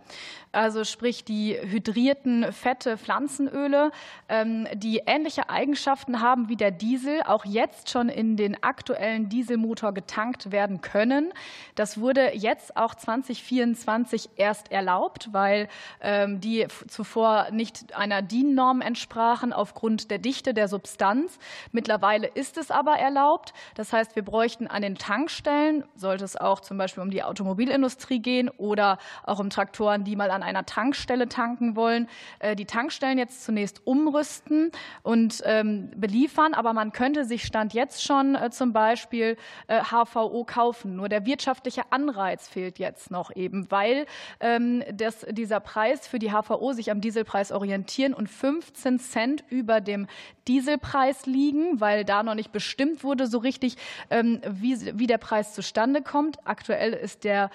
also 0.53 0.85
sprich 0.85 1.25
die 1.25 1.57
hydrierten 1.61 2.53
Fette, 2.53 2.99
Pflanzenöle, 2.99 3.91
ähm, 4.29 4.67
die 4.75 5.03
ähnliche 5.07 5.49
Eigenschaften 5.51 6.21
haben 6.21 6.49
wie 6.49 6.57
der 6.57 6.71
Diesel, 6.71 7.23
auch 7.23 7.45
jetzt 7.45 7.91
schon 7.91 8.09
in 8.09 8.37
den 8.37 8.63
aktuellen 8.63 9.29
Dieselmotor 9.29 9.93
getankt 9.93 10.51
werden 10.53 10.81
können. 10.81 11.33
Das 11.75 12.01
wurde 12.01 12.33
jetzt 12.39 12.77
auch 12.77 12.95
2024 12.95 14.31
erst 14.37 14.71
erlaubt, 14.71 15.29
weil 15.33 15.69
ähm, 16.01 16.41
die 16.41 16.67
zuvor 16.89 17.49
nicht 17.51 17.95
einer 17.95 18.23
DIN-Norm 18.23 18.81
entsprachen 18.81 19.53
aufgrund 19.53 20.11
der 20.11 20.19
Dichte 20.19 20.55
der 20.55 20.69
Substanz. 20.69 21.39
Mittlerweile 21.73 22.29
ist 22.29 22.57
es 22.57 22.71
aber 22.71 22.93
erlaubt. 22.93 23.53
Das 23.75 23.93
heißt, 23.93 24.17
wir 24.17 24.25
bräuchten 24.25 24.67
an 24.67 24.83
den 24.83 24.95
Tankstellen, 24.95 25.85
sollte 25.95 26.25
es 26.25 26.37
auch 26.37 26.61
zum 26.61 26.79
Beispiel 26.79 27.03
um 27.03 27.11
die 27.11 27.23
Automobilindustrie 27.23 28.21
gehen 28.21 28.49
oder 28.49 28.99
auch 29.25 29.41
um 29.41 29.51
Traktoren, 29.51 30.05
die 30.05 30.17
mal 30.17 30.31
an 30.31 30.43
einer 30.43 30.65
Tankstelle 30.65 31.29
tanken 31.29 31.77
wollen, 31.77 32.09
äh, 32.39 32.57
die 32.57 32.67
Tankstellen 32.67 33.19
jetzt 33.19 33.45
zunächst 33.45 33.87
umrüsten 33.87 34.71
und 35.03 35.43
ähm, 35.45 35.91
beliefern. 35.97 36.55
Aber 36.55 36.73
man 36.73 36.93
könnte 36.93 37.25
sich 37.25 37.45
Stand 37.45 37.75
jetzt 37.75 38.03
schon 38.03 38.35
äh, 38.35 38.51
zum 38.51 38.73
Beispiel 38.73 39.37
HVO 39.69 40.43
äh, 40.43 40.45
kaufen. 40.45 40.97
Nur 40.97 41.09
der 41.09 41.27
wirtschaftliche 41.27 41.83
Anreiz 41.91 42.28
fehlt 42.37 42.79
jetzt 42.79 43.11
noch 43.11 43.35
eben, 43.35 43.71
weil 43.71 44.07
ähm, 44.41 44.83
das, 44.93 45.27
dieser 45.31 45.61
Preis 45.61 46.07
für 46.07 46.19
die 46.19 46.31
HVO 46.31 46.73
sich 46.73 46.91
am 46.91 47.01
Dieselpreis 47.01 47.53
orientieren 47.53 48.15
und 48.15 48.29
15 48.29 48.99
Cent 48.99 49.45
über 49.49 49.81
dem 49.81 50.07
Dieselpreis 50.47 51.27
liegen, 51.27 51.81
weil 51.81 52.05
da 52.05 52.23
noch 52.23 52.35
nicht 52.35 52.53
bestimmt 52.53 53.05
wurde 53.05 53.27
so 53.27 53.39
richtig, 53.39 53.77
ähm, 54.11 54.41
wie, 54.49 54.99
wie 54.99 55.07
der 55.07 55.19
Preis 55.19 55.55
zustande 55.55 56.03
kommt. 56.03 56.39
Aktuell 56.47 56.93
ist 56.93 57.25
der 57.25 57.51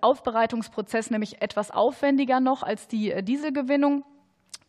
Aufbereitungsprozess 0.00 1.10
nämlich 1.10 1.42
etwas 1.42 1.70
aufwendiger 1.70 2.40
noch 2.40 2.62
als 2.62 2.88
die 2.88 3.22
Dieselgewinnung. 3.22 4.04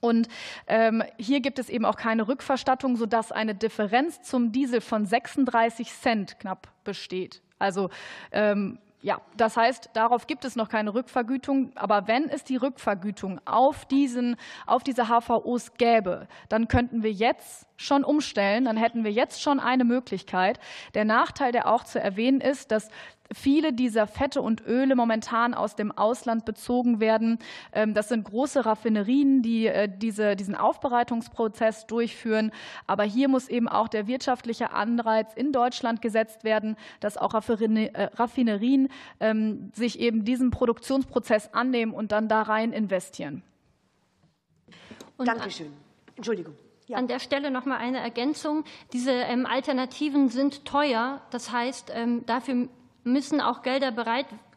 Und 0.02 0.28
ähm, 0.68 1.04
hier 1.18 1.40
gibt 1.40 1.60
es 1.60 1.70
eben 1.70 1.86
auch 1.86 1.96
keine 1.96 2.28
Rückverstattung, 2.28 2.98
sodass 2.98 3.32
eine 3.32 3.56
Differenz 3.56 4.22
zum 4.24 4.52
Diesel 4.52 4.82
von 4.82 5.06
36 5.06 5.94
Cent 5.94 6.40
knapp 6.40 6.68
besteht. 6.84 7.42
Also 7.60 7.90
ähm, 8.32 8.80
ja, 9.04 9.20
das 9.36 9.58
heißt, 9.58 9.90
darauf 9.94 10.28
gibt 10.28 10.46
es 10.46 10.56
noch 10.56 10.70
keine 10.70 10.94
Rückvergütung. 10.94 11.72
Aber 11.76 12.08
wenn 12.08 12.30
es 12.30 12.44
die 12.44 12.56
Rückvergütung 12.56 13.42
auf, 13.46 13.86
diesen, 13.86 14.36
auf 14.68 14.84
diese 14.84 15.08
HVOs 15.08 15.74
gäbe, 15.74 16.28
dann 16.50 16.68
könnten 16.68 17.02
wir 17.02 17.12
jetzt 17.12 17.66
schon 17.78 18.04
umstellen. 18.04 18.66
Dann 18.66 18.78
hätten 18.78 19.04
wir 19.04 19.12
jetzt 19.12 19.42
schon 19.42 19.60
eine 19.60 19.86
Möglichkeit. 19.86 20.60
Der 20.94 21.06
Nachteil, 21.06 21.52
der 21.52 21.72
auch 21.72 21.84
zu 21.84 22.00
erwähnen 22.00 22.42
ist, 22.42 22.72
dass 22.72 22.90
viele 23.34 23.74
dieser 23.74 24.08
Fette 24.08 24.42
und 24.42 24.66
Öle 24.66 24.96
momentan 24.96 25.54
aus 25.54 25.76
dem 25.76 25.92
Ausland 25.92 26.46
bezogen 26.46 27.00
werden. 27.00 27.40
Ähm, 27.74 27.94
das 27.94 28.10
sind 28.10 28.24
große 28.24 28.66
Raffinerien, 28.66 29.42
die 29.42 29.68
äh, 29.68 29.90
diese, 29.90 30.36
diesen 30.36 30.56
Aufbereitungsprozess 30.56 31.88
durchführen. 31.88 32.52
Aber 32.88 33.04
hier 33.04 33.28
muss 33.28 33.48
eben 33.48 33.68
auch 33.68 33.88
der 33.88 34.08
wirtschaftliche 34.08 34.72
Anreiz 34.72 35.34
in 35.34 35.52
Deutschland 35.52 36.02
gesetzt 36.02 36.44
werden, 36.44 36.76
dass 37.00 37.18
auch 37.18 37.34
äh, 37.34 38.10
Raffinerien 38.16 38.90
ähm, 39.20 39.72
sich 39.74 40.00
eben 40.00 40.26
diesem 40.26 40.52
Produktionsprozess 40.52 41.54
annehmen 41.54 41.94
und 41.94 42.12
dann 42.12 42.28
da 42.28 42.42
rein 42.42 42.74
investieren. 42.74 43.44
Und 45.18 45.28
Dankeschön. 45.28 45.72
Entschuldigung. 46.16 46.56
Ja. 46.88 46.98
An 46.98 47.08
der 47.08 47.20
Stelle 47.20 47.52
noch 47.52 47.66
mal 47.66 47.78
eine 47.78 48.00
Ergänzung. 48.00 48.66
Diese 48.92 49.12
ähm, 49.12 49.46
Alternativen 49.46 50.30
sind 50.30 50.66
teuer. 50.66 51.22
Das 51.30 51.52
heißt, 51.52 51.94
dafür 52.26 52.68
müssen 53.04 53.42
auch 53.42 53.62
Gelder 53.62 53.92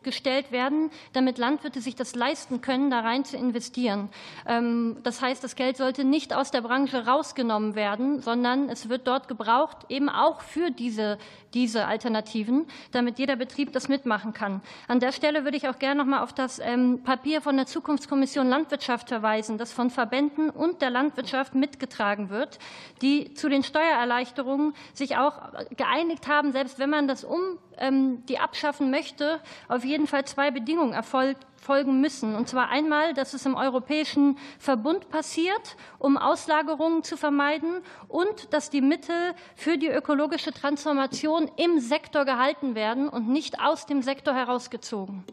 bereitgestellt 0.05 0.53
werden, 0.53 0.91
damit 1.13 1.39
Landwirte 1.39 1.81
sich 1.81 1.95
das 1.95 2.15
leisten 2.15 2.61
können, 2.61 2.91
da 2.91 3.01
rein 3.01 3.25
zu 3.25 3.37
investieren. 3.37 4.11
Ähm, 4.47 4.99
das 5.03 5.23
heißt, 5.23 5.43
das 5.43 5.57
Geld 5.57 5.77
sollte 5.77 6.05
nicht 6.05 6.35
aus 6.35 6.51
der 6.51 6.61
Branche 6.61 7.07
rausgenommen 7.07 7.75
werden, 7.75 8.21
sondern 8.21 8.69
es 8.69 8.89
wird 8.89 9.07
dort 9.07 9.29
gebraucht, 9.29 9.79
eben 9.89 10.09
auch 10.09 10.43
für 10.43 10.71
diese 10.71 11.19
diese 11.55 11.87
Alternativen, 11.87 12.67
damit 12.91 13.19
jeder 13.19 13.37
Betrieb 13.37 13.73
das 13.73 13.89
mitmachen 13.89 14.33
kann. 14.33 14.61
An 14.89 15.01
der 15.01 15.13
Stelle 15.13 15.45
würde 15.45 15.57
ich 15.57 15.69
auch 15.69 15.79
gerne 15.79 16.01
noch 16.01 16.07
mal 16.07 16.23
auf 16.23 16.33
das 16.33 16.59
ähm, 16.59 17.03
Papier 17.05 17.41
von 17.41 17.57
der 17.57 17.67
Zukunftskommission 17.67 18.49
Landwirtschaft 18.49 19.09
verweisen, 19.09 19.57
das 19.57 19.73
von 19.73 19.91
Verbänden 19.91 20.51
und 20.51 20.83
der 20.83 20.91
Landwirtschaft 20.91 21.55
mitgetragen 21.55 22.29
wird, 22.29 22.59
die 23.03 23.35
zu 23.35 23.49
den 23.49 23.63
Steuererleichterungen 23.63 24.75
sich 24.93 25.17
auch 25.17 25.53
geeinigt 25.77 26.27
haben, 26.27 26.53
selbst 26.53 26.79
wenn 26.79 26.91
man 26.91 27.07
das 27.07 27.23
um 27.23 27.41
ähm, 27.79 28.25
die 28.27 28.39
abschaffen 28.39 28.91
möchte, 28.91 29.41
auf 29.69 29.85
jeden 29.85 29.94
Fall 30.07 30.25
zwei 30.25 30.51
Bedingungen 30.51 30.93
erfolgt 30.93 31.47
folgen 31.65 32.01
müssen. 32.01 32.35
Und 32.35 32.49
zwar 32.49 32.69
einmal, 32.69 33.15
dass 33.15 33.35
es 33.35 33.47
im 33.47 33.55
Europäischen 33.55 34.37
Verbund 34.59 35.09
passiert, 35.09 35.77
um 35.99 36.17
Auslagerungen 36.17 37.03
zu 37.03 37.17
vermeiden 37.17 37.81
und 38.07 38.53
dass 38.53 38.71
die 38.71 38.83
Mittel 38.83 39.35
für 39.57 39.79
die 39.79 39.89
ökologische 39.89 40.53
Transformation 40.53 41.51
im 41.57 41.81
Sektor 41.81 42.25
gehalten 42.25 42.75
werden 42.75 43.09
und 43.09 43.29
nicht 43.29 43.61
aus 43.61 43.87
dem 43.87 44.03
Sektor 44.03 44.35
herausgezogen. 44.35 45.25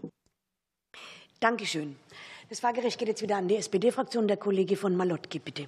Dankeschön. 1.39 1.97
Das 2.49 2.59
Fragerecht 2.59 2.97
geht 2.97 3.07
jetzt 3.07 3.21
wieder 3.21 3.37
an 3.37 3.47
die 3.47 3.57
SPD-Fraktion. 3.57 4.27
Der 4.27 4.37
Kollege 4.37 4.75
von 4.75 4.95
Malotki, 4.95 5.39
bitte. 5.39 5.67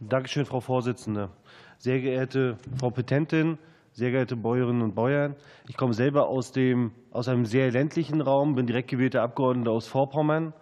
Dankeschön, 0.00 0.46
Frau 0.46 0.60
Vorsitzende. 0.60 1.30
Sehr 1.78 2.00
geehrte 2.00 2.56
Frau 2.78 2.90
Petentin, 2.90 3.58
sehr 3.94 4.10
geehrte 4.10 4.36
Bäuerinnen 4.36 4.82
und 4.82 4.94
Bauern. 4.94 5.36
Ich 5.68 5.76
komme 5.76 5.94
selber 5.94 6.26
aus, 6.26 6.52
dem, 6.52 6.90
aus 7.12 7.28
einem 7.28 7.46
sehr 7.46 7.70
ländlichen 7.70 8.20
Raum, 8.20 8.56
bin 8.56 8.66
direkt 8.66 8.90
gewählter 8.90 9.22
Abgeordneter 9.22 9.70
aus 9.70 9.86
Vorpommern. 9.86 10.52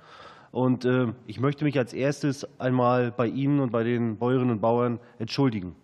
Und 0.50 0.84
äh, 0.84 1.06
ich 1.26 1.40
möchte 1.40 1.64
mich 1.64 1.78
als 1.78 1.94
erstes 1.94 2.46
einmal 2.60 3.10
bei 3.10 3.26
Ihnen 3.26 3.60
und 3.60 3.72
bei 3.72 3.84
den 3.84 4.18
Bäuerinnen 4.18 4.50
und 4.50 4.60
Bauern 4.60 5.00
entschuldigen. 5.18 5.74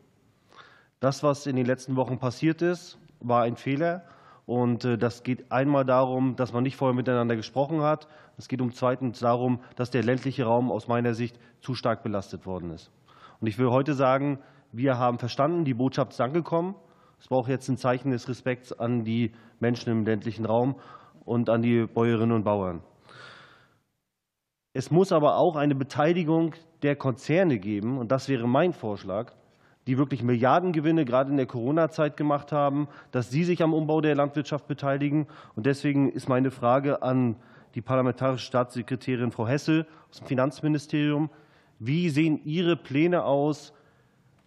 Das, 1.00 1.22
was 1.22 1.46
in 1.46 1.56
den 1.56 1.64
letzten 1.64 1.96
Wochen 1.96 2.18
passiert 2.18 2.60
ist, 2.60 2.98
war 3.20 3.44
ein 3.44 3.56
Fehler. 3.56 4.04
Und 4.44 4.84
äh, 4.84 4.98
das 4.98 5.22
geht 5.22 5.50
einmal 5.50 5.86
darum, 5.86 6.36
dass 6.36 6.52
man 6.52 6.64
nicht 6.64 6.76
vorher 6.76 6.94
miteinander 6.94 7.34
gesprochen 7.34 7.80
hat. 7.80 8.08
Es 8.36 8.46
geht 8.46 8.60
um 8.60 8.72
zweitens 8.72 9.20
darum, 9.20 9.60
dass 9.76 9.90
der 9.90 10.02
ländliche 10.02 10.44
Raum 10.44 10.70
aus 10.70 10.86
meiner 10.86 11.14
Sicht 11.14 11.38
zu 11.60 11.74
stark 11.74 12.02
belastet 12.02 12.44
worden 12.44 12.70
ist. 12.70 12.90
Und 13.40 13.46
ich 13.46 13.58
will 13.58 13.70
heute 13.70 13.94
sagen, 13.94 14.38
wir 14.70 14.98
haben 14.98 15.18
verstanden, 15.18 15.64
die 15.64 15.72
Botschaft 15.72 16.12
ist 16.12 16.20
angekommen. 16.20 16.74
Es 17.20 17.28
braucht 17.28 17.48
jetzt 17.48 17.68
ein 17.68 17.76
Zeichen 17.76 18.10
des 18.10 18.28
Respekts 18.28 18.72
an 18.72 19.04
die 19.04 19.32
Menschen 19.60 19.90
im 19.90 20.04
ländlichen 20.04 20.44
Raum 20.44 20.76
und 21.24 21.50
an 21.50 21.62
die 21.62 21.86
Bäuerinnen 21.86 22.36
und 22.36 22.44
Bauern. 22.44 22.82
Es 24.72 24.90
muss 24.90 25.12
aber 25.12 25.36
auch 25.36 25.56
eine 25.56 25.74
Beteiligung 25.74 26.54
der 26.82 26.94
Konzerne 26.94 27.58
geben, 27.58 27.98
und 27.98 28.12
das 28.12 28.28
wäre 28.28 28.46
mein 28.46 28.72
Vorschlag, 28.72 29.32
die 29.88 29.96
wirklich 29.96 30.22
Milliardengewinne 30.22 31.04
gerade 31.04 31.30
in 31.30 31.38
der 31.38 31.46
Corona-Zeit 31.46 32.16
gemacht 32.16 32.52
haben, 32.52 32.88
dass 33.10 33.30
sie 33.30 33.42
sich 33.44 33.62
am 33.62 33.72
Umbau 33.72 34.02
der 34.02 34.14
Landwirtschaft 34.14 34.68
beteiligen. 34.68 35.26
Und 35.56 35.64
deswegen 35.64 36.10
ist 36.10 36.28
meine 36.28 36.50
Frage 36.50 37.02
an 37.02 37.36
die 37.74 37.80
parlamentarische 37.80 38.44
Staatssekretärin 38.44 39.30
Frau 39.30 39.48
Hessel 39.48 39.86
aus 40.10 40.18
dem 40.18 40.26
Finanzministerium. 40.26 41.30
Wie 41.78 42.10
sehen 42.10 42.38
Ihre 42.44 42.76
Pläne 42.76 43.24
aus, 43.24 43.72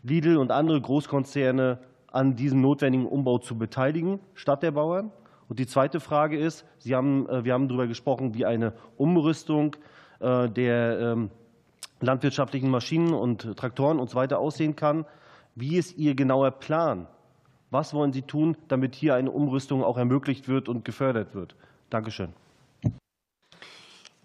Lidl 0.04 0.38
und 0.38 0.52
andere 0.52 0.80
Großkonzerne 0.80 1.80
an 2.12 2.36
diesem 2.36 2.62
notwendigen 2.62 3.06
Umbau 3.06 3.40
zu 3.40 3.58
beteiligen, 3.58 4.20
statt 4.34 4.64
der 4.64 4.72
Bauern? 4.72 5.12
Und 5.50 5.60
die 5.60 5.68
zweite 5.68 6.00
Frage 6.00 6.38
ist, 6.38 6.66
Sie 6.78 6.96
haben, 6.96 7.28
äh, 7.28 7.44
wir 7.44 7.54
haben 7.54 7.68
darüber 7.68 7.88
gesprochen, 7.88 8.34
wie 8.34 8.46
eine 8.46 8.74
Umrüstung 8.98 9.76
äh, 10.20 10.48
der 10.50 11.00
ähm, 11.00 11.30
landwirtschaftlichen 12.00 12.70
Maschinen 12.70 13.14
und 13.14 13.58
Traktoren 13.58 14.00
und 14.00 14.10
so 14.10 14.16
weiter 14.16 14.40
aussehen 14.40 14.76
kann. 14.76 15.06
Wie 15.56 15.78
ist 15.78 15.98
Ihr 15.98 16.16
genauer 16.16 16.52
Plan? 16.52 17.08
Was 17.70 17.94
wollen 17.94 18.14
Sie 18.14 18.22
tun, 18.22 18.58
damit 18.68 18.96
hier 18.96 19.16
eine 19.16 19.32
Umrüstung 19.32 19.84
auch 19.84 19.98
ermöglicht 19.98 20.48
wird 20.48 20.70
und 20.70 20.86
gefördert 20.86 21.34
wird? 21.36 21.56
Dankeschön. 21.90 22.34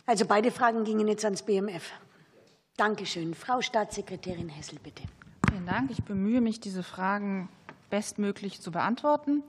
Also 0.05 0.27
beide 0.27 0.51
Fragen 0.51 0.85
gingen 0.85 1.09
jetzt 1.09 1.25
ans 1.25 1.43
BMF. 1.43 1.91
Dankeschön. 2.77 3.35
Frau 3.35 3.61
Staatssekretärin 3.61 4.49
Hessel, 4.49 4.79
bitte. 4.83 5.03
Vielen 5.51 5.67
Dank. 5.67 5.91
Ich 5.91 6.05
bemühe 6.05 6.41
mich, 6.41 6.61
diese 6.61 6.83
Fragen 6.83 7.49
bestmöglich 7.91 8.61
zu 8.61 8.71
beantworten. 8.71 9.43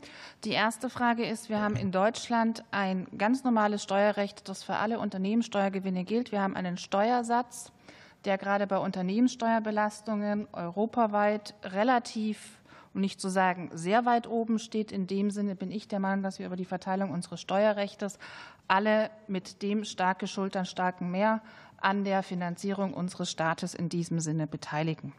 Die 0.43 0.51
erste 0.51 0.89
Frage 0.89 1.25
ist, 1.25 1.49
wir 1.49 1.61
haben 1.61 1.75
in 1.75 1.91
Deutschland 1.91 2.63
ein 2.71 3.07
ganz 3.17 3.43
normales 3.43 3.83
Steuerrecht, 3.83 4.47
das 4.49 4.63
für 4.63 4.75
alle 4.75 4.99
Unternehmenssteuergewinne 4.99 6.03
gilt. 6.03 6.31
Wir 6.31 6.41
haben 6.41 6.55
einen 6.55 6.77
Steuersatz, 6.77 7.71
der 8.25 8.37
gerade 8.37 8.67
bei 8.67 8.77
Unternehmenssteuerbelastungen 8.77 10.47
europaweit 10.53 11.55
relativ 11.63 12.59
um 12.97 13.01
nicht 13.01 13.21
zu 13.21 13.29
sagen 13.29 13.69
sehr 13.73 14.05
weit 14.05 14.27
oben 14.27 14.57
steht. 14.57 14.91
In 14.91 15.05
dem 15.05 15.29
Sinne 15.29 15.55
bin 15.55 15.71
ich 15.71 15.87
der 15.87 15.99
Meinung, 15.99 16.23
dass 16.23 16.39
wir 16.39 16.47
über 16.47 16.55
die 16.55 16.65
Verteilung 16.65 17.11
unseres 17.11 17.39
Steuerrechts 17.39 18.17
alle 18.67 19.11
mit 19.27 19.61
dem 19.61 19.83
starke 19.83 20.25
Schultern, 20.25 20.65
starken 20.65 21.11
Mehr 21.11 21.41
an 21.79 22.03
der 22.03 22.23
Finanzierung 22.23 22.95
unseres 22.95 23.29
Staates 23.29 23.75
in 23.75 23.87
diesem 23.87 24.19
Sinne 24.19 24.47
beteiligen. 24.47 25.13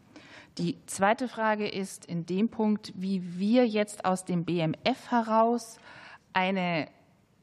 Die 0.59 0.75
zweite 0.87 1.29
Frage 1.29 1.69
ist 1.69 2.03
in 2.03 2.25
dem 2.25 2.49
Punkt, 2.49 2.91
wie 2.93 3.39
wir 3.39 3.65
jetzt 3.65 4.03
aus 4.03 4.25
dem 4.25 4.43
BMF 4.43 5.09
heraus 5.09 5.79
eine 6.33 6.89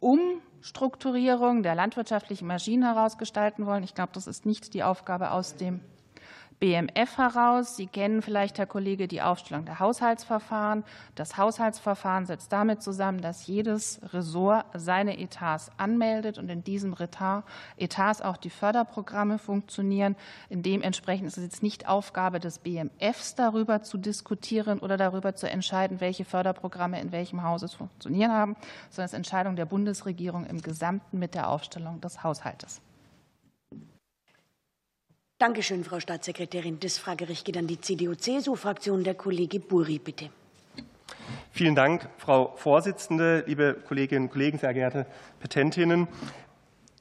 Umstrukturierung 0.00 1.62
der 1.62 1.74
landwirtschaftlichen 1.74 2.46
Maschinen 2.46 2.82
herausgestalten 2.82 3.64
wollen. 3.64 3.84
Ich 3.84 3.94
glaube, 3.94 4.12
das 4.12 4.26
ist 4.26 4.44
nicht 4.44 4.74
die 4.74 4.82
Aufgabe 4.82 5.30
aus 5.30 5.56
dem 5.56 5.80
BMF 6.58 7.18
heraus. 7.18 7.76
Sie 7.76 7.86
kennen 7.86 8.22
vielleicht, 8.22 8.58
Herr 8.58 8.66
Kollege, 8.66 9.08
die 9.08 9.20
Aufstellung 9.20 9.66
der 9.66 9.78
Haushaltsverfahren. 9.78 10.84
Das 11.14 11.36
Haushaltsverfahren 11.36 12.24
setzt 12.24 12.52
damit 12.52 12.82
zusammen, 12.82 13.20
dass 13.20 13.46
jedes 13.46 14.00
Ressort 14.12 14.64
seine 14.74 15.18
Etats 15.18 15.70
anmeldet 15.76 16.38
und 16.38 16.48
in 16.48 16.64
diesem 16.64 16.94
Etats 17.76 18.22
auch 18.22 18.36
die 18.38 18.50
Förderprogramme 18.50 19.38
funktionieren. 19.38 20.16
In 20.48 20.62
dementsprechend 20.62 21.26
ist 21.26 21.36
es 21.36 21.44
jetzt 21.44 21.62
nicht 21.62 21.88
Aufgabe 21.88 22.40
des 22.40 22.58
BMFs, 22.58 23.34
darüber 23.34 23.82
zu 23.82 23.98
diskutieren 23.98 24.78
oder 24.78 24.96
darüber 24.96 25.34
zu 25.34 25.48
entscheiden, 25.50 26.00
welche 26.00 26.24
Förderprogramme 26.24 27.00
in 27.00 27.12
welchem 27.12 27.42
Haus 27.42 27.62
es 27.62 27.74
funktionieren 27.74 28.32
haben, 28.32 28.56
sondern 28.90 29.06
es 29.06 29.12
ist 29.12 29.16
Entscheidung 29.16 29.56
der 29.56 29.66
Bundesregierung 29.66 30.46
im 30.46 30.62
Gesamten 30.62 31.18
mit 31.18 31.34
der 31.34 31.50
Aufstellung 31.50 32.00
des 32.00 32.22
Haushaltes. 32.22 32.80
Danke 35.38 35.62
schön, 35.62 35.84
Frau 35.84 36.00
Staatssekretärin. 36.00 36.80
Das 36.80 36.96
Fragerecht 36.96 37.44
geht 37.44 37.58
an 37.58 37.66
die 37.66 37.78
CDU-CSU-Fraktion. 37.78 39.04
Der 39.04 39.14
Kollege 39.14 39.60
Buri, 39.60 39.98
bitte. 39.98 40.30
Vielen 41.50 41.74
Dank, 41.74 42.08
Frau 42.16 42.54
Vorsitzende, 42.56 43.44
liebe 43.46 43.74
Kolleginnen 43.86 44.24
und 44.24 44.30
Kollegen, 44.30 44.56
sehr 44.56 44.72
geehrte 44.72 45.04
Petentinnen. 45.40 46.08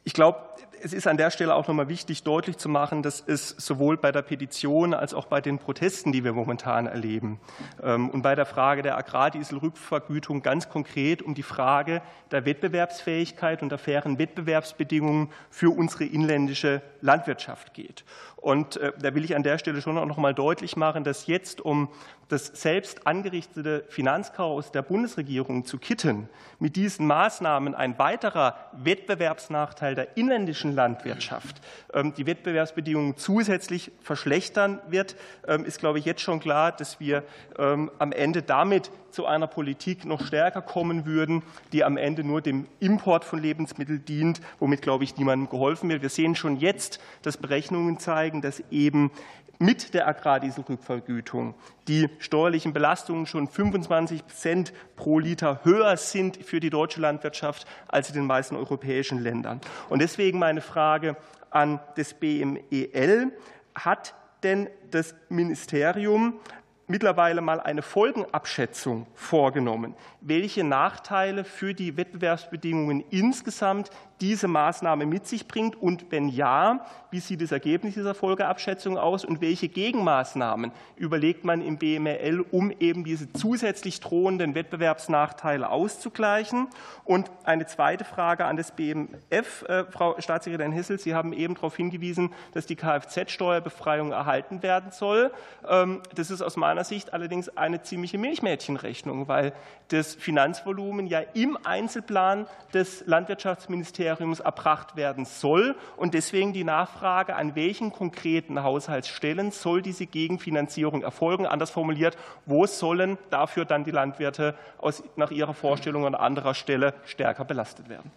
Ich 0.04 0.12
glaube, 0.12 0.45
es 0.82 0.94
ist 0.94 1.08
an 1.08 1.18
der 1.18 1.32
Stelle 1.32 1.56
auch 1.56 1.68
noch 1.68 1.76
mal 1.76 1.90
wichtig, 1.90 2.24
deutlich 2.24 2.58
zu 2.58 2.70
machen, 2.70 3.04
dass 3.04 3.24
es 3.26 3.50
sowohl 3.50 3.98
bei 3.98 4.12
der 4.12 4.22
Petition 4.22 4.94
als 4.94 5.14
auch 5.14 5.26
bei 5.26 5.42
den 5.42 5.60
Protesten, 5.60 6.12
die 6.12 6.24
wir 6.24 6.34
momentan 6.34 6.88
erleben, 6.88 7.40
ähm, 7.84 8.10
und 8.10 8.22
bei 8.22 8.36
der 8.36 8.46
Frage 8.46 8.82
der 8.82 8.98
Agrardieselrückvergütung 8.98 10.42
ganz 10.42 10.70
konkret 10.70 11.22
um 11.22 11.34
die 11.34 11.44
Frage 11.44 12.02
der 12.32 12.46
Wettbewerbsfähigkeit 12.46 13.62
und 13.62 13.70
der 13.70 13.78
fairen 13.78 14.18
Wettbewerbsbedingungen 14.18 15.30
für 15.50 15.76
unsere 15.76 16.06
inländische 16.06 16.82
Landwirtschaft 17.02 17.74
geht. 17.74 18.04
Und 18.38 18.78
äh, 18.78 18.92
da 19.00 19.16
will 19.16 19.24
ich 19.24 19.36
an 19.36 19.44
der 19.44 19.58
Stelle 19.58 19.82
schon 19.82 19.98
auch 19.98 20.06
noch 20.06 20.18
mal 20.18 20.34
deutlich 20.34 20.76
machen, 20.76 21.04
dass 21.04 21.28
jetzt, 21.28 21.62
um 21.62 21.90
das 22.28 22.48
selbst 22.48 23.06
angerichtete 23.06 23.86
Finanzchaos 23.90 24.72
der 24.72 24.82
Bundesregierung 24.82 25.66
zu 25.66 25.78
kitten, 25.78 26.30
mit 26.60 26.76
diesen 26.76 27.06
Maßnahmen 27.08 27.76
ein 27.76 27.98
weiterer 28.00 28.56
Wettbewerbsnachteil 28.74 29.96
der 29.96 30.18
inländischen 30.18 30.65
Landwirtschaft 30.74 31.62
ähm, 31.94 32.14
die 32.16 32.26
Wettbewerbsbedingungen 32.26 33.18
zusätzlich 33.18 33.92
verschlechtern 34.02 34.80
wird, 34.88 35.16
ähm, 35.48 35.66
ist, 35.66 35.80
glaube 35.80 36.00
ich, 36.00 36.06
jetzt 36.06 36.22
schon 36.22 36.40
klar, 36.40 36.72
dass 36.72 37.00
wir 37.00 37.24
am 37.58 38.12
Ende 38.12 38.42
damit 38.42 38.92
zu 39.12 39.26
einer 39.26 39.48
Politik 39.48 40.04
noch 40.04 40.26
stärker 40.26 40.62
kommen 40.62 41.06
würden, 41.06 41.42
die 41.72 41.84
am 41.84 41.96
Ende 41.96 42.24
nur 42.24 42.42
dem 42.42 42.68
Import 42.80 43.24
von 43.24 43.42
Lebensmitteln 43.42 44.04
dient, 44.04 44.42
womit, 44.60 44.82
glaube 44.82 45.06
ich, 45.06 45.16
niemandem 45.18 45.50
geholfen 45.50 45.90
wird. 45.90 46.02
Wir 46.02 46.10
sehen 46.10 46.36
schon 46.36 46.58
jetzt, 46.58 47.00
dass 47.22 47.38
Berechnungen 47.38 47.98
zeigen, 47.98 48.42
dass 48.42 48.62
eben 48.72 49.12
mit 49.60 49.94
der 49.94 50.08
Agrardieselrückvergütung 50.08 51.56
die 51.88 52.10
steuerlichen 52.20 52.74
Belastungen 52.74 53.26
schon 53.26 53.48
25 53.48 54.26
Cent 54.28 54.74
pro 54.96 55.20
Liter 55.20 55.62
höher 55.64 55.98
sind 55.98 56.38
für 56.38 56.60
die 56.60 56.70
deutsche 56.70 57.02
Landwirtschaft 57.02 57.66
als 57.88 58.10
in 58.10 58.16
den 58.16 58.26
meisten 58.26 58.56
europäischen 58.56 59.20
Ländern. 59.20 59.62
Und 59.90 60.02
deswegen 60.02 60.40
meine 60.40 60.62
Frage 60.62 61.16
an 61.50 61.80
das 61.96 62.14
BMEL. 62.14 63.32
Hat 63.74 64.14
denn 64.44 64.70
das 64.92 65.16
Ministerium 65.30 66.40
mittlerweile 66.88 67.42
mal 67.42 67.60
eine 67.60 67.82
Folgenabschätzung 67.82 69.08
vorgenommen, 69.16 69.96
welche 70.22 70.64
Nachteile 70.64 71.44
für 71.44 71.74
die 71.74 71.98
Wettbewerbsbedingungen 71.98 73.04
insgesamt 73.10 73.90
diese 74.22 74.48
Maßnahme 74.48 75.06
mit 75.06 75.28
sich 75.28 75.48
bringt 75.48 75.76
und 75.76 76.12
wenn 76.12 76.30
ja, 76.30 76.86
wie 77.16 77.22
sieht 77.22 77.42
das 77.42 77.54
Ergebnis 77.54 77.94
dieser 77.94 78.14
Folgeabschätzung 78.14 78.98
aus 78.98 79.24
und 79.24 79.40
welche 79.40 79.70
Gegenmaßnahmen 79.70 80.72
überlegt 80.98 81.46
man 81.46 81.62
im 81.62 81.78
BMRL, 81.78 82.44
um 82.52 82.72
eben 82.72 83.06
diese 83.06 83.32
zusätzlich 83.32 84.02
drohenden 84.02 84.54
Wettbewerbsnachteile 84.54 85.70
auszugleichen? 85.70 86.68
Und 87.06 87.32
eine 87.46 87.66
zweite 87.68 88.04
Frage 88.04 88.46
an 88.46 88.58
das 88.58 88.72
BMF, 88.72 89.64
äh, 89.68 89.86
Frau 89.86 90.20
Staatssekretärin 90.20 90.74
Hessel, 90.74 91.00
Sie 91.00 91.16
haben 91.16 91.32
eben 91.32 91.56
darauf 91.56 91.78
hingewiesen, 91.78 92.34
dass 92.54 92.66
die 92.66 92.76
Kfz-Steuerbefreiung 92.76 94.12
erhalten 94.12 94.62
werden 94.62 94.92
soll. 94.92 95.32
Ähm, 95.68 96.02
das 96.16 96.32
ist 96.32 96.42
aus 96.42 96.58
meiner 96.58 96.84
Sicht 96.84 97.14
allerdings 97.14 97.56
eine 97.58 97.82
ziemliche 97.82 98.18
Milchmädchenrechnung, 98.18 99.30
weil 99.30 99.54
das 99.88 100.16
Finanzvolumen 100.16 101.08
ja 101.08 101.20
im 101.34 101.58
Einzelplan 101.64 102.48
des 102.74 103.06
Landwirtschaftsministeriums 103.06 103.86
Ministeriums 104.26 104.40
erbracht 104.40 104.96
werden 104.96 105.26
soll. 105.26 105.76
Und 105.96 106.14
deswegen 106.14 106.54
die 106.54 106.64
Nachfrage, 106.64 107.05
an 107.06 107.56
welchen 107.56 107.92
konkreten 107.92 108.64
Haushaltsstellen 108.64 109.52
soll 109.52 109.82
diese 109.82 110.06
Gegenfinanzierung 110.06 111.04
erfolgen? 111.04 111.46
Anders 111.46 111.70
formuliert, 111.70 112.18
wo 112.46 112.66
sollen 112.66 113.18
dafür 113.30 113.66
dann 113.66 113.84
die 113.84 113.92
Landwirte 113.92 114.56
aus, 114.78 115.04
nach 115.16 115.32
ihrer 115.32 115.54
Vorstellung 115.54 116.06
an 116.06 116.16
anderer 116.16 116.54
Stelle 116.54 116.94
stärker 117.06 117.46
belastet 117.46 117.90
werden? 117.90 118.12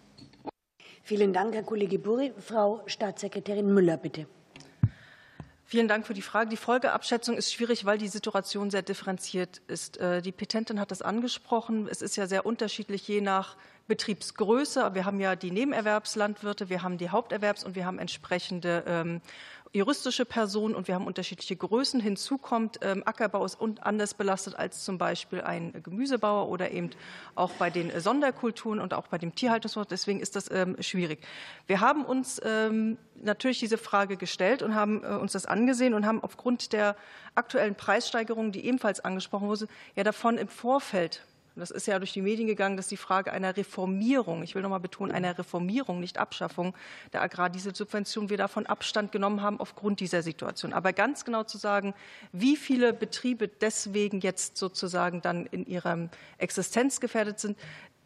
Vielen 1.03 1.33
Dank, 1.33 1.55
Herr 1.55 1.63
Kollege 1.63 1.99
Buri. 1.99 2.33
Frau 2.37 2.81
Staatssekretärin 2.85 3.73
Müller, 3.73 3.97
bitte. 3.97 4.27
Vielen 5.63 5.87
Dank 5.87 6.07
für 6.07 6.15
die 6.15 6.23
Frage. 6.23 6.49
Die 6.49 6.57
Folgeabschätzung 6.57 7.37
ist 7.37 7.53
schwierig, 7.53 7.85
weil 7.85 7.99
die 7.99 8.07
Situation 8.07 8.71
sehr 8.71 8.81
differenziert 8.81 9.61
ist. 9.67 9.97
Äh, 9.97 10.23
die 10.23 10.31
Petentin 10.31 10.79
hat 10.79 10.89
das 10.89 11.03
angesprochen. 11.03 11.87
Es 11.87 12.01
ist 12.01 12.15
ja 12.15 12.25
sehr 12.25 12.47
unterschiedlich 12.47 13.07
je 13.07 13.21
nach 13.21 13.55
Betriebsgröße. 13.89 14.93
Wir 14.93 15.03
haben 15.03 15.19
ja 15.19 15.35
die 15.35 15.51
Nebenerwerbslandwirte, 15.51 16.69
wir 16.69 16.83
haben 16.83 16.97
die 16.97 17.09
Haupterwerbs- 17.09 17.65
und 17.65 17.75
wir 17.75 17.85
haben 17.85 17.99
entsprechende 17.99 18.85
ähm, 18.87 19.21
juristische 19.71 20.25
Personen 20.25 20.73
und 20.73 20.87
wir 20.87 20.95
haben 20.95 21.05
unterschiedliche 21.05 21.55
Größen. 21.55 21.99
Hinzu 21.99 22.37
kommt, 22.37 22.79
ähm, 22.81 23.03
Ackerbau 23.05 23.45
ist 23.45 23.57
anders 23.81 24.13
belastet 24.13 24.55
als 24.55 24.83
zum 24.83 24.97
Beispiel 24.97 25.41
ein 25.41 25.73
Gemüsebauer 25.83 26.49
oder 26.49 26.71
eben 26.71 26.91
auch 27.35 27.51
bei 27.53 27.69
den 27.69 27.91
Sonderkulturen 27.99 28.79
und 28.79 28.93
auch 28.93 29.07
bei 29.07 29.17
dem 29.17 29.35
Tierhaltungswort. 29.35 29.91
Deswegen 29.91 30.21
ist 30.21 30.35
das 30.35 30.49
ähm, 30.49 30.75
schwierig. 30.81 31.19
Wir 31.67 31.81
haben 31.81 32.05
uns 32.05 32.41
ähm, 32.43 32.97
natürlich 33.21 33.59
diese 33.59 33.77
Frage 33.77 34.17
gestellt 34.17 34.63
und 34.63 34.73
haben 34.73 35.03
äh, 35.03 35.07
uns 35.07 35.33
das 35.33 35.45
angesehen 35.45 35.93
und 35.93 36.05
haben 36.05 36.23
aufgrund 36.23 36.73
der 36.73 36.95
aktuellen 37.35 37.75
Preissteigerungen, 37.75 38.51
die 38.51 38.65
ebenfalls 38.65 38.99
angesprochen 38.99 39.47
wurde, 39.47 39.67
ja 39.95 40.03
davon 40.03 40.37
im 40.37 40.47
Vorfeld 40.47 41.23
das 41.59 41.71
ist 41.71 41.85
ja 41.87 41.99
durch 41.99 42.13
die 42.13 42.21
Medien 42.21 42.47
gegangen, 42.47 42.77
dass 42.77 42.87
die 42.87 42.97
Frage 42.97 43.31
einer 43.31 43.55
Reformierung, 43.55 44.43
ich 44.43 44.55
will 44.55 44.61
noch 44.61 44.69
mal 44.69 44.79
betonen, 44.79 45.11
einer 45.11 45.37
Reformierung, 45.37 45.99
nicht 45.99 46.17
Abschaffung 46.17 46.75
der 47.13 47.21
Agrardieselsubvention, 47.21 48.29
wir 48.29 48.37
davon 48.37 48.65
Abstand 48.65 49.11
genommen 49.11 49.41
haben 49.41 49.59
aufgrund 49.59 49.99
dieser 49.99 50.21
Situation. 50.21 50.73
Aber 50.73 50.93
ganz 50.93 51.25
genau 51.25 51.43
zu 51.43 51.57
sagen, 51.57 51.93
wie 52.31 52.55
viele 52.55 52.93
Betriebe 52.93 53.47
deswegen 53.47 54.19
jetzt 54.21 54.57
sozusagen 54.57 55.21
dann 55.21 55.45
in 55.47 55.65
ihrer 55.65 56.09
Existenz 56.37 56.99
gefährdet 56.99 57.39
sind, 57.39 57.57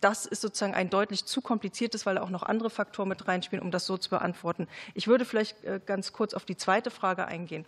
das 0.04 0.26
ist 0.26 0.42
sozusagen 0.42 0.74
ein 0.74 0.90
deutlich 0.90 1.26
zu 1.26 1.42
kompliziertes, 1.42 2.06
weil 2.06 2.18
auch 2.18 2.30
noch 2.30 2.44
andere 2.44 2.70
Faktoren 2.70 3.08
mit 3.08 3.28
reinspielen, 3.28 3.64
um 3.64 3.72
das 3.72 3.86
so 3.86 3.98
zu 3.98 4.10
beantworten. 4.10 4.68
Ich 4.96 5.08
würde 5.08 5.24
vielleicht 5.24 5.64
äh, 5.64 5.80
ganz 5.86 6.12
kurz 6.12 6.34
auf 6.34 6.44
die 6.44 6.58
zweite 6.58 6.92
Frage 6.92 7.26
eingehen. 7.26 7.66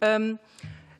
Ähm, 0.00 0.40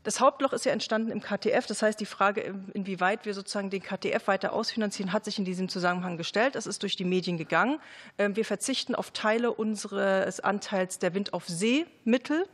das 0.07 0.21
Hauptloch 0.21 0.53
ist 0.53 0.65
ja 0.65 0.71
entstanden 0.71 1.11
im 1.11 1.21
KTF. 1.21 1.67
Das 1.67 1.83
heißt, 1.83 1.99
die 1.99 2.07
Frage, 2.07 2.55
inwieweit 2.75 3.27
wir 3.27 3.35
sozusagen 3.35 3.71
den 3.71 3.83
KTF 3.83 4.29
weiter 4.29 4.53
ausfinanzieren, 4.53 5.13
hat 5.13 5.25
sich 5.25 5.37
in 5.37 5.45
diesem 5.45 5.69
Zusammenhang 5.69 6.17
gestellt. 6.17 6.55
Das 6.55 6.69
ist 6.69 6.85
durch 6.85 6.95
die 6.95 7.05
Medien 7.05 7.39
gegangen. 7.39 7.81
Ähm, 8.17 8.37
wir 8.37 8.45
verzichten 8.45 8.95
auf 8.95 9.11
Teile 9.11 9.53
unseres 9.53 10.39
Anteils 10.39 11.01
der 11.01 11.13
Wind 11.15 11.33
auf 11.33 11.49
See 11.49 11.87
Mittel. 12.05 12.47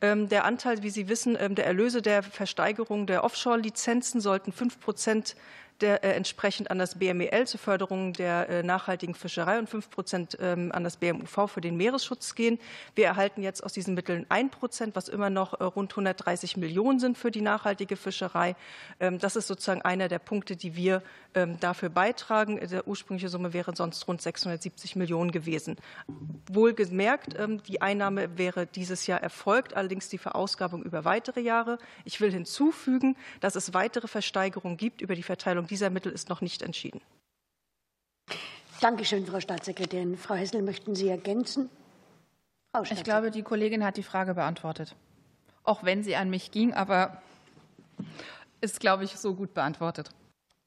Ähm, 0.00 0.28
der 0.28 0.44
Anteil, 0.44 0.82
wie 0.82 0.90
Sie 0.90 1.08
wissen, 1.08 1.36
ähm, 1.38 1.54
der 1.54 1.66
Erlöse 1.66 2.02
der 2.02 2.24
Versteigerung 2.24 3.06
der 3.06 3.22
Offshore-Lizenzen 3.22 4.20
sollten 4.20 4.50
fünf 4.50 4.80
Prozent 4.80 5.36
der, 5.80 6.04
äh, 6.04 6.12
entsprechend 6.12 6.70
an 6.70 6.78
das 6.78 6.98
BMEL 6.98 7.46
zur 7.46 7.60
Förderung 7.60 8.12
der 8.12 8.48
äh, 8.48 8.62
nachhaltigen 8.62 9.14
Fischerei 9.14 9.58
und 9.58 9.68
5 9.68 9.90
Prozent 9.90 10.38
ähm, 10.40 10.72
an 10.72 10.84
das 10.84 10.96
BMUV 10.96 11.50
für 11.50 11.60
den 11.60 11.76
Meeresschutz 11.76 12.34
gehen. 12.34 12.58
Wir 12.94 13.06
erhalten 13.06 13.42
jetzt 13.42 13.62
aus 13.62 13.72
diesen 13.72 13.94
Mitteln 13.94 14.26
1 14.28 14.52
Prozent, 14.52 14.96
was 14.96 15.08
immer 15.08 15.30
noch 15.30 15.60
äh, 15.60 15.64
rund 15.64 15.92
130 15.92 16.56
Millionen 16.56 16.98
sind 16.98 17.18
für 17.18 17.30
die 17.30 17.40
nachhaltige 17.40 17.96
Fischerei. 17.96 18.56
Ähm, 19.00 19.18
das 19.18 19.36
ist 19.36 19.46
sozusagen 19.46 19.82
einer 19.82 20.08
der 20.08 20.18
Punkte, 20.18 20.56
die 20.56 20.76
wir 20.76 21.02
ähm, 21.34 21.60
dafür 21.60 21.90
beitragen. 21.90 22.58
Die 22.58 22.82
ursprüngliche 22.84 23.28
Summe 23.28 23.52
wäre 23.52 23.76
sonst 23.76 24.06
rund 24.08 24.22
670 24.22 24.96
Millionen 24.96 25.30
gewesen. 25.30 25.76
Wohlgemerkt, 26.50 27.38
ähm, 27.38 27.62
die 27.64 27.82
Einnahme 27.82 28.38
wäre 28.38 28.66
dieses 28.66 29.06
Jahr 29.06 29.22
erfolgt, 29.22 29.74
allerdings 29.74 30.08
die 30.08 30.18
Verausgabung 30.18 30.82
über 30.82 31.04
weitere 31.04 31.40
Jahre. 31.40 31.78
Ich 32.04 32.20
will 32.20 32.32
hinzufügen, 32.32 33.16
dass 33.40 33.54
es 33.56 33.74
weitere 33.74 34.08
Versteigerungen 34.08 34.76
gibt 34.76 35.02
über 35.02 35.14
die 35.14 35.22
Verteilung 35.22 35.65
Verwendung 35.66 35.68
dieser 35.68 35.90
Mittel 35.90 36.12
ist 36.12 36.28
noch 36.28 36.40
nicht 36.40 36.62
entschieden. 36.62 37.00
Danke 38.80 39.04
schön, 39.04 39.26
Frau 39.26 39.40
Staatssekretärin. 39.40 40.16
Frau 40.16 40.34
Hessel, 40.34 40.62
möchten 40.62 40.94
Sie 40.94 41.08
ergänzen? 41.08 41.70
ich 42.90 43.04
glaube, 43.04 43.30
die 43.30 43.42
Kollegin 43.42 43.82
hat 43.82 43.96
die 43.96 44.02
Frage 44.02 44.34
beantwortet. 44.34 44.94
Auch 45.64 45.82
wenn 45.82 46.04
sie 46.04 46.14
an 46.14 46.28
mich 46.28 46.50
ging, 46.50 46.74
aber 46.74 47.22
ist, 48.60 48.80
glaube 48.80 49.04
ich, 49.04 49.16
so 49.16 49.34
gut 49.34 49.54
beantwortet. 49.54 50.10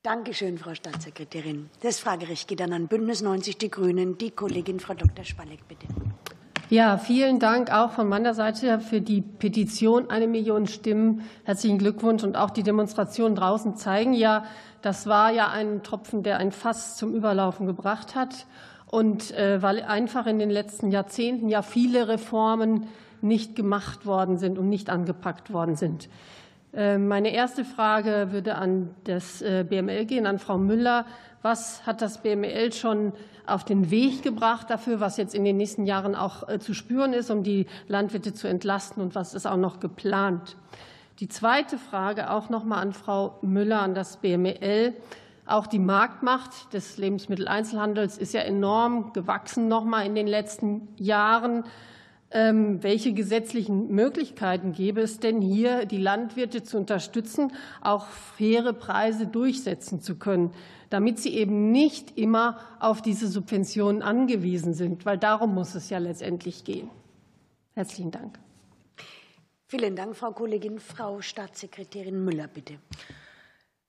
Dankeschön, 0.01 0.57
Frau 0.57 0.73
Staatssekretärin. 0.73 1.69
Das 1.81 1.99
Fragerecht 1.99 2.47
geht 2.47 2.59
dann 2.61 2.73
an 2.73 2.87
Bündnis 2.87 3.21
90 3.21 3.57
Die 3.57 3.69
Grünen. 3.69 4.17
Die 4.17 4.31
Kollegin 4.31 4.79
Frau 4.79 4.95
Dr. 4.95 5.23
Spalleck, 5.23 5.67
bitte. 5.67 5.85
Ja, 6.71 6.99
vielen 6.99 7.39
Dank 7.39 7.73
auch 7.73 7.89
von 7.89 8.07
meiner 8.07 8.35
Seite 8.35 8.79
für 8.79 9.01
die 9.01 9.21
Petition 9.21 10.11
Eine 10.11 10.27
Million 10.27 10.67
Stimmen. 10.67 11.23
Herzlichen 11.43 11.79
Glückwunsch. 11.79 12.23
Und 12.23 12.37
auch 12.37 12.51
die 12.51 12.61
Demonstrationen 12.61 13.35
draußen 13.35 13.75
zeigen 13.75 14.13
ja, 14.13 14.45
das 14.83 15.07
war 15.07 15.31
ja 15.31 15.47
ein 15.49 15.81
Tropfen, 15.81 16.21
der 16.21 16.37
ein 16.37 16.51
Fass 16.51 16.95
zum 16.95 17.15
Überlaufen 17.15 17.65
gebracht 17.65 18.13
hat. 18.13 18.45
Und 18.85 19.31
äh, 19.31 19.63
weil 19.63 19.81
einfach 19.81 20.27
in 20.27 20.37
den 20.37 20.51
letzten 20.51 20.91
Jahrzehnten 20.91 21.49
ja 21.49 21.63
viele 21.63 22.07
Reformen 22.07 22.85
nicht 23.21 23.55
gemacht 23.55 24.05
worden 24.05 24.37
sind 24.37 24.59
und 24.59 24.69
nicht 24.69 24.91
angepackt 24.91 25.51
worden 25.51 25.75
sind. 25.75 26.07
Äh, 26.71 26.99
meine 26.99 27.33
erste 27.33 27.65
Frage 27.65 28.27
würde 28.29 28.53
an 28.53 28.91
das 29.05 29.41
äh, 29.41 29.65
BML 29.67 30.05
gehen, 30.05 30.27
an 30.27 30.37
Frau 30.37 30.59
Müller. 30.59 31.07
Was 31.41 31.87
hat 31.87 32.03
das 32.03 32.21
BML 32.21 32.73
schon 32.73 33.13
auf 33.49 33.63
den 33.63 33.91
Weg 33.91 34.23
gebracht 34.23 34.69
dafür, 34.69 34.99
was 34.99 35.17
jetzt 35.17 35.35
in 35.35 35.43
den 35.43 35.57
nächsten 35.57 35.85
Jahren 35.85 36.15
auch 36.15 36.47
äh, 36.47 36.59
zu 36.59 36.73
spüren 36.73 37.13
ist, 37.13 37.29
um 37.29 37.43
die 37.43 37.65
Landwirte 37.87 38.33
zu 38.33 38.47
entlasten 38.47 39.01
und 39.01 39.15
was 39.15 39.33
ist 39.33 39.45
auch 39.45 39.57
noch 39.57 39.79
geplant? 39.79 40.55
Die 41.19 41.27
zweite 41.27 41.77
Frage 41.77 42.29
auch 42.29 42.49
noch 42.49 42.63
mal 42.63 42.79
an 42.79 42.93
Frau 42.93 43.37
Müller, 43.41 43.81
an 43.81 43.93
das 43.93 44.17
BML. 44.17 44.93
Auch 45.45 45.67
die 45.67 45.79
Marktmacht 45.79 46.73
des 46.73 46.97
Lebensmitteleinzelhandels 46.97 48.17
ist 48.17 48.33
ja 48.33 48.41
enorm 48.41 49.11
gewachsen 49.13 49.67
noch 49.67 49.83
mal 49.83 50.05
in 50.05 50.15
den 50.15 50.27
letzten 50.27 50.87
Jahren. 50.95 51.65
Ähm, 52.31 52.83
welche 52.83 53.13
gesetzlichen 53.13 53.89
Möglichkeiten 53.89 54.71
gäbe 54.71 55.01
es 55.01 55.19
denn 55.19 55.41
hier, 55.41 55.85
die 55.85 55.97
Landwirte 55.97 56.63
zu 56.63 56.77
unterstützen, 56.77 57.51
auch 57.81 58.05
faire 58.05 58.73
Preise 58.73 59.25
durchsetzen 59.25 59.99
zu 59.99 60.15
können, 60.15 60.51
damit 60.89 61.19
sie 61.19 61.33
eben 61.35 61.71
nicht 61.71 62.17
immer 62.17 62.59
auf 62.79 63.01
diese 63.01 63.27
Subventionen 63.27 64.01
angewiesen 64.01 64.73
sind? 64.73 65.05
Weil 65.05 65.17
darum 65.17 65.53
muss 65.53 65.75
es 65.75 65.89
ja 65.89 65.97
letztendlich 65.97 66.63
gehen. 66.63 66.89
Herzlichen 67.73 68.11
Dank. 68.11 68.39
Vielen 69.67 69.95
Dank, 69.95 70.15
Frau 70.15 70.31
Kollegin. 70.31 70.79
Frau 70.79 71.21
Staatssekretärin 71.21 72.25
Müller, 72.25 72.47
bitte. 72.47 72.79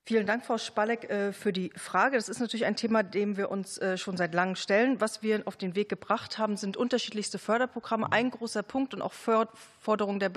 Vielen 0.06 0.26
Dank, 0.26 0.44
Frau 0.44 0.58
Spalleck, 0.58 1.08
äh, 1.10 1.32
für 1.32 1.52
die 1.52 1.70
Frage. 1.76 2.16
Das 2.16 2.28
ist 2.28 2.40
natürlich 2.40 2.64
ein 2.64 2.74
Thema, 2.74 3.02
dem 3.02 3.36
wir 3.36 3.50
uns 3.50 3.78
äh, 3.78 3.96
schon 3.96 4.16
seit 4.16 4.34
langem 4.34 4.56
stellen. 4.56 5.00
Was 5.00 5.22
wir 5.22 5.42
auf 5.44 5.56
den 5.56 5.76
Weg 5.76 5.88
gebracht 5.88 6.38
haben, 6.38 6.56
sind 6.56 6.76
unterschiedlichste 6.76 7.38
Förderprogramme. 7.38 8.10
Ein 8.10 8.30
großer 8.30 8.62
Punkt 8.62 8.94
und 8.94 9.02
auch 9.02 9.12
Forderung 9.12 10.18
der 10.18 10.32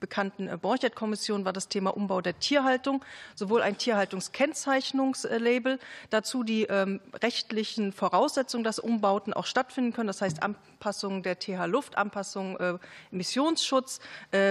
bekannten 0.00 0.48
äh, 0.48 0.56
Borchert-Kommission 0.56 1.44
war 1.44 1.52
das 1.52 1.68
Thema 1.68 1.90
Umbau 1.90 2.20
der 2.20 2.38
Tierhaltung, 2.38 3.04
sowohl 3.34 3.62
ein 3.62 3.78
Tierhaltungskennzeichnungslabel, 3.78 5.78
dazu 6.10 6.42
die 6.42 6.64
ähm, 6.64 7.00
rechtlichen 7.22 7.92
Voraussetzungen, 7.92 8.64
dass 8.64 8.78
Umbauten 8.78 9.34
auch 9.34 9.46
stattfinden 9.46 9.92
können, 9.92 10.08
das 10.08 10.22
heißt 10.22 10.42
Anpassung 10.82 11.22
der 11.22 11.38
TH-Luft, 11.38 11.96
Anpassung 11.96 12.58
Emissionsschutz, 13.12 14.00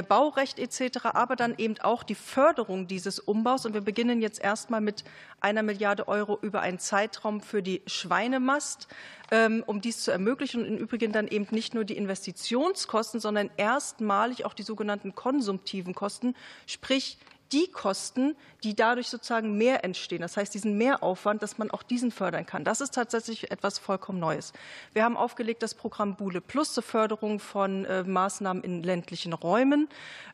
Baurecht 0.07 0.59
etc., 0.59 1.07
aber 1.13 1.35
dann 1.35 1.55
eben 1.57 1.77
auch 1.79 2.03
die 2.03 2.15
Förderung 2.15 2.87
dieses 2.87 3.19
Umbaus. 3.19 3.65
Und 3.65 3.73
wir 3.73 3.81
beginnen 3.81 4.21
jetzt 4.21 4.39
erst 4.39 4.61
erstmal 4.61 4.81
mit 4.81 5.03
einer 5.39 5.63
Milliarde 5.63 6.07
Euro 6.07 6.37
über 6.39 6.61
einen 6.61 6.77
Zeitraum 6.77 7.41
für 7.41 7.63
die 7.63 7.81
Schweinemast, 7.87 8.87
ähm, 9.31 9.63
um 9.65 9.81
dies 9.81 10.03
zu 10.03 10.11
ermöglichen 10.11 10.61
und 10.61 10.67
im 10.67 10.77
Übrigen 10.77 11.11
dann 11.11 11.27
eben 11.27 11.47
nicht 11.49 11.73
nur 11.73 11.83
die 11.83 11.97
Investitionskosten, 11.97 13.19
sondern 13.19 13.49
erstmalig 13.57 14.45
auch 14.45 14.53
die 14.53 14.61
sogenannten 14.61 15.15
konsumtiven 15.15 15.95
Kosten, 15.95 16.35
sprich 16.67 17.17
die 17.51 17.67
Kosten, 17.67 18.35
die 18.63 18.75
dadurch 18.75 19.07
sozusagen 19.07 19.57
mehr 19.57 19.83
entstehen. 19.83 20.21
Das 20.21 20.37
heißt, 20.37 20.53
diesen 20.53 20.77
Mehraufwand, 20.77 21.41
dass 21.41 21.57
man 21.57 21.71
auch 21.71 21.83
diesen 21.83 22.11
fördern 22.11 22.45
kann. 22.45 22.63
Das 22.63 22.79
ist 22.79 22.93
tatsächlich 22.93 23.51
etwas 23.51 23.79
vollkommen 23.79 24.19
Neues. 24.19 24.53
Wir 24.93 25.03
haben 25.03 25.17
aufgelegt 25.17 25.63
das 25.63 25.73
Programm 25.73 26.15
Bule 26.15 26.41
Plus 26.41 26.73
zur 26.73 26.83
Förderung 26.83 27.39
von 27.39 27.85
äh, 27.85 28.03
Maßnahmen 28.03 28.63
in 28.63 28.83
ländlichen 28.83 29.33
Räumen. 29.33 29.89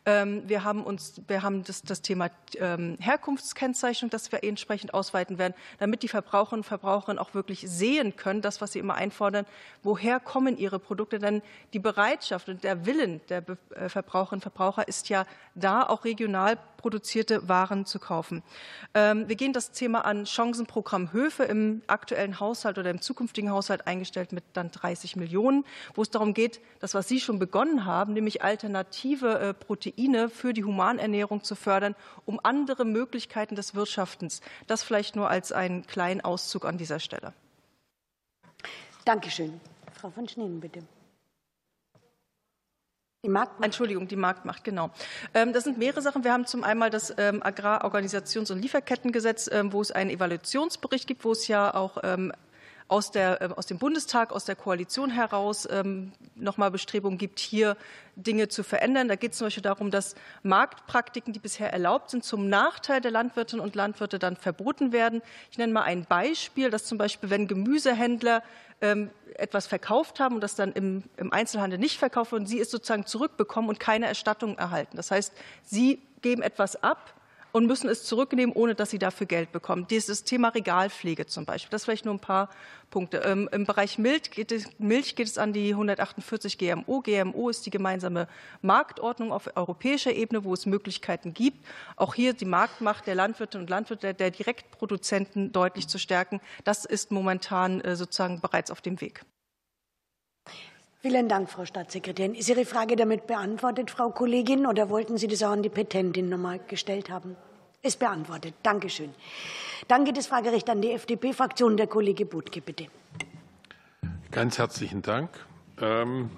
Ähm, 0.05 0.43
wir 0.47 0.63
haben 0.63 0.83
uns, 0.83 1.21
wir 1.27 1.41
haben 1.41 1.63
das, 1.63 1.81
das 1.81 2.01
Thema 2.01 2.29
ähm, 2.57 2.97
Herkunftskennzeichnung, 2.99 4.09
das 4.09 4.31
wir 4.31 4.43
entsprechend 4.43 4.93
ausweiten 4.93 5.37
werden, 5.37 5.53
damit 5.79 6.03
die 6.03 6.07
Verbraucherinnen 6.07 6.61
und 6.61 6.67
Verbraucher 6.67 7.19
auch 7.19 7.33
wirklich 7.33 7.61
sehen 7.67 8.15
können, 8.15 8.41
das, 8.41 8.61
was 8.61 8.73
sie 8.73 8.79
immer 8.79 8.95
einfordern, 8.95 9.45
woher 9.83 10.19
kommen 10.19 10.57
ihre 10.57 10.79
Produkte. 10.79 11.19
Denn 11.19 11.41
die 11.73 11.79
Bereitschaft 11.79 12.49
und 12.49 12.63
der 12.63 12.85
Willen 12.85 13.21
der 13.29 13.43
äh, 13.75 13.89
Verbraucherinnen 13.89 14.37
und 14.37 14.41
Verbraucher 14.41 14.87
ist 14.87 15.09
ja 15.09 15.25
da, 15.55 15.83
auch 15.83 16.03
regional 16.03 16.57
produzierte 17.07 17.47
Waren 17.47 17.85
zu 17.85 17.99
kaufen. 17.99 18.43
Ähm, 18.93 19.29
wir 19.29 19.37
gehen 19.37 19.53
das 19.53 19.71
Thema 19.71 20.03
an 20.03 20.25
Chancenprogramm 20.25 21.13
Höfe 21.13 21.43
im 21.43 21.81
aktuellen 21.87 22.41
Haushalt 22.41 22.77
oder 22.77 22.89
im 22.89 22.99
zukünftigen 22.99 23.49
Haushalt 23.49 23.87
eingestellt 23.87 24.33
mit 24.33 24.43
dann 24.51 24.71
30 24.71 25.15
Millionen, 25.15 25.63
wo 25.95 26.01
es 26.01 26.09
darum 26.09 26.33
geht, 26.33 26.59
das, 26.81 26.93
was 26.93 27.07
Sie 27.07 27.21
schon 27.21 27.39
begonnen 27.39 27.85
haben, 27.85 28.11
nämlich 28.11 28.43
alternative 28.43 29.39
äh, 29.39 29.53
Proteine 29.53 30.27
für 30.29 30.51
die 30.51 30.65
Humanernährung 30.65 31.45
zu 31.45 31.55
fördern, 31.55 31.95
um 32.25 32.41
andere 32.43 32.83
Möglichkeiten 32.83 33.55
des 33.55 33.73
Wirtschaftens. 33.73 34.41
Das 34.67 34.83
vielleicht 34.83 35.15
nur 35.15 35.29
als 35.29 35.53
einen 35.53 35.87
kleinen 35.87 36.19
Auszug 36.19 36.65
an 36.65 36.77
dieser 36.77 36.99
Stelle. 36.99 37.33
Dankeschön. 39.05 39.61
Frau 39.93 40.09
von 40.09 40.27
Schneen, 40.27 40.59
bitte. 40.59 40.83
Die 43.27 43.31
Marktmacht. 43.31 43.65
Entschuldigung, 43.65 44.07
die 44.07 44.15
Marktmacht, 44.15 44.63
genau. 44.63 44.89
Ähm, 45.33 45.51
das 45.51 45.65
sind 45.65 45.77
mehrere 45.77 46.01
Sachen. 46.01 46.23
Wir 46.23 46.31
haben 46.31 46.45
zum 46.45 46.63
einen 46.63 46.89
das 46.89 47.13
ähm, 47.17 47.43
Agrarorganisations- 47.43 48.53
und 48.53 48.61
Lieferkettengesetz, 48.61 49.49
ähm, 49.51 49.73
wo 49.73 49.81
es 49.81 49.91
einen 49.91 50.09
Evaluationsbericht 50.11 51.07
gibt, 51.07 51.25
wo 51.25 51.33
es 51.33 51.49
ja 51.49 51.73
auch 51.73 51.97
aus, 52.87 53.11
der, 53.11 53.57
aus 53.57 53.65
dem 53.65 53.77
Bundestag, 53.77 54.31
aus 54.31 54.45
der 54.45 54.55
Koalition 54.55 55.09
heraus 55.09 55.67
nochmal 56.35 56.71
Bestrebungen 56.71 57.17
gibt, 57.17 57.39
hier 57.39 57.75
Dinge 58.15 58.47
zu 58.47 58.63
verändern. 58.63 59.07
Da 59.07 59.15
geht 59.15 59.33
es 59.33 59.37
zum 59.37 59.47
Beispiel 59.47 59.63
darum, 59.63 59.91
dass 59.91 60.15
Marktpraktiken, 60.43 61.33
die 61.33 61.39
bisher 61.39 61.71
erlaubt 61.71 62.09
sind, 62.09 62.23
zum 62.23 62.49
Nachteil 62.49 63.01
der 63.01 63.11
Landwirtinnen 63.11 63.63
und 63.63 63.75
Landwirte 63.75 64.19
dann 64.19 64.35
verboten 64.35 64.91
werden. 64.91 65.21
Ich 65.51 65.57
nenne 65.57 65.73
mal 65.73 65.83
ein 65.83 66.05
Beispiel, 66.05 66.69
dass 66.69 66.85
zum 66.85 66.97
Beispiel, 66.97 67.29
wenn 67.29 67.47
Gemüsehändler 67.47 68.41
ähm, 68.81 69.09
etwas 69.35 69.67
verkauft 69.67 70.19
haben 70.19 70.35
und 70.35 70.41
das 70.41 70.55
dann 70.55 70.71
im, 70.71 71.03
im 71.17 71.31
Einzelhandel 71.31 71.79
nicht 71.79 71.97
verkauft 71.97 72.33
und 72.33 72.47
sie 72.47 72.59
es 72.59 72.71
sozusagen 72.71 73.05
zurückbekommen 73.05 73.69
und 73.69 73.79
keine 73.79 74.07
Erstattung 74.07 74.57
erhalten. 74.57 74.97
Das 74.97 75.11
heißt, 75.11 75.33
sie 75.63 76.01
geben 76.21 76.41
etwas 76.41 76.81
ab, 76.83 77.13
und 77.57 77.65
müssen 77.65 77.89
es 77.89 78.03
zurücknehmen, 78.03 78.55
ohne 78.55 78.75
dass 78.75 78.91
sie 78.91 78.99
dafür 78.99 79.25
Geld 79.25 79.51
bekommen. 79.51 79.87
Dieses 79.89 80.23
Thema 80.23 80.49
Regalpflege 80.49 81.25
zum 81.25 81.45
Beispiel, 81.45 81.71
das 81.71 81.85
vielleicht 81.85 82.05
nur 82.05 82.13
ein 82.13 82.19
paar 82.19 82.49
Punkte. 82.91 83.17
Ähm, 83.25 83.49
Im 83.51 83.65
Bereich 83.65 83.97
Milch 83.97 84.29
geht, 84.29 84.51
es, 84.51 84.69
Milch 84.77 85.15
geht 85.15 85.25
es 85.25 85.39
an 85.39 85.53
die 85.53 85.71
148 85.71 86.59
GMO. 86.59 87.01
GMO 87.01 87.49
ist 87.49 87.65
die 87.65 87.71
gemeinsame 87.71 88.27
Marktordnung 88.61 89.31
auf 89.31 89.49
europäischer 89.57 90.13
Ebene, 90.13 90.43
wo 90.43 90.53
es 90.53 90.67
Möglichkeiten 90.67 91.33
gibt, 91.33 91.65
auch 91.95 92.13
hier 92.13 92.33
die 92.33 92.45
Marktmacht 92.45 93.07
der 93.07 93.15
Landwirte 93.15 93.57
und 93.57 93.71
Landwirte, 93.71 94.13
der 94.13 94.29
Direktproduzenten 94.29 95.51
deutlich 95.51 95.87
zu 95.87 95.97
stärken. 95.97 96.39
Das 96.63 96.85
ist 96.85 97.11
momentan 97.11 97.81
äh, 97.81 97.95
sozusagen 97.95 98.39
bereits 98.39 98.69
auf 98.69 98.81
dem 98.81 99.01
Weg. 99.01 99.25
Vielen 100.99 101.27
Dank, 101.27 101.49
Frau 101.49 101.65
Staatssekretärin. 101.65 102.35
Ist 102.35 102.49
Ihre 102.49 102.65
Frage 102.65 102.95
damit 102.95 103.25
beantwortet, 103.25 103.89
Frau 103.89 104.11
Kollegin, 104.11 104.67
oder 104.67 104.89
wollten 104.89 105.17
Sie 105.17 105.27
das 105.27 105.41
auch 105.41 105.51
an 105.51 105.63
die 105.63 105.69
Petentin 105.69 106.29
noch 106.29 106.37
mal 106.37 106.59
gestellt 106.59 107.09
haben? 107.09 107.35
Ist 107.83 107.99
beantwortet. 107.99 108.55
Dankeschön. 108.63 109.13
Dann 109.87 110.03
geht 110.03 110.17
das 110.17 110.27
Fragerecht 110.27 110.69
an 110.69 110.81
die 110.81 110.91
FDP-Fraktion. 110.91 111.77
Der 111.77 111.87
Kollege 111.87 112.25
Budke, 112.25 112.61
bitte. 112.61 112.87
Ganz 114.31 114.57
herzlichen 114.57 115.01
Dank. 115.01 115.29
Ähm, 115.79 116.31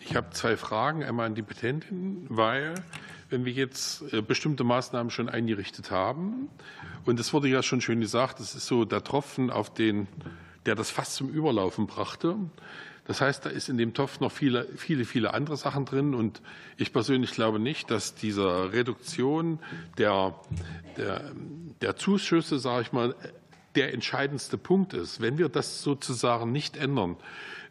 ich 0.00 0.16
habe 0.16 0.30
zwei 0.30 0.56
Fragen. 0.56 1.04
Einmal 1.04 1.26
an 1.26 1.34
die 1.34 1.42
Petentin, 1.42 2.26
weil 2.28 2.74
wenn 3.30 3.44
wir 3.44 3.52
jetzt 3.52 4.12
äh, 4.12 4.22
bestimmte 4.22 4.64
Maßnahmen 4.64 5.10
schon 5.10 5.28
eingerichtet 5.28 5.90
haben, 5.90 6.48
und 7.04 7.20
es 7.20 7.32
wurde 7.32 7.48
ja 7.48 7.62
schon 7.62 7.80
schön 7.80 8.00
gesagt, 8.00 8.40
das 8.40 8.54
ist 8.54 8.66
so 8.66 8.84
der 8.84 9.04
Tropfen, 9.04 9.50
auf 9.50 9.72
den, 9.72 10.08
der 10.66 10.74
das 10.74 10.90
fast 10.90 11.14
zum 11.14 11.28
Überlaufen 11.28 11.86
brachte. 11.86 12.36
Das 13.06 13.20
heißt, 13.20 13.46
da 13.46 13.50
ist 13.50 13.68
in 13.68 13.78
dem 13.78 13.94
Topf 13.94 14.20
noch 14.20 14.32
viele, 14.32 14.66
viele, 14.76 15.04
viele 15.04 15.32
andere 15.32 15.56
Sachen 15.56 15.84
drin. 15.84 16.14
Und 16.14 16.42
ich 16.76 16.92
persönlich 16.92 17.32
glaube 17.32 17.58
nicht, 17.58 17.90
dass 17.90 18.14
diese 18.14 18.72
Reduktion 18.72 19.60
der, 19.98 20.34
der, 20.96 21.32
der 21.80 21.96
Zuschüsse, 21.96 22.58
sage 22.58 22.82
ich 22.82 22.92
mal, 22.92 23.14
der 23.76 23.92
entscheidendste 23.94 24.58
Punkt 24.58 24.94
ist. 24.94 25.20
Wenn 25.20 25.38
wir 25.38 25.48
das 25.48 25.82
sozusagen 25.82 26.50
nicht 26.50 26.76
ändern, 26.76 27.16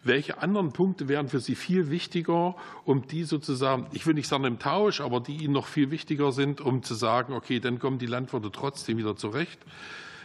welche 0.03 0.37
anderen 0.37 0.71
Punkte 0.71 1.09
wären 1.09 1.29
für 1.29 1.39
Sie 1.39 1.55
viel 1.55 1.89
wichtiger, 1.89 2.55
um 2.85 3.07
die 3.07 3.23
sozusagen, 3.23 3.87
ich 3.91 4.05
will 4.05 4.13
nicht 4.13 4.27
sagen 4.27 4.45
im 4.45 4.59
Tausch, 4.59 5.01
aber 5.01 5.19
die 5.19 5.37
Ihnen 5.37 5.53
noch 5.53 5.65
viel 5.65 5.89
wichtiger 5.89 6.31
sind, 6.31 6.61
um 6.61 6.83
zu 6.83 6.93
sagen, 6.93 7.33
okay, 7.33 7.59
dann 7.59 7.79
kommen 7.79 7.97
die 7.97 8.05
Landwirte 8.05 8.51
trotzdem 8.51 8.99
wieder 8.99 9.15
zurecht? 9.15 9.59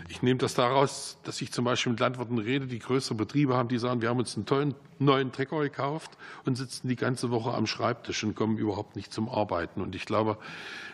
Ich 0.09 0.23
nehme 0.23 0.39
das 0.39 0.55
daraus, 0.55 1.19
dass 1.25 1.41
ich 1.41 1.53
zum 1.53 1.65
Beispiel 1.65 1.93
mit 1.93 2.01
Landwirten 2.01 2.39
rede, 2.39 2.67
die 2.67 2.79
größere 2.79 3.15
Betriebe 3.15 3.57
haben, 3.57 3.69
die 3.69 3.79
sagen, 3.79 4.03
wir 4.03 4.09
haben 4.09 4.19
uns 4.19 4.37
einen 4.37 4.47
tollen 4.47 4.75
neuen 4.99 5.33
Trecker 5.33 5.61
gekauft 5.61 6.13
und 6.45 6.57
sitzen 6.57 6.89
die 6.89 6.97
ganze 6.97 7.31
Woche 7.31 7.53
am 7.55 7.67
Schreibtisch 7.67 8.23
und 8.25 8.35
kommen 8.35 8.59
überhaupt 8.59 8.97
nicht 8.97 9.13
zum 9.13 9.29
Arbeiten. 9.29 9.81
Und 9.81 9.95
ich 9.95 10.05
glaube, 10.05 10.39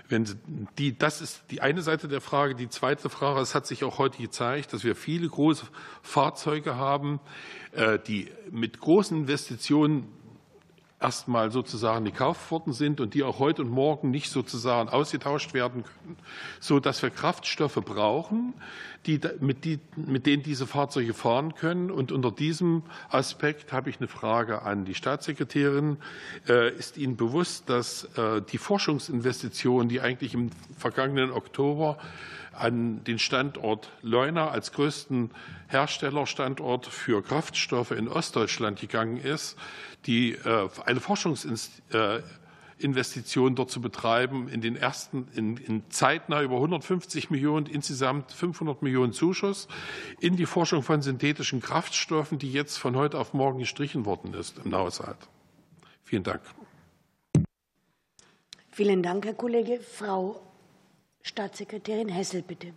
wenn 0.09 0.27
die, 0.79 0.97
das 0.97 1.21
ist 1.21 1.45
die 1.51 1.61
eine 1.61 1.83
Seite 1.83 2.09
der 2.09 2.21
Frage. 2.21 2.55
Die 2.55 2.69
zweite 2.69 3.09
Frage, 3.09 3.41
es 3.41 3.55
hat 3.55 3.67
sich 3.67 3.85
auch 3.85 3.99
heute 3.99 4.19
gezeigt, 4.19 4.73
dass 4.73 4.85
wir 4.85 4.95
viele 4.95 5.29
große 5.29 5.67
Fahrzeuge 6.03 6.77
haben, 6.77 7.21
äh, 7.73 7.99
die 7.99 8.31
mit 8.51 8.81
großen 8.81 9.17
Investitionen 9.17 10.07
erstmal 11.01 11.51
sozusagen 11.51 12.07
gekauft 12.07 12.51
worden 12.51 12.73
sind 12.73 13.01
und 13.01 13.13
die 13.13 13.23
auch 13.23 13.39
heute 13.39 13.63
und 13.63 13.71
morgen 13.71 14.11
nicht 14.11 14.31
sozusagen 14.31 14.89
ausgetauscht 14.89 15.53
werden 15.53 15.85
können, 15.85 16.17
so 16.59 16.81
dass 16.81 17.03
wir 17.03 17.11
Kraftstoffe 17.11 17.75
brauchen, 17.85 18.55
die, 19.05 19.21
mit, 19.41 19.65
die, 19.65 19.79
mit 19.95 20.25
denen 20.25 20.43
diese 20.43 20.67
Fahrzeuge 20.67 21.13
fahren 21.13 21.55
können. 21.55 21.91
Und 21.91 22.13
unter 22.13 22.33
diesem 22.33 22.83
Aspekt 23.11 23.73
habe 23.73 23.91
ich 23.91 23.99
eine 23.99 24.09
Frage 24.09 24.63
an 24.63 24.85
die 24.87 24.95
Staatssekretärin. 24.95 25.99
Äh, 26.49 26.75
ist 26.75 26.97
Ihnen 26.97 27.17
bewusst, 27.17 27.69
dass 27.69 28.05
äh, 28.17 28.41
die 28.41 28.59
Forschungsinvestitionen, 28.59 29.89
die 29.89 30.01
eigentlich 30.01 30.33
im 30.33 30.51
vergangenen 30.79 31.31
Oktober 31.31 31.99
an 32.59 33.03
den 33.05 33.19
Standort 33.19 33.91
Leuna 34.03 34.51
als 34.51 34.73
größten 34.73 35.31
Herstellerstandort 35.69 36.85
für 36.87 37.23
Kraftstoffe 37.23 37.93
in 37.93 38.09
Ostdeutschland 38.09 38.81
gegangen 38.81 39.19
ist, 39.19 39.57
die 40.07 40.33
äh, 40.33 40.69
eine 40.85 40.99
Forschungsinvestition 41.01 43.55
dort 43.55 43.71
zu 43.71 43.81
betreiben, 43.81 44.49
in 44.49 44.61
den 44.61 44.75
ersten, 44.77 45.29
in, 45.35 45.57
in 45.57 45.85
zeitnah 45.91 46.43
über 46.43 46.57
150 46.57 47.31
Millionen, 47.31 47.67
insgesamt 47.67 48.33
500 48.33 48.83
Millionen 48.83 49.13
Zuschuss 49.13 49.69
in 50.21 50.35
die 50.37 50.47
Forschung 50.47 50.83
von 50.83 51.03
synthetischen 51.03 51.61
Kraftstoffen, 51.61 52.39
die 52.39 52.53
jetzt 52.53 52.79
von 52.79 52.97
heute 52.97 53.19
auf 53.19 53.35
morgen 53.35 53.59
gestrichen 53.59 54.07
worden 54.07 54.35
ist 54.35 54.59
im 54.65 54.75
Haushalt. 54.75 55.19
Vielen 56.05 56.23
Dank. 56.23 56.41
Vielen 58.71 59.03
Dank, 59.03 59.25
Herr 59.25 59.35
Kollege. 59.35 59.81
Frau 59.81 60.41
Staatssekretärin 61.27 62.09
Hessel, 62.09 62.43
bitte. 62.43 62.73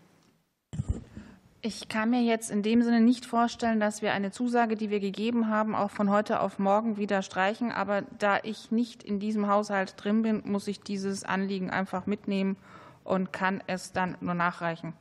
Ich 1.62 1.88
kann 1.88 2.10
mir 2.10 2.24
jetzt 2.24 2.50
in 2.50 2.64
dem 2.64 2.82
Sinne 2.82 3.00
nicht 3.00 3.26
vorstellen, 3.26 3.80
dass 3.80 4.02
wir 4.02 4.12
eine 4.12 4.32
Zusage, 4.32 4.76
die 4.76 4.90
wir 4.90 5.00
gegeben 5.00 5.50
haben, 5.50 5.76
auch 5.76 5.92
von 5.92 6.10
heute 6.10 6.40
auf 6.40 6.58
morgen 6.58 6.98
wieder 6.98 7.22
streichen. 7.22 7.72
Aber 7.72 8.02
da 8.18 8.40
ich 8.42 8.72
nicht 8.72 9.04
in 9.04 9.20
diesem 9.20 9.48
Haushalt 9.48 9.94
drin 9.98 10.24
bin, 10.24 10.42
muss 10.46 10.68
ich 10.68 10.82
dieses 10.82 11.24
Anliegen 11.24 11.70
einfach 11.70 12.08
mitnehmen 12.08 12.58
und 13.04 13.32
kann 13.32 13.62
es 13.68 13.92
dann 13.92 14.18
nur 14.20 14.34
nachreichen. 14.34 14.94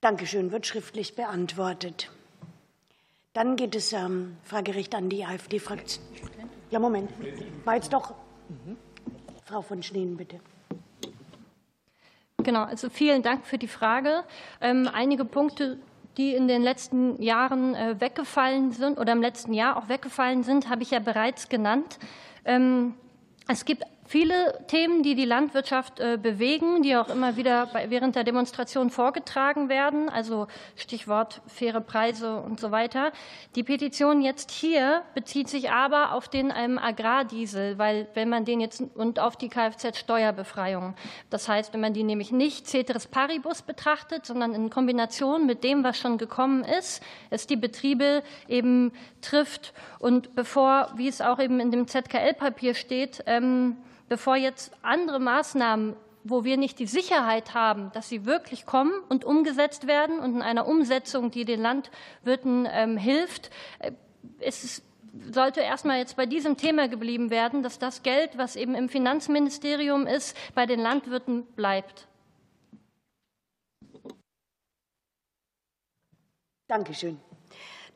Dankeschön, 0.00 0.50
wird 0.50 0.66
schriftlich 0.66 1.14
beantwortet. 1.14 2.10
Dann 3.34 3.56
geht 3.56 3.74
es 3.74 3.92
ähm, 3.92 4.38
Fragerecht 4.44 4.94
an 4.94 5.10
die 5.10 5.24
AfD-Fraktion. 5.24 6.04
Ja, 6.70 6.78
Moment. 6.78 7.10
War 7.64 7.74
jetzt 7.74 7.92
doch. 7.92 8.14
Mhm. 8.48 8.76
Frau 9.44 9.60
von 9.60 9.82
Schneen, 9.82 10.16
bitte. 10.16 10.40
Genau, 12.44 12.64
also 12.64 12.90
vielen 12.90 13.22
Dank 13.22 13.46
für 13.46 13.58
die 13.58 13.68
Frage. 13.68 14.22
Ähm, 14.60 14.88
einige 14.92 15.24
Punkte, 15.24 15.78
die 16.16 16.34
in 16.34 16.46
den 16.46 16.62
letzten 16.62 17.20
Jahren 17.20 17.74
äh, 17.74 18.00
weggefallen 18.00 18.70
sind 18.70 18.98
oder 18.98 19.12
im 19.12 19.22
letzten 19.22 19.52
Jahr 19.52 19.76
auch 19.76 19.88
weggefallen 19.88 20.42
sind, 20.42 20.68
habe 20.68 20.82
ich 20.82 20.90
ja 20.90 20.98
bereits 21.00 21.48
genannt. 21.48 21.98
Ähm, 22.44 22.94
es 23.48 23.64
gibt 23.64 23.84
viele 24.06 24.64
Themen, 24.68 25.02
die 25.02 25.14
die 25.14 25.24
Landwirtschaft 25.24 26.00
äh, 26.00 26.18
bewegen, 26.20 26.82
die 26.82 26.96
auch 26.96 27.08
immer 27.08 27.36
wieder 27.36 27.68
während 27.88 28.16
der 28.16 28.24
Demonstration 28.24 28.90
vorgetragen 28.90 29.68
werden, 29.68 30.08
also 30.08 30.46
Stichwort 30.76 31.40
faire 31.46 31.80
Preise 31.80 32.36
und 32.36 32.60
so 32.60 32.70
weiter. 32.70 33.12
Die 33.54 33.62
Petition 33.62 34.20
jetzt 34.20 34.50
hier 34.50 35.02
bezieht 35.14 35.48
sich 35.48 35.70
aber 35.70 36.12
auf 36.12 36.28
den 36.28 36.52
ähm, 36.56 36.78
Agrardiesel, 36.78 37.78
weil 37.78 38.08
wenn 38.14 38.28
man 38.28 38.44
den 38.44 38.60
jetzt 38.60 38.82
und 38.94 39.18
auf 39.18 39.36
die 39.36 39.48
Kfz-Steuerbefreiung. 39.48 40.94
Das 41.30 41.48
heißt, 41.48 41.72
wenn 41.72 41.80
man 41.80 41.94
die 41.94 42.04
nämlich 42.04 42.32
nicht 42.32 42.66
ceteris 42.66 43.06
paribus 43.06 43.62
betrachtet, 43.62 44.26
sondern 44.26 44.54
in 44.54 44.70
Kombination 44.70 45.46
mit 45.46 45.64
dem, 45.64 45.84
was 45.84 45.98
schon 45.98 46.18
gekommen 46.18 46.64
ist, 46.64 47.02
es 47.30 47.46
die 47.46 47.56
Betriebe 47.56 48.22
eben 48.48 48.92
trifft 49.20 49.72
und 49.98 50.34
bevor, 50.34 50.92
wie 50.96 51.08
es 51.08 51.20
auch 51.20 51.38
eben 51.38 51.60
in 51.60 51.70
dem 51.70 51.86
ZKL-Papier 51.86 52.74
steht, 52.74 53.22
ähm, 53.26 53.76
bevor 54.08 54.36
jetzt 54.36 54.72
andere 54.82 55.18
Maßnahmen 55.18 55.96
wo 56.24 56.42
wir 56.42 56.56
nicht 56.56 56.78
die 56.78 56.86
Sicherheit 56.86 57.54
haben, 57.54 57.92
dass 57.92 58.08
sie 58.08 58.24
wirklich 58.24 58.64
kommen 58.64 58.92
und 59.10 59.24
umgesetzt 59.24 59.86
werden 59.86 60.18
und 60.18 60.36
in 60.36 60.42
einer 60.42 60.66
Umsetzung, 60.66 61.30
die 61.30 61.44
den 61.44 61.60
Landwirten 61.60 62.66
ähm, 62.70 62.96
hilft, 62.96 63.50
äh, 63.78 63.92
es 64.40 64.82
sollte 65.30 65.60
erstmal 65.60 65.98
jetzt 65.98 66.16
bei 66.16 66.26
diesem 66.26 66.56
Thema 66.56 66.88
geblieben 66.88 67.30
werden, 67.30 67.62
dass 67.62 67.78
das 67.78 68.02
Geld, 68.02 68.36
was 68.36 68.56
eben 68.56 68.74
im 68.74 68.88
Finanzministerium 68.88 70.06
ist, 70.06 70.36
bei 70.54 70.66
den 70.66 70.80
Landwirten 70.80 71.44
bleibt. 71.54 72.08
Dankeschön. 76.66 77.20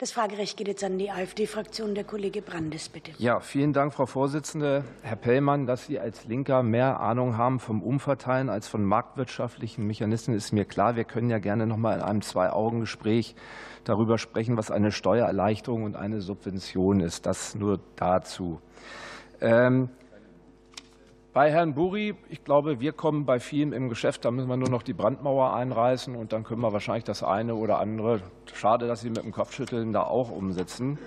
Das 0.01 0.13
Fragerecht 0.13 0.57
geht 0.57 0.69
jetzt 0.69 0.85
an 0.85 0.97
die 0.97 1.11
AfD-Fraktion. 1.11 1.97
Der 1.97 2.05
Kollege 2.05 2.41
Brandes, 2.41 2.89
bitte. 2.89 3.11
Ja, 3.19 3.41
vielen 3.41 3.73
Dank, 3.73 3.93
Frau 3.93 4.07
Vorsitzende. 4.07 4.85
Herr 5.03 5.17
Pellmann, 5.17 5.67
dass 5.67 5.87
Sie 5.87 5.99
als 5.99 6.25
Linker 6.25 6.63
mehr 6.63 7.01
Ahnung 7.01 7.37
haben 7.37 7.59
vom 7.59 7.83
Umverteilen 7.83 8.49
als 8.49 8.69
von 8.69 8.85
marktwirtschaftlichen 8.85 9.85
Mechanismen, 9.89 10.37
ist 10.37 10.53
mir 10.53 10.65
klar. 10.65 10.95
Wir 10.95 11.03
können 11.03 11.31
ja 11.31 11.41
gerne 11.41 11.67
noch 11.67 11.79
mal 11.79 11.97
in 11.97 12.03
einem 12.05 12.23
Zwei-Augen-Gespräch 12.23 13.35
darüber 13.83 14.19
sprechen, 14.19 14.57
was 14.57 14.71
eine 14.71 14.93
Steuererleichterung 14.93 15.83
und 15.83 15.97
eine 15.97 16.21
Subvention 16.21 17.01
ist. 17.01 17.27
Das 17.27 17.57
nur 17.57 17.81
dazu. 17.97 18.61
Ähm, 19.41 19.89
bei 21.39 21.53
Herrn 21.53 21.72
Buri, 21.72 22.16
ich 22.30 22.43
glaube, 22.43 22.80
wir 22.80 22.91
kommen 22.91 23.24
bei 23.24 23.39
vielen 23.39 23.72
im 23.72 23.89
Geschäft, 23.89 24.24
da 24.24 24.32
müssen 24.32 24.49
wir 24.49 24.57
nur 24.57 24.70
noch 24.70 24.82
die 24.82 24.93
Brandmauer 24.93 25.55
einreißen 25.55 26.16
und 26.16 26.32
dann 26.32 26.43
können 26.43 26.61
wir 26.62 26.72
wahrscheinlich 26.72 27.05
das 27.05 27.22
eine 27.22 27.55
oder 27.55 27.78
andere, 27.78 28.22
schade, 28.53 28.89
dass 28.89 29.03
Sie 29.03 29.09
mit 29.09 29.22
dem 29.22 29.30
Kopfschütteln 29.30 29.93
da 29.93 30.03
auch 30.03 30.32
umsetzen. 30.32 30.99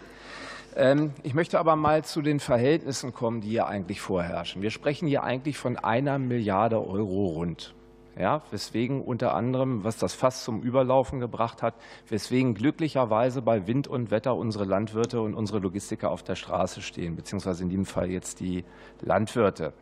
Ähm, 0.77 1.11
ich 1.23 1.33
möchte 1.33 1.59
aber 1.59 1.75
mal 1.75 2.05
zu 2.05 2.21
den 2.21 2.39
Verhältnissen 2.39 3.11
kommen, 3.11 3.41
die 3.41 3.49
hier 3.49 3.67
eigentlich 3.67 3.99
vorherrschen. 3.99 4.61
Wir 4.61 4.71
sprechen 4.71 5.05
hier 5.05 5.23
eigentlich 5.23 5.57
von 5.57 5.75
einer 5.75 6.17
Milliarde 6.17 6.77
Euro 6.77 7.25
rund. 7.25 7.75
Ja, 8.17 8.41
weswegen 8.51 9.01
unter 9.01 9.35
anderem, 9.35 9.83
was 9.83 9.97
das 9.97 10.13
Fass 10.13 10.45
zum 10.45 10.61
Überlaufen 10.61 11.19
gebracht 11.19 11.61
hat, 11.61 11.75
weswegen 12.07 12.53
glücklicherweise 12.53 13.41
bei 13.41 13.67
Wind 13.67 13.89
und 13.89 14.11
Wetter 14.11 14.35
unsere 14.35 14.63
Landwirte 14.63 15.19
und 15.19 15.33
unsere 15.33 15.59
Logistiker 15.59 16.09
auf 16.09 16.23
der 16.23 16.35
Straße 16.35 16.81
stehen, 16.81 17.15
beziehungsweise 17.17 17.63
in 17.63 17.69
diesem 17.69 17.85
Fall 17.85 18.09
jetzt 18.09 18.39
die 18.39 18.63
Landwirte. 19.01 19.73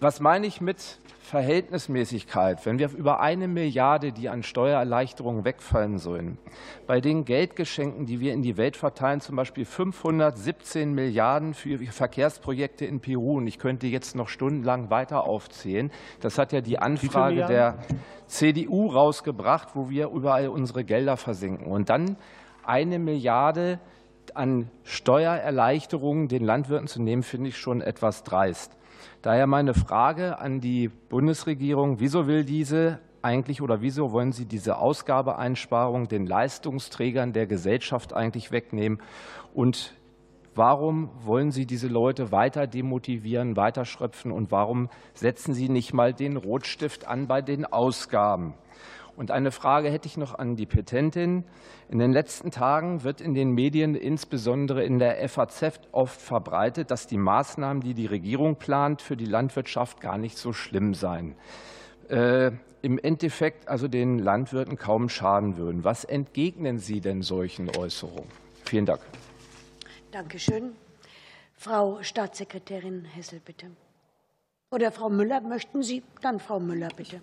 Was 0.00 0.20
meine 0.20 0.46
ich 0.46 0.60
mit 0.60 0.98
Verhältnismäßigkeit? 1.22 2.64
Wenn 2.66 2.78
wir 2.78 2.90
über 2.90 3.20
eine 3.20 3.48
Milliarde, 3.48 4.12
die 4.12 4.28
an 4.28 4.44
Steuererleichterungen 4.44 5.44
wegfallen 5.44 5.98
sollen, 5.98 6.38
bei 6.86 7.00
den 7.00 7.24
Geldgeschenken, 7.24 8.06
die 8.06 8.20
wir 8.20 8.32
in 8.32 8.42
die 8.42 8.56
Welt 8.56 8.76
verteilen, 8.76 9.20
zum 9.20 9.34
Beispiel 9.34 9.64
517 9.64 10.92
Milliarden 10.92 11.54
für 11.54 11.78
Verkehrsprojekte 11.78 12.84
in 12.84 13.00
Peru, 13.00 13.38
und 13.38 13.48
ich 13.48 13.58
könnte 13.58 13.88
jetzt 13.88 14.14
noch 14.14 14.28
stundenlang 14.28 14.90
weiter 14.90 15.24
aufzählen, 15.24 15.90
das 16.20 16.38
hat 16.38 16.52
ja 16.52 16.60
die 16.60 16.78
Anfrage 16.78 17.46
der 17.46 17.78
CDU 18.26 18.86
rausgebracht, 18.86 19.74
wo 19.74 19.90
wir 19.90 20.10
überall 20.10 20.48
unsere 20.48 20.84
Gelder 20.84 21.16
versinken. 21.16 21.66
Und 21.66 21.90
dann 21.90 22.16
eine 22.64 23.00
Milliarde 23.00 23.80
an 24.34 24.70
Steuererleichterungen 24.84 26.28
den 26.28 26.44
Landwirten 26.44 26.86
zu 26.86 27.02
nehmen, 27.02 27.22
finde 27.24 27.48
ich 27.48 27.56
schon 27.56 27.80
etwas 27.80 28.22
dreist. 28.22 28.76
Daher 29.22 29.46
meine 29.46 29.74
Frage 29.74 30.38
an 30.38 30.60
die 30.60 30.88
Bundesregierung, 30.88 32.00
wieso 32.00 32.26
will 32.26 32.44
diese 32.44 33.00
eigentlich 33.22 33.62
oder 33.62 33.80
wieso 33.80 34.12
wollen 34.12 34.32
Sie 34.32 34.46
diese 34.46 34.78
Ausgabeeinsparung 34.78 36.08
den 36.08 36.26
Leistungsträgern 36.26 37.32
der 37.32 37.46
Gesellschaft 37.46 38.12
eigentlich 38.12 38.50
wegnehmen? 38.50 39.00
Und 39.54 39.94
warum 40.54 41.10
wollen 41.24 41.50
Sie 41.50 41.66
diese 41.66 41.88
Leute 41.88 42.32
weiter 42.32 42.66
demotivieren, 42.66 43.56
weiter 43.56 43.84
schröpfen? 43.84 44.32
Und 44.32 44.50
warum 44.50 44.88
setzen 45.14 45.54
Sie 45.54 45.68
nicht 45.68 45.94
mal 45.94 46.12
den 46.12 46.36
Rotstift 46.36 47.06
an 47.06 47.26
bei 47.26 47.42
den 47.42 47.64
Ausgaben? 47.64 48.54
Und 49.16 49.30
eine 49.30 49.50
Frage 49.50 49.90
hätte 49.90 50.06
ich 50.06 50.16
noch 50.16 50.38
an 50.38 50.56
die 50.56 50.66
Petentin. 50.66 51.44
In 51.88 51.98
den 51.98 52.12
letzten 52.12 52.50
Tagen 52.50 53.04
wird 53.04 53.20
in 53.20 53.34
den 53.34 53.50
Medien, 53.50 53.94
insbesondere 53.94 54.84
in 54.84 54.98
der 54.98 55.28
FAZ, 55.28 55.80
oft 55.92 56.20
verbreitet, 56.20 56.90
dass 56.90 57.06
die 57.06 57.18
Maßnahmen, 57.18 57.82
die 57.82 57.94
die 57.94 58.06
Regierung 58.06 58.56
plant, 58.56 59.02
für 59.02 59.16
die 59.16 59.26
Landwirtschaft 59.26 60.00
gar 60.00 60.16
nicht 60.16 60.38
so 60.38 60.52
schlimm 60.52 60.94
seien. 60.94 61.36
Äh, 62.08 62.52
Im 62.80 62.98
Endeffekt 62.98 63.68
also 63.68 63.86
den 63.86 64.18
Landwirten 64.18 64.76
kaum 64.76 65.08
schaden 65.08 65.56
würden. 65.56 65.84
Was 65.84 66.04
entgegnen 66.04 66.78
Sie 66.78 67.00
denn 67.00 67.22
solchen 67.22 67.68
Äußerungen? 67.76 68.30
Vielen 68.64 68.86
Dank. 68.86 69.00
Dankeschön. 70.10 70.72
Frau 71.54 72.02
Staatssekretärin 72.02 73.04
Hessel, 73.04 73.40
bitte. 73.44 73.70
Oder 74.70 74.90
Frau 74.90 75.10
Müller, 75.10 75.40
möchten 75.42 75.82
Sie? 75.82 76.02
Dann 76.22 76.40
Frau 76.40 76.58
Müller, 76.58 76.88
bitte. 76.96 77.20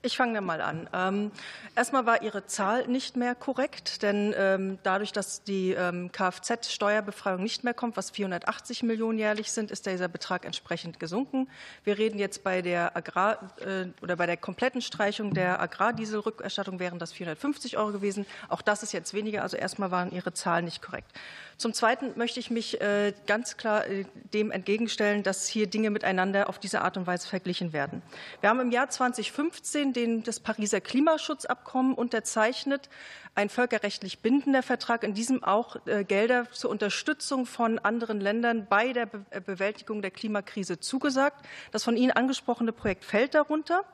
Ich 0.00 0.16
fange 0.16 0.40
mal 0.40 0.60
an. 0.60 0.88
Ähm, 0.92 1.32
erstmal 1.74 2.06
war 2.06 2.22
Ihre 2.22 2.46
Zahl 2.46 2.86
nicht 2.86 3.16
mehr 3.16 3.34
korrekt, 3.34 4.04
denn 4.04 4.32
ähm, 4.38 4.78
dadurch, 4.84 5.10
dass 5.10 5.42
die 5.42 5.72
ähm, 5.72 6.12
Kfz-Steuerbefreiung 6.12 7.42
nicht 7.42 7.64
mehr 7.64 7.74
kommt, 7.74 7.96
was 7.96 8.10
480 8.10 8.84
Millionen 8.84 9.18
jährlich 9.18 9.50
sind, 9.50 9.72
ist 9.72 9.86
dieser 9.86 10.06
Betrag 10.06 10.44
entsprechend 10.44 11.00
gesunken. 11.00 11.48
Wir 11.82 11.98
reden 11.98 12.20
jetzt 12.20 12.44
bei 12.44 12.62
der 12.62 12.96
Agrar 12.96 13.50
äh, 13.58 13.86
oder 14.00 14.14
bei 14.14 14.26
der 14.26 14.36
kompletten 14.36 14.82
Streichung 14.82 15.34
der 15.34 15.60
Agrardieselrückerstattung 15.60 16.78
wären 16.78 17.00
das 17.00 17.12
450 17.12 17.76
Euro 17.76 17.90
gewesen. 17.90 18.24
Auch 18.48 18.62
das 18.62 18.84
ist 18.84 18.92
jetzt 18.92 19.14
weniger. 19.14 19.42
Also 19.42 19.56
erstmal 19.56 19.90
waren 19.90 20.12
Ihre 20.12 20.32
Zahlen 20.32 20.66
nicht 20.66 20.80
korrekt. 20.80 21.10
Zum 21.58 21.74
Zweiten 21.74 22.12
möchte 22.16 22.38
ich 22.38 22.52
mich 22.52 22.80
äh, 22.80 23.12
ganz 23.26 23.56
klar 23.56 23.84
äh, 23.84 24.04
dem 24.32 24.52
entgegenstellen, 24.52 25.24
dass 25.24 25.48
hier 25.48 25.66
Dinge 25.66 25.90
miteinander 25.90 26.48
auf 26.48 26.60
diese 26.60 26.82
Art 26.82 26.96
und 26.96 27.08
Weise 27.08 27.26
verglichen 27.26 27.72
werden. 27.72 28.00
Wir 28.40 28.50
haben 28.50 28.60
im 28.60 28.70
Jahr 28.70 28.88
2015 28.88 29.92
den, 29.92 30.22
das 30.22 30.38
Pariser 30.38 30.80
Klimaschutzabkommen 30.80 31.94
unterzeichnet, 31.94 32.88
ein 33.38 33.48
völkerrechtlich 33.50 34.18
bindender 34.18 34.64
Vertrag, 34.64 35.04
in 35.04 35.14
diesem 35.14 35.44
auch 35.44 35.76
äh, 35.86 36.02
Gelder 36.02 36.50
zur 36.50 36.70
Unterstützung 36.70 37.46
von 37.46 37.78
anderen 37.78 38.20
Ländern 38.20 38.66
bei 38.68 38.92
der 38.92 39.06
Bewältigung 39.06 40.02
der 40.02 40.10
Klimakrise 40.10 40.80
zugesagt. 40.80 41.46
Das 41.70 41.84
von 41.84 41.96
Ihnen 41.96 42.10
angesprochene 42.10 42.72
Projekt 42.72 43.04
fällt 43.04 43.34
darunter. 43.34 43.84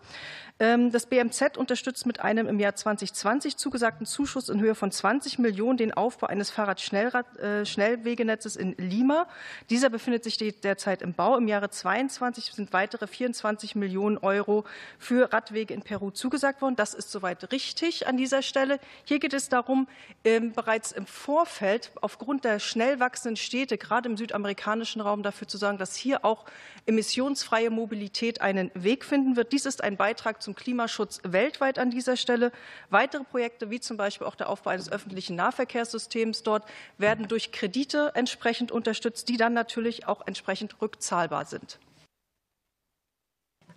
Ähm, 0.60 0.92
das 0.92 1.06
BMZ 1.06 1.56
unterstützt 1.58 2.06
mit 2.06 2.20
einem 2.20 2.46
im 2.46 2.58
Jahr 2.58 2.74
2020 2.74 3.58
zugesagten 3.58 4.06
Zuschuss 4.06 4.48
in 4.48 4.60
Höhe 4.60 4.74
von 4.74 4.90
20 4.90 5.38
Millionen 5.38 5.76
den 5.76 5.92
Aufbau 5.92 6.28
eines 6.28 6.50
Fahrradschnellwegenetzes 6.50 8.56
in 8.56 8.74
Lima. 8.78 9.26
Dieser 9.68 9.90
befindet 9.90 10.24
sich 10.24 10.38
derzeit 10.38 11.02
im 11.02 11.12
Bau. 11.12 11.36
Im 11.36 11.48
Jahre 11.48 11.68
2022 11.68 12.54
sind 12.54 12.72
weitere 12.72 13.06
24 13.08 13.74
Millionen 13.74 14.16
Euro 14.16 14.64
für 14.98 15.34
Radwege 15.34 15.74
in 15.74 15.82
Peru 15.82 16.12
zugesagt 16.12 16.62
worden. 16.62 16.76
Das 16.76 16.94
ist 16.94 17.10
soweit 17.10 17.52
richtig 17.52 18.06
an 18.06 18.16
dieser 18.16 18.40
Stelle. 18.40 18.80
Hier 19.04 19.18
geht 19.18 19.33
es 19.34 19.48
darum, 19.48 19.86
ähm, 20.24 20.52
bereits 20.52 20.92
im 20.92 21.06
Vorfeld 21.06 21.92
aufgrund 22.00 22.44
der 22.44 22.58
schnell 22.58 23.00
wachsenden 23.00 23.36
Städte, 23.36 23.76
gerade 23.76 24.08
im 24.08 24.16
südamerikanischen 24.16 25.00
Raum, 25.00 25.22
dafür 25.22 25.46
zu 25.46 25.58
sorgen, 25.58 25.78
dass 25.78 25.96
hier 25.96 26.24
auch 26.24 26.44
emissionsfreie 26.86 27.70
Mobilität 27.70 28.40
einen 28.40 28.70
Weg 28.74 29.04
finden 29.04 29.36
wird. 29.36 29.52
Dies 29.52 29.66
ist 29.66 29.82
ein 29.84 29.96
Beitrag 29.96 30.42
zum 30.42 30.54
Klimaschutz 30.54 31.20
weltweit 31.24 31.78
an 31.78 31.90
dieser 31.90 32.16
Stelle. 32.16 32.52
Weitere 32.90 33.24
Projekte, 33.24 33.70
wie 33.70 33.80
zum 33.80 33.96
Beispiel 33.96 34.26
auch 34.26 34.36
der 34.36 34.48
Aufbau 34.48 34.70
eines 34.70 34.90
öffentlichen 34.90 35.36
Nahverkehrssystems 35.36 36.42
dort, 36.42 36.64
werden 36.98 37.28
durch 37.28 37.52
Kredite 37.52 38.12
entsprechend 38.14 38.72
unterstützt, 38.72 39.28
die 39.28 39.36
dann 39.36 39.52
natürlich 39.52 40.06
auch 40.06 40.26
entsprechend 40.26 40.80
rückzahlbar 40.80 41.44
sind. 41.44 41.78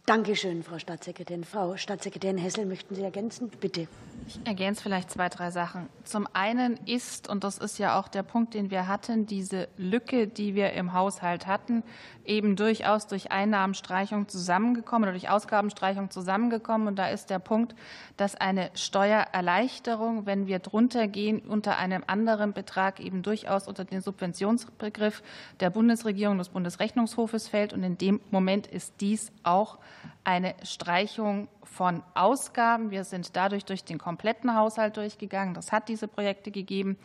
Danke 0.08 0.38
schön, 0.38 0.64
Frau 0.64 0.80
Staatssekretärin. 0.80 1.44
Frau 1.44 1.76
Staatssekretärin 1.76 2.38
Hessel, 2.38 2.66
möchten 2.66 2.96
Sie 2.96 3.04
ergänzen? 3.04 3.50
Bitte. 3.60 3.90
Ich 4.26 4.40
ergänze 4.46 4.82
vielleicht 4.82 5.12
zwei, 5.12 5.28
drei 5.28 5.52
Sachen. 5.52 5.90
Zum 6.06 6.30
einen 6.32 6.80
ist, 6.86 7.28
und 7.28 7.44
das 7.44 7.58
ist 7.58 7.78
ja 7.78 8.00
auch 8.00 8.08
der 8.08 8.24
Punkt, 8.24 8.54
den 8.54 8.72
wir 8.72 8.88
hatten, 8.88 9.26
diese 9.26 9.68
Lücke, 9.76 10.28
die 10.28 10.56
wir 10.56 10.72
im 10.72 10.94
Haushalt 10.94 11.46
hatten, 11.46 11.84
eben 12.24 12.56
durchaus 12.56 13.08
durch 13.08 13.34
Einnahmenstreichung 13.34 14.30
zusammengekommen 14.30 15.10
oder 15.10 15.12
durch 15.12 15.30
Ausgabenstreichung 15.30 16.10
zusammengekommen. 16.10 16.88
Und 16.88 16.96
da 16.96 17.10
ist 17.10 17.30
der 17.30 17.40
Punkt, 17.40 17.76
dass 18.16 18.34
eine 18.36 18.72
Steuererleichterung, 18.76 20.26
wenn 20.26 20.48
wir 20.48 20.60
drunter 20.60 21.10
gehen, 21.10 21.40
unter 21.40 21.78
einem 21.78 22.06
anderen 22.08 22.54
Betrag 22.54 23.02
eben 23.02 23.24
durchaus 23.24 23.68
unter 23.68 23.84
den 23.84 24.00
Subventionsbegriff 24.00 25.22
der 25.60 25.70
Bundesregierung 25.70 26.38
des 26.38 26.48
Bundesrechnungshofes 26.48 27.50
fällt. 27.50 27.74
Und 27.74 27.84
in 27.84 27.98
dem 27.98 28.22
Moment 28.32 28.68
ist 28.68 28.94
dies 29.02 29.34
auch 29.44 29.80
eine 30.24 30.56
Streichung 30.64 31.48
von 31.64 32.04
Ausgaben. 32.14 32.92
Wir 32.92 33.04
sind 33.04 33.36
dadurch 33.36 33.66
durch 33.66 33.84
den 33.84 33.98
kompletten 33.98 34.56
Haushalt 34.56 34.98
durchgegangen. 34.98 35.54
Das 35.54 35.72
hat 35.72 35.90
diese 35.90 36.08
Projekte 36.08 36.52
gegeben. 36.52 36.98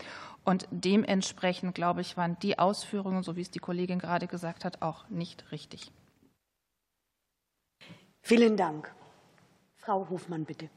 Und 0.45 0.67
dementsprechend, 0.71 1.75
glaube 1.75 2.01
ich, 2.01 2.17
waren 2.17 2.39
die 2.41 2.59
Ausführungen, 2.59 3.23
so 3.23 3.37
wie 3.37 3.43
es 3.43 3.51
die 3.51 3.61
Kollegin 3.61 3.99
gerade 3.99 4.27
gesagt 4.27 4.65
hat, 4.65 4.83
auch 4.83 5.09
nicht 5.09 5.53
richtig. 5.53 5.93
Vielen 8.23 8.57
Dank. 8.57 8.93
Frau 9.77 10.09
Hofmann, 10.09 10.45
bitte. 10.45 10.69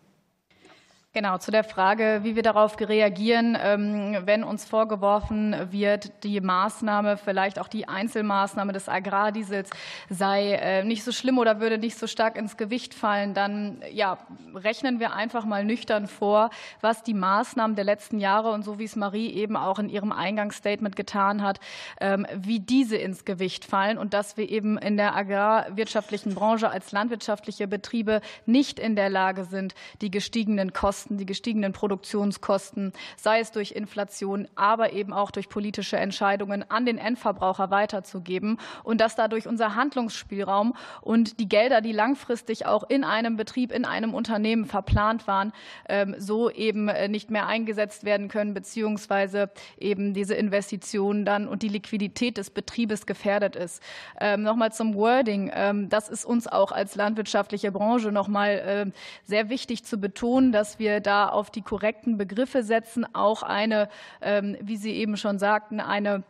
Genau, 1.16 1.38
zu 1.38 1.50
der 1.50 1.64
Frage, 1.64 2.20
wie 2.24 2.36
wir 2.36 2.44
darauf 2.44 2.78
reagieren, 2.78 3.58
ähm, 3.58 4.18
wenn 4.26 4.44
uns 4.44 4.66
vorgeworfen 4.66 5.56
wird, 5.72 6.12
die 6.26 6.42
Maßnahme, 6.42 7.16
vielleicht 7.16 7.58
auch 7.58 7.70
die 7.70 7.88
Einzelmaßnahme 7.88 8.74
des 8.74 8.90
Agrardiesels 8.90 9.70
sei 10.10 10.56
äh, 10.56 10.84
nicht 10.84 11.06
so 11.06 11.14
schlimm 11.14 11.38
oder 11.38 11.62
würde 11.62 11.78
nicht 11.78 11.98
so 11.98 12.08
stark 12.08 12.36
ins 12.38 12.58
Gewicht 12.58 12.94
fallen, 12.94 13.34
dann 13.34 13.82
ja, 13.94 14.18
rechnen 14.54 15.00
wir 15.00 15.14
einfach 15.14 15.46
mal 15.46 15.64
nüchtern 15.64 16.08
vor, 16.08 16.50
was 16.82 17.02
die 17.02 17.14
Maßnahmen 17.14 17.78
der 17.78 17.86
letzten 17.86 18.20
Jahre 18.20 18.52
und 18.52 18.64
so 18.64 18.78
wie 18.78 18.84
es 18.84 18.98
Marie 18.98 19.30
eben 19.30 19.56
auch 19.56 19.80
in 19.80 19.88
ihrem 19.88 20.12
Eingangsstatement 20.12 20.98
getan 20.98 21.42
hat, 21.42 21.62
ähm, 22.02 22.28
wie 22.36 22.60
diese 22.60 22.98
ins 22.98 23.24
Gewicht 23.24 23.64
fallen 23.64 23.98
und 23.98 24.14
dass 24.14 24.36
wir 24.36 24.50
eben 24.50 24.78
in 24.78 24.98
der 24.98 25.16
agrarwirtschaftlichen 25.16 26.36
Branche 26.36 26.70
als 26.70 26.92
landwirtschaftliche 26.92 27.70
Betriebe 27.70 28.20
nicht 28.46 28.80
in 28.80 28.98
der 28.98 29.10
Lage 29.10 29.46
sind, 29.46 29.76
die 30.02 30.12
gestiegenen 30.12 30.74
Kosten 30.74 31.05
Kosten, 31.06 31.18
die 31.18 31.26
gestiegenen 31.28 31.72
Produktionskosten, 31.72 32.92
sei 33.16 33.40
es 33.40 33.52
durch 33.52 33.74
Inflation, 33.74 34.48
aber 34.56 34.94
eben 34.94 35.14
auch 35.14 35.30
durch 35.30 35.50
politische 35.50 35.98
Entscheidungen 35.98 36.66
an 36.72 36.88
den 36.88 36.98
Endverbraucher 36.98 37.70
weiterzugeben 37.70 38.58
und 38.84 39.02
dass 39.02 39.16
dadurch 39.16 39.48
unser 39.48 39.76
Handlungsspielraum 39.76 40.74
und 41.02 41.40
die 41.40 41.48
Gelder, 41.48 41.82
die 41.82 41.92
langfristig 41.92 42.66
auch 42.66 42.90
in 42.90 43.04
einem 43.04 43.38
Betrieb, 43.38 43.72
in 43.72 43.86
einem 43.86 44.16
Unternehmen 44.16 44.66
verplant 44.66 45.28
waren, 45.28 45.54
ähm, 45.88 46.16
so 46.18 46.50
eben 46.50 46.88
äh, 46.88 47.08
nicht 47.08 47.30
mehr 47.30 47.46
eingesetzt 47.46 48.04
werden 48.04 48.28
können, 48.28 48.56
beziehungsweise 48.56 49.52
eben 49.78 50.16
diese 50.16 50.34
Investitionen 50.34 51.24
dann 51.24 51.48
und 51.48 51.62
die 51.62 51.70
Liquidität 51.70 52.38
des 52.38 52.50
Betriebes 52.50 53.06
gefährdet 53.06 53.56
ist. 53.56 53.84
Ähm, 54.20 54.42
nochmal 54.42 54.72
zum 54.72 54.96
Wording. 54.96 55.52
Ähm, 55.54 55.88
das 55.88 56.10
ist 56.10 56.26
uns 56.26 56.48
auch 56.48 56.72
als 56.72 56.96
landwirtschaftliche 56.96 57.72
Branche 57.72 58.12
nochmal 58.12 58.92
sehr 59.24 59.50
wichtig 59.50 59.84
zu 59.84 59.98
betonen, 59.98 60.52
dass 60.52 60.80
wir 60.80 60.95
da 61.02 61.30
auf 61.30 61.52
die 61.52 61.62
korrekten 61.62 62.18
Begriffe 62.18 62.64
setzen, 62.64 63.06
auch 63.14 63.44
eine, 63.44 63.90
ähm, 64.22 64.58
wie 64.62 64.78
Sie 64.78 64.94
eben 64.94 65.18
schon 65.18 65.40
sagten, 65.40 65.80
eine 65.80 66.24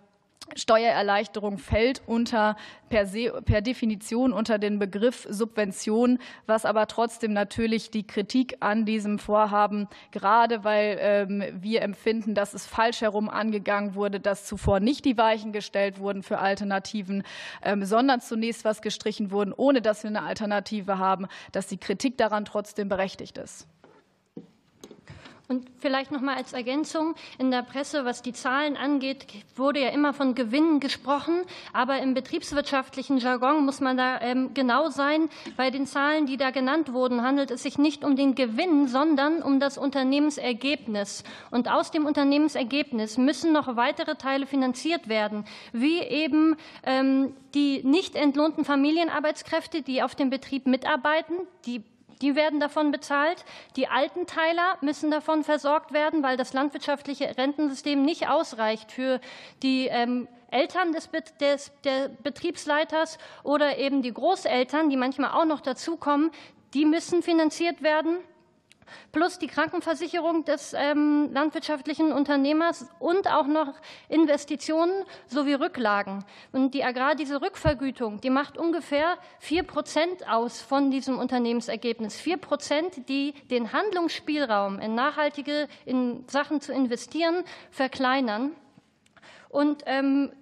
Steuererleichterung 0.55 1.57
fällt 1.57 2.03
unter 2.05 2.55
per, 2.89 3.07
se, 3.07 3.41
per, 3.43 3.61
Definition 3.61 4.31
unter 4.31 4.59
den 4.59 4.77
Begriff 4.77 5.25
Subvention, 5.29 6.19
was 6.45 6.65
aber 6.65 6.85
trotzdem 6.87 7.33
natürlich 7.33 7.89
die 7.89 8.05
Kritik 8.05 8.57
an 8.59 8.85
diesem 8.85 9.17
Vorhaben, 9.17 9.87
gerade 10.11 10.63
weil 10.63 10.97
ähm, 11.01 11.43
wir 11.59 11.81
empfinden, 11.81 12.35
dass 12.35 12.53
es 12.53 12.67
falsch 12.67 13.01
herum 13.01 13.27
angegangen 13.27 13.95
wurde, 13.95 14.19
dass 14.19 14.45
zuvor 14.45 14.79
nicht 14.79 15.03
die 15.05 15.17
Weichen 15.17 15.51
gestellt 15.51 15.99
wurden 15.99 16.21
für 16.21 16.37
Alternativen, 16.37 17.23
ähm, 17.63 17.83
sondern 17.83 18.21
zunächst 18.21 18.65
was 18.65 18.83
gestrichen 18.83 19.31
wurden, 19.31 19.51
ohne 19.51 19.81
dass 19.81 20.03
wir 20.03 20.09
eine 20.09 20.23
Alternative 20.23 20.99
haben, 20.99 21.25
dass 21.53 21.65
die 21.65 21.77
Kritik 21.77 22.17
daran 22.17 22.45
trotzdem 22.45 22.87
berechtigt 22.87 23.39
ist. 23.39 23.67
Und 25.47 25.67
vielleicht 25.77 26.11
noch 26.11 26.21
mal 26.21 26.35
als 26.35 26.53
Ergänzung 26.53 27.13
in 27.37 27.51
der 27.51 27.61
Presse, 27.61 28.03
was 28.03 28.23
die 28.23 28.33
Zahlen 28.33 28.75
angeht, 28.75 29.27
wurde 29.55 29.79
ja 29.79 29.89
immer 29.89 30.11
von 30.13 30.33
Gewinnen 30.33 30.79
gesprochen, 30.79 31.43
aber 31.71 31.99
im 31.99 32.15
betriebswirtschaftlichen 32.15 33.19
Jargon 33.19 33.63
muss 33.63 33.79
man 33.79 33.95
da 33.95 34.19
ähm, 34.21 34.55
genau 34.55 34.89
sein. 34.89 35.29
Bei 35.55 35.69
den 35.69 35.85
Zahlen, 35.85 36.25
die 36.25 36.37
da 36.37 36.49
genannt 36.49 36.93
wurden, 36.93 37.21
handelt 37.21 37.51
es 37.51 37.61
sich 37.61 37.77
nicht 37.77 38.03
um 38.03 38.15
den 38.15 38.33
Gewinn, 38.33 38.87
sondern 38.87 39.43
um 39.43 39.59
das 39.59 39.77
Unternehmensergebnis. 39.77 41.23
Und 41.51 41.69
aus 41.69 41.91
dem 41.91 42.05
Unternehmensergebnis 42.05 43.19
müssen 43.19 43.53
noch 43.53 43.75
weitere 43.75 44.15
Teile 44.15 44.47
finanziert 44.47 45.09
werden, 45.09 45.45
wie 45.73 45.99
eben 45.99 46.55
ähm, 46.83 47.35
die 47.53 47.83
nicht 47.83 48.15
entlohnten 48.15 48.65
Familienarbeitskräfte, 48.65 49.83
die 49.83 50.01
auf 50.01 50.15
dem 50.15 50.31
Betrieb 50.31 50.65
mitarbeiten, 50.65 51.35
die 51.65 51.83
die 52.21 52.35
werden 52.35 52.59
davon 52.59 52.91
bezahlt. 52.91 53.45
Die 53.75 53.87
alten 53.87 54.25
Teiler 54.27 54.77
müssen 54.81 55.11
davon 55.11 55.43
versorgt 55.43 55.93
werden, 55.93 56.23
weil 56.23 56.37
das 56.37 56.53
landwirtschaftliche 56.53 57.37
Rentensystem 57.37 58.01
nicht 58.03 58.27
ausreicht 58.29 58.91
für 58.91 59.19
die 59.63 59.87
ähm, 59.87 60.27
Eltern 60.51 60.93
des, 60.93 61.09
des, 61.39 61.71
der 61.83 62.09
Betriebsleiters 62.23 63.17
oder 63.43 63.77
eben 63.77 64.01
die 64.01 64.13
Großeltern, 64.13 64.89
die 64.89 64.97
manchmal 64.97 65.31
auch 65.31 65.45
noch 65.45 65.61
dazukommen. 65.61 66.31
Die 66.73 66.85
müssen 66.85 67.23
finanziert 67.23 67.81
werden 67.81 68.17
plus 69.11 69.39
die 69.39 69.47
Krankenversicherung 69.47 70.45
des 70.45 70.73
ähm, 70.73 71.29
landwirtschaftlichen 71.31 72.11
Unternehmers 72.11 72.87
und 72.99 73.29
auch 73.29 73.47
noch 73.47 73.73
Investitionen 74.09 75.05
sowie 75.27 75.53
Rücklagen. 75.53 76.23
Und 76.51 76.73
die 76.73 76.83
Agrardieselrückvergütung, 76.83 78.21
die 78.21 78.29
macht 78.29 78.57
ungefähr 78.57 79.17
vier 79.39 79.63
Prozent 79.63 80.27
aus 80.29 80.61
von 80.61 80.91
diesem 80.91 81.19
Unternehmensergebnis. 81.19 82.19
Vier 82.19 82.37
Prozent, 82.37 83.09
die 83.09 83.33
den 83.49 83.73
Handlungsspielraum 83.73 84.79
in 84.79 84.95
nachhaltige 84.95 85.67
in 85.85 86.23
Sachen 86.27 86.61
zu 86.61 86.73
investieren 86.73 87.43
verkleinern. 87.71 88.51
Und 89.55 89.83
ähm, 89.85 90.33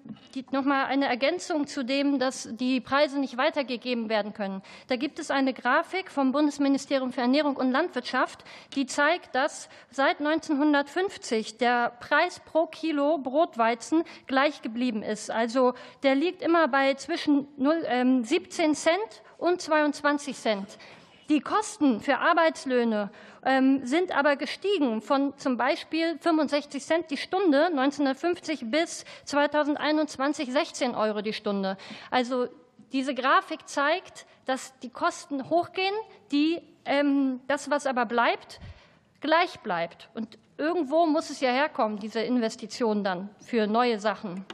noch 0.49 0.63
mal 0.63 0.85
eine 0.85 1.05
Ergänzung 1.05 1.67
zu 1.67 1.85
dem, 1.85 2.17
dass 2.17 2.49
die 2.51 2.81
Preise 2.81 3.19
nicht 3.19 3.37
weitergegeben 3.37 4.09
werden 4.09 4.33
können. 4.33 4.63
Da 4.87 4.95
gibt 4.95 5.19
es 5.19 5.29
eine 5.29 5.53
Grafik 5.53 6.09
vom 6.09 6.31
Bundesministerium 6.31 7.13
für 7.13 7.21
Ernährung 7.21 7.55
und 7.55 7.69
Landwirtschaft, 7.71 8.43
die 8.75 8.87
zeigt, 8.87 9.35
dass 9.35 9.69
seit 9.91 10.17
1950 10.17 11.59
der 11.59 11.91
Preis 11.99 12.39
pro 12.39 12.65
Kilo 12.65 13.19
Brotweizen 13.19 14.03
gleich 14.25 14.63
geblieben 14.63 15.03
ist. 15.03 15.29
Also 15.29 15.75
der 16.01 16.15
liegt 16.15 16.41
immer 16.41 16.67
bei 16.67 16.95
zwischen 16.95 17.47
0, 17.57 18.23
17 18.23 18.65
ähm, 18.65 18.73
Cent 18.73 19.21
und 19.37 19.61
22 19.61 20.35
Cent. 20.35 20.79
Die 21.29 21.39
Kosten 21.39 22.01
für 22.01 22.17
Arbeitslöhne 22.17 23.11
ähm, 23.45 23.85
sind 23.85 24.15
aber 24.15 24.35
gestiegen 24.35 25.01
von 25.01 25.37
zum 25.37 25.57
Beispiel 25.57 26.17
65 26.19 26.83
Cent 26.83 27.11
die 27.11 27.17
Stunde 27.17 27.65
1950 27.67 28.71
bis 28.71 29.05
2021 29.25 30.51
16 30.51 30.95
Euro 30.95 31.21
die 31.21 31.33
Stunde. 31.33 31.77
Also 32.11 32.47
diese 32.91 33.15
Grafik 33.15 33.67
zeigt, 33.67 34.25
dass 34.45 34.77
die 34.79 34.89
Kosten 34.89 35.49
hochgehen, 35.49 35.95
die, 36.31 36.61
ähm, 36.85 37.41
das, 37.47 37.69
was 37.69 37.87
aber 37.87 38.05
bleibt, 38.05 38.59
gleich 39.19 39.59
bleibt. 39.61 40.09
Und 40.13 40.37
irgendwo 40.57 41.05
muss 41.05 41.29
es 41.29 41.39
ja 41.39 41.51
herkommen, 41.51 41.97
diese 41.97 42.21
Investition 42.21 43.03
dann 43.03 43.29
für 43.39 43.67
neue 43.67 43.99
Sachen. 43.99 44.45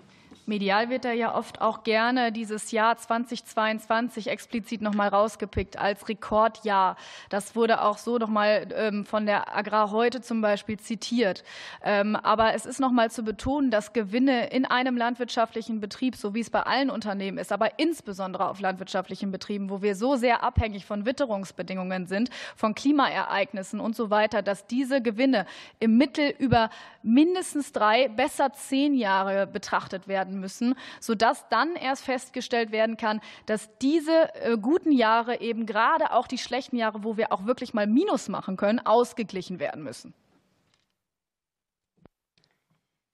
Medial 0.49 0.89
wird 0.89 1.05
da 1.05 1.11
ja 1.13 1.35
oft 1.35 1.61
auch 1.61 1.83
gerne 1.83 2.31
dieses 2.31 2.71
Jahr 2.71 2.97
2022 2.97 4.27
explizit 4.27 4.81
noch 4.81 4.95
mal 4.95 5.07
rausgepickt 5.07 5.77
als 5.77 6.09
Rekordjahr. 6.09 6.97
Das 7.29 7.55
wurde 7.55 7.83
auch 7.83 7.99
so 7.99 8.17
noch 8.17 8.27
mal 8.27 8.67
ähm, 8.75 9.05
von 9.05 9.27
der 9.27 9.55
Agrar 9.55 9.91
heute 9.91 10.21
zum 10.21 10.41
Beispiel 10.41 10.79
zitiert. 10.79 11.43
Ähm, 11.83 12.15
aber 12.15 12.55
es 12.55 12.65
ist 12.65 12.79
noch 12.79 12.91
mal 12.91 13.11
zu 13.11 13.23
betonen, 13.23 13.69
dass 13.69 13.93
Gewinne 13.93 14.47
in 14.47 14.65
einem 14.65 14.97
landwirtschaftlichen 14.97 15.79
Betrieb, 15.79 16.15
so 16.15 16.33
wie 16.33 16.39
es 16.39 16.49
bei 16.49 16.63
allen 16.63 16.89
Unternehmen 16.89 17.37
ist, 17.37 17.51
aber 17.51 17.77
insbesondere 17.77 18.49
auf 18.49 18.59
landwirtschaftlichen 18.59 19.31
Betrieben, 19.31 19.69
wo 19.69 19.83
wir 19.83 19.95
so 19.95 20.15
sehr 20.15 20.41
abhängig 20.41 20.85
von 20.85 21.05
Witterungsbedingungen 21.05 22.07
sind, 22.07 22.31
von 22.55 22.73
Klimaereignissen 22.73 23.79
und 23.79 23.95
so 23.95 24.09
weiter, 24.09 24.41
dass 24.41 24.65
diese 24.65 25.01
Gewinne 25.01 25.45
im 25.79 25.97
Mittel 25.97 26.33
über 26.39 26.71
mindestens 27.03 27.71
drei, 27.71 28.07
besser 28.07 28.51
zehn 28.53 28.95
Jahre 28.95 29.45
betrachtet 29.45 30.07
werden 30.07 30.38
müssen, 30.39 30.75
sodass 30.99 31.47
dann 31.49 31.75
erst 31.75 32.03
festgestellt 32.03 32.71
werden 32.71 32.97
kann, 32.97 33.21
dass 33.45 33.69
diese 33.79 34.33
äh, 34.35 34.57
guten 34.57 34.91
Jahre 34.91 35.41
eben 35.41 35.65
gerade 35.65 36.13
auch 36.13 36.27
die 36.27 36.37
schlechten 36.37 36.77
Jahre, 36.77 37.03
wo 37.03 37.17
wir 37.17 37.31
auch 37.31 37.45
wirklich 37.45 37.73
mal 37.73 37.87
Minus 37.87 38.29
machen 38.29 38.57
können, 38.57 38.79
ausgeglichen 38.79 39.59
werden 39.59 39.83
müssen. 39.83 40.13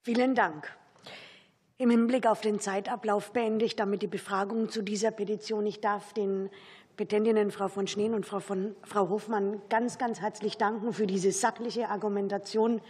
Vielen 0.03 0.36
Dank. 0.36 0.71
Im 1.78 1.89
Hinblick 1.89 2.26
auf 2.28 2.39
den 2.39 2.59
Zeitablauf 2.59 3.34
beende 3.34 3.65
ich 3.65 3.76
damit 3.76 4.01
die 4.01 4.07
Befragung 4.07 4.69
zu 4.69 4.82
dieser 4.82 5.11
Petition. 5.11 5.65
Ich 5.65 5.82
darf 5.82 6.13
den 6.13 6.49
Petentinnen 6.95 7.51
Frau 7.51 7.67
von 7.67 7.88
Schneen 7.88 8.13
und 8.13 8.26
Frau, 8.26 8.39
von, 8.39 8.76
Frau 8.84 9.09
Hofmann 9.09 9.61
ganz, 9.67 9.97
ganz 9.97 10.21
herzlich 10.21 10.57
danken 10.57 10.93
für 10.93 11.07
diese 11.07 11.32
sachliche 11.32 11.89
Argumentation 11.89 12.82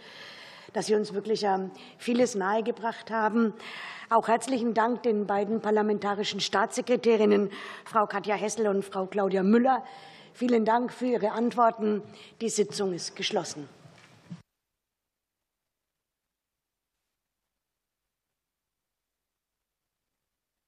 dass 0.76 0.88
Sie 0.88 0.94
uns 0.94 1.14
wirklich 1.14 1.42
ähm, 1.42 1.70
vieles 1.96 2.34
nahegebracht 2.34 3.10
haben. 3.10 3.54
Auch 4.10 4.28
herzlichen 4.28 4.74
Dank 4.74 5.02
den 5.04 5.26
beiden 5.26 5.62
parlamentarischen 5.62 6.38
Staatssekretärinnen, 6.38 7.50
Frau 7.86 8.06
Katja 8.06 8.34
Hessel 8.34 8.68
und 8.68 8.84
Frau 8.84 9.06
Claudia 9.06 9.42
Müller. 9.42 9.82
Vielen 10.34 10.66
Dank 10.66 10.92
für 10.92 11.06
Ihre 11.06 11.32
Antworten. 11.32 12.02
Die 12.42 12.50
Sitzung 12.50 12.92
ist 12.92 13.16
geschlossen. 13.16 13.66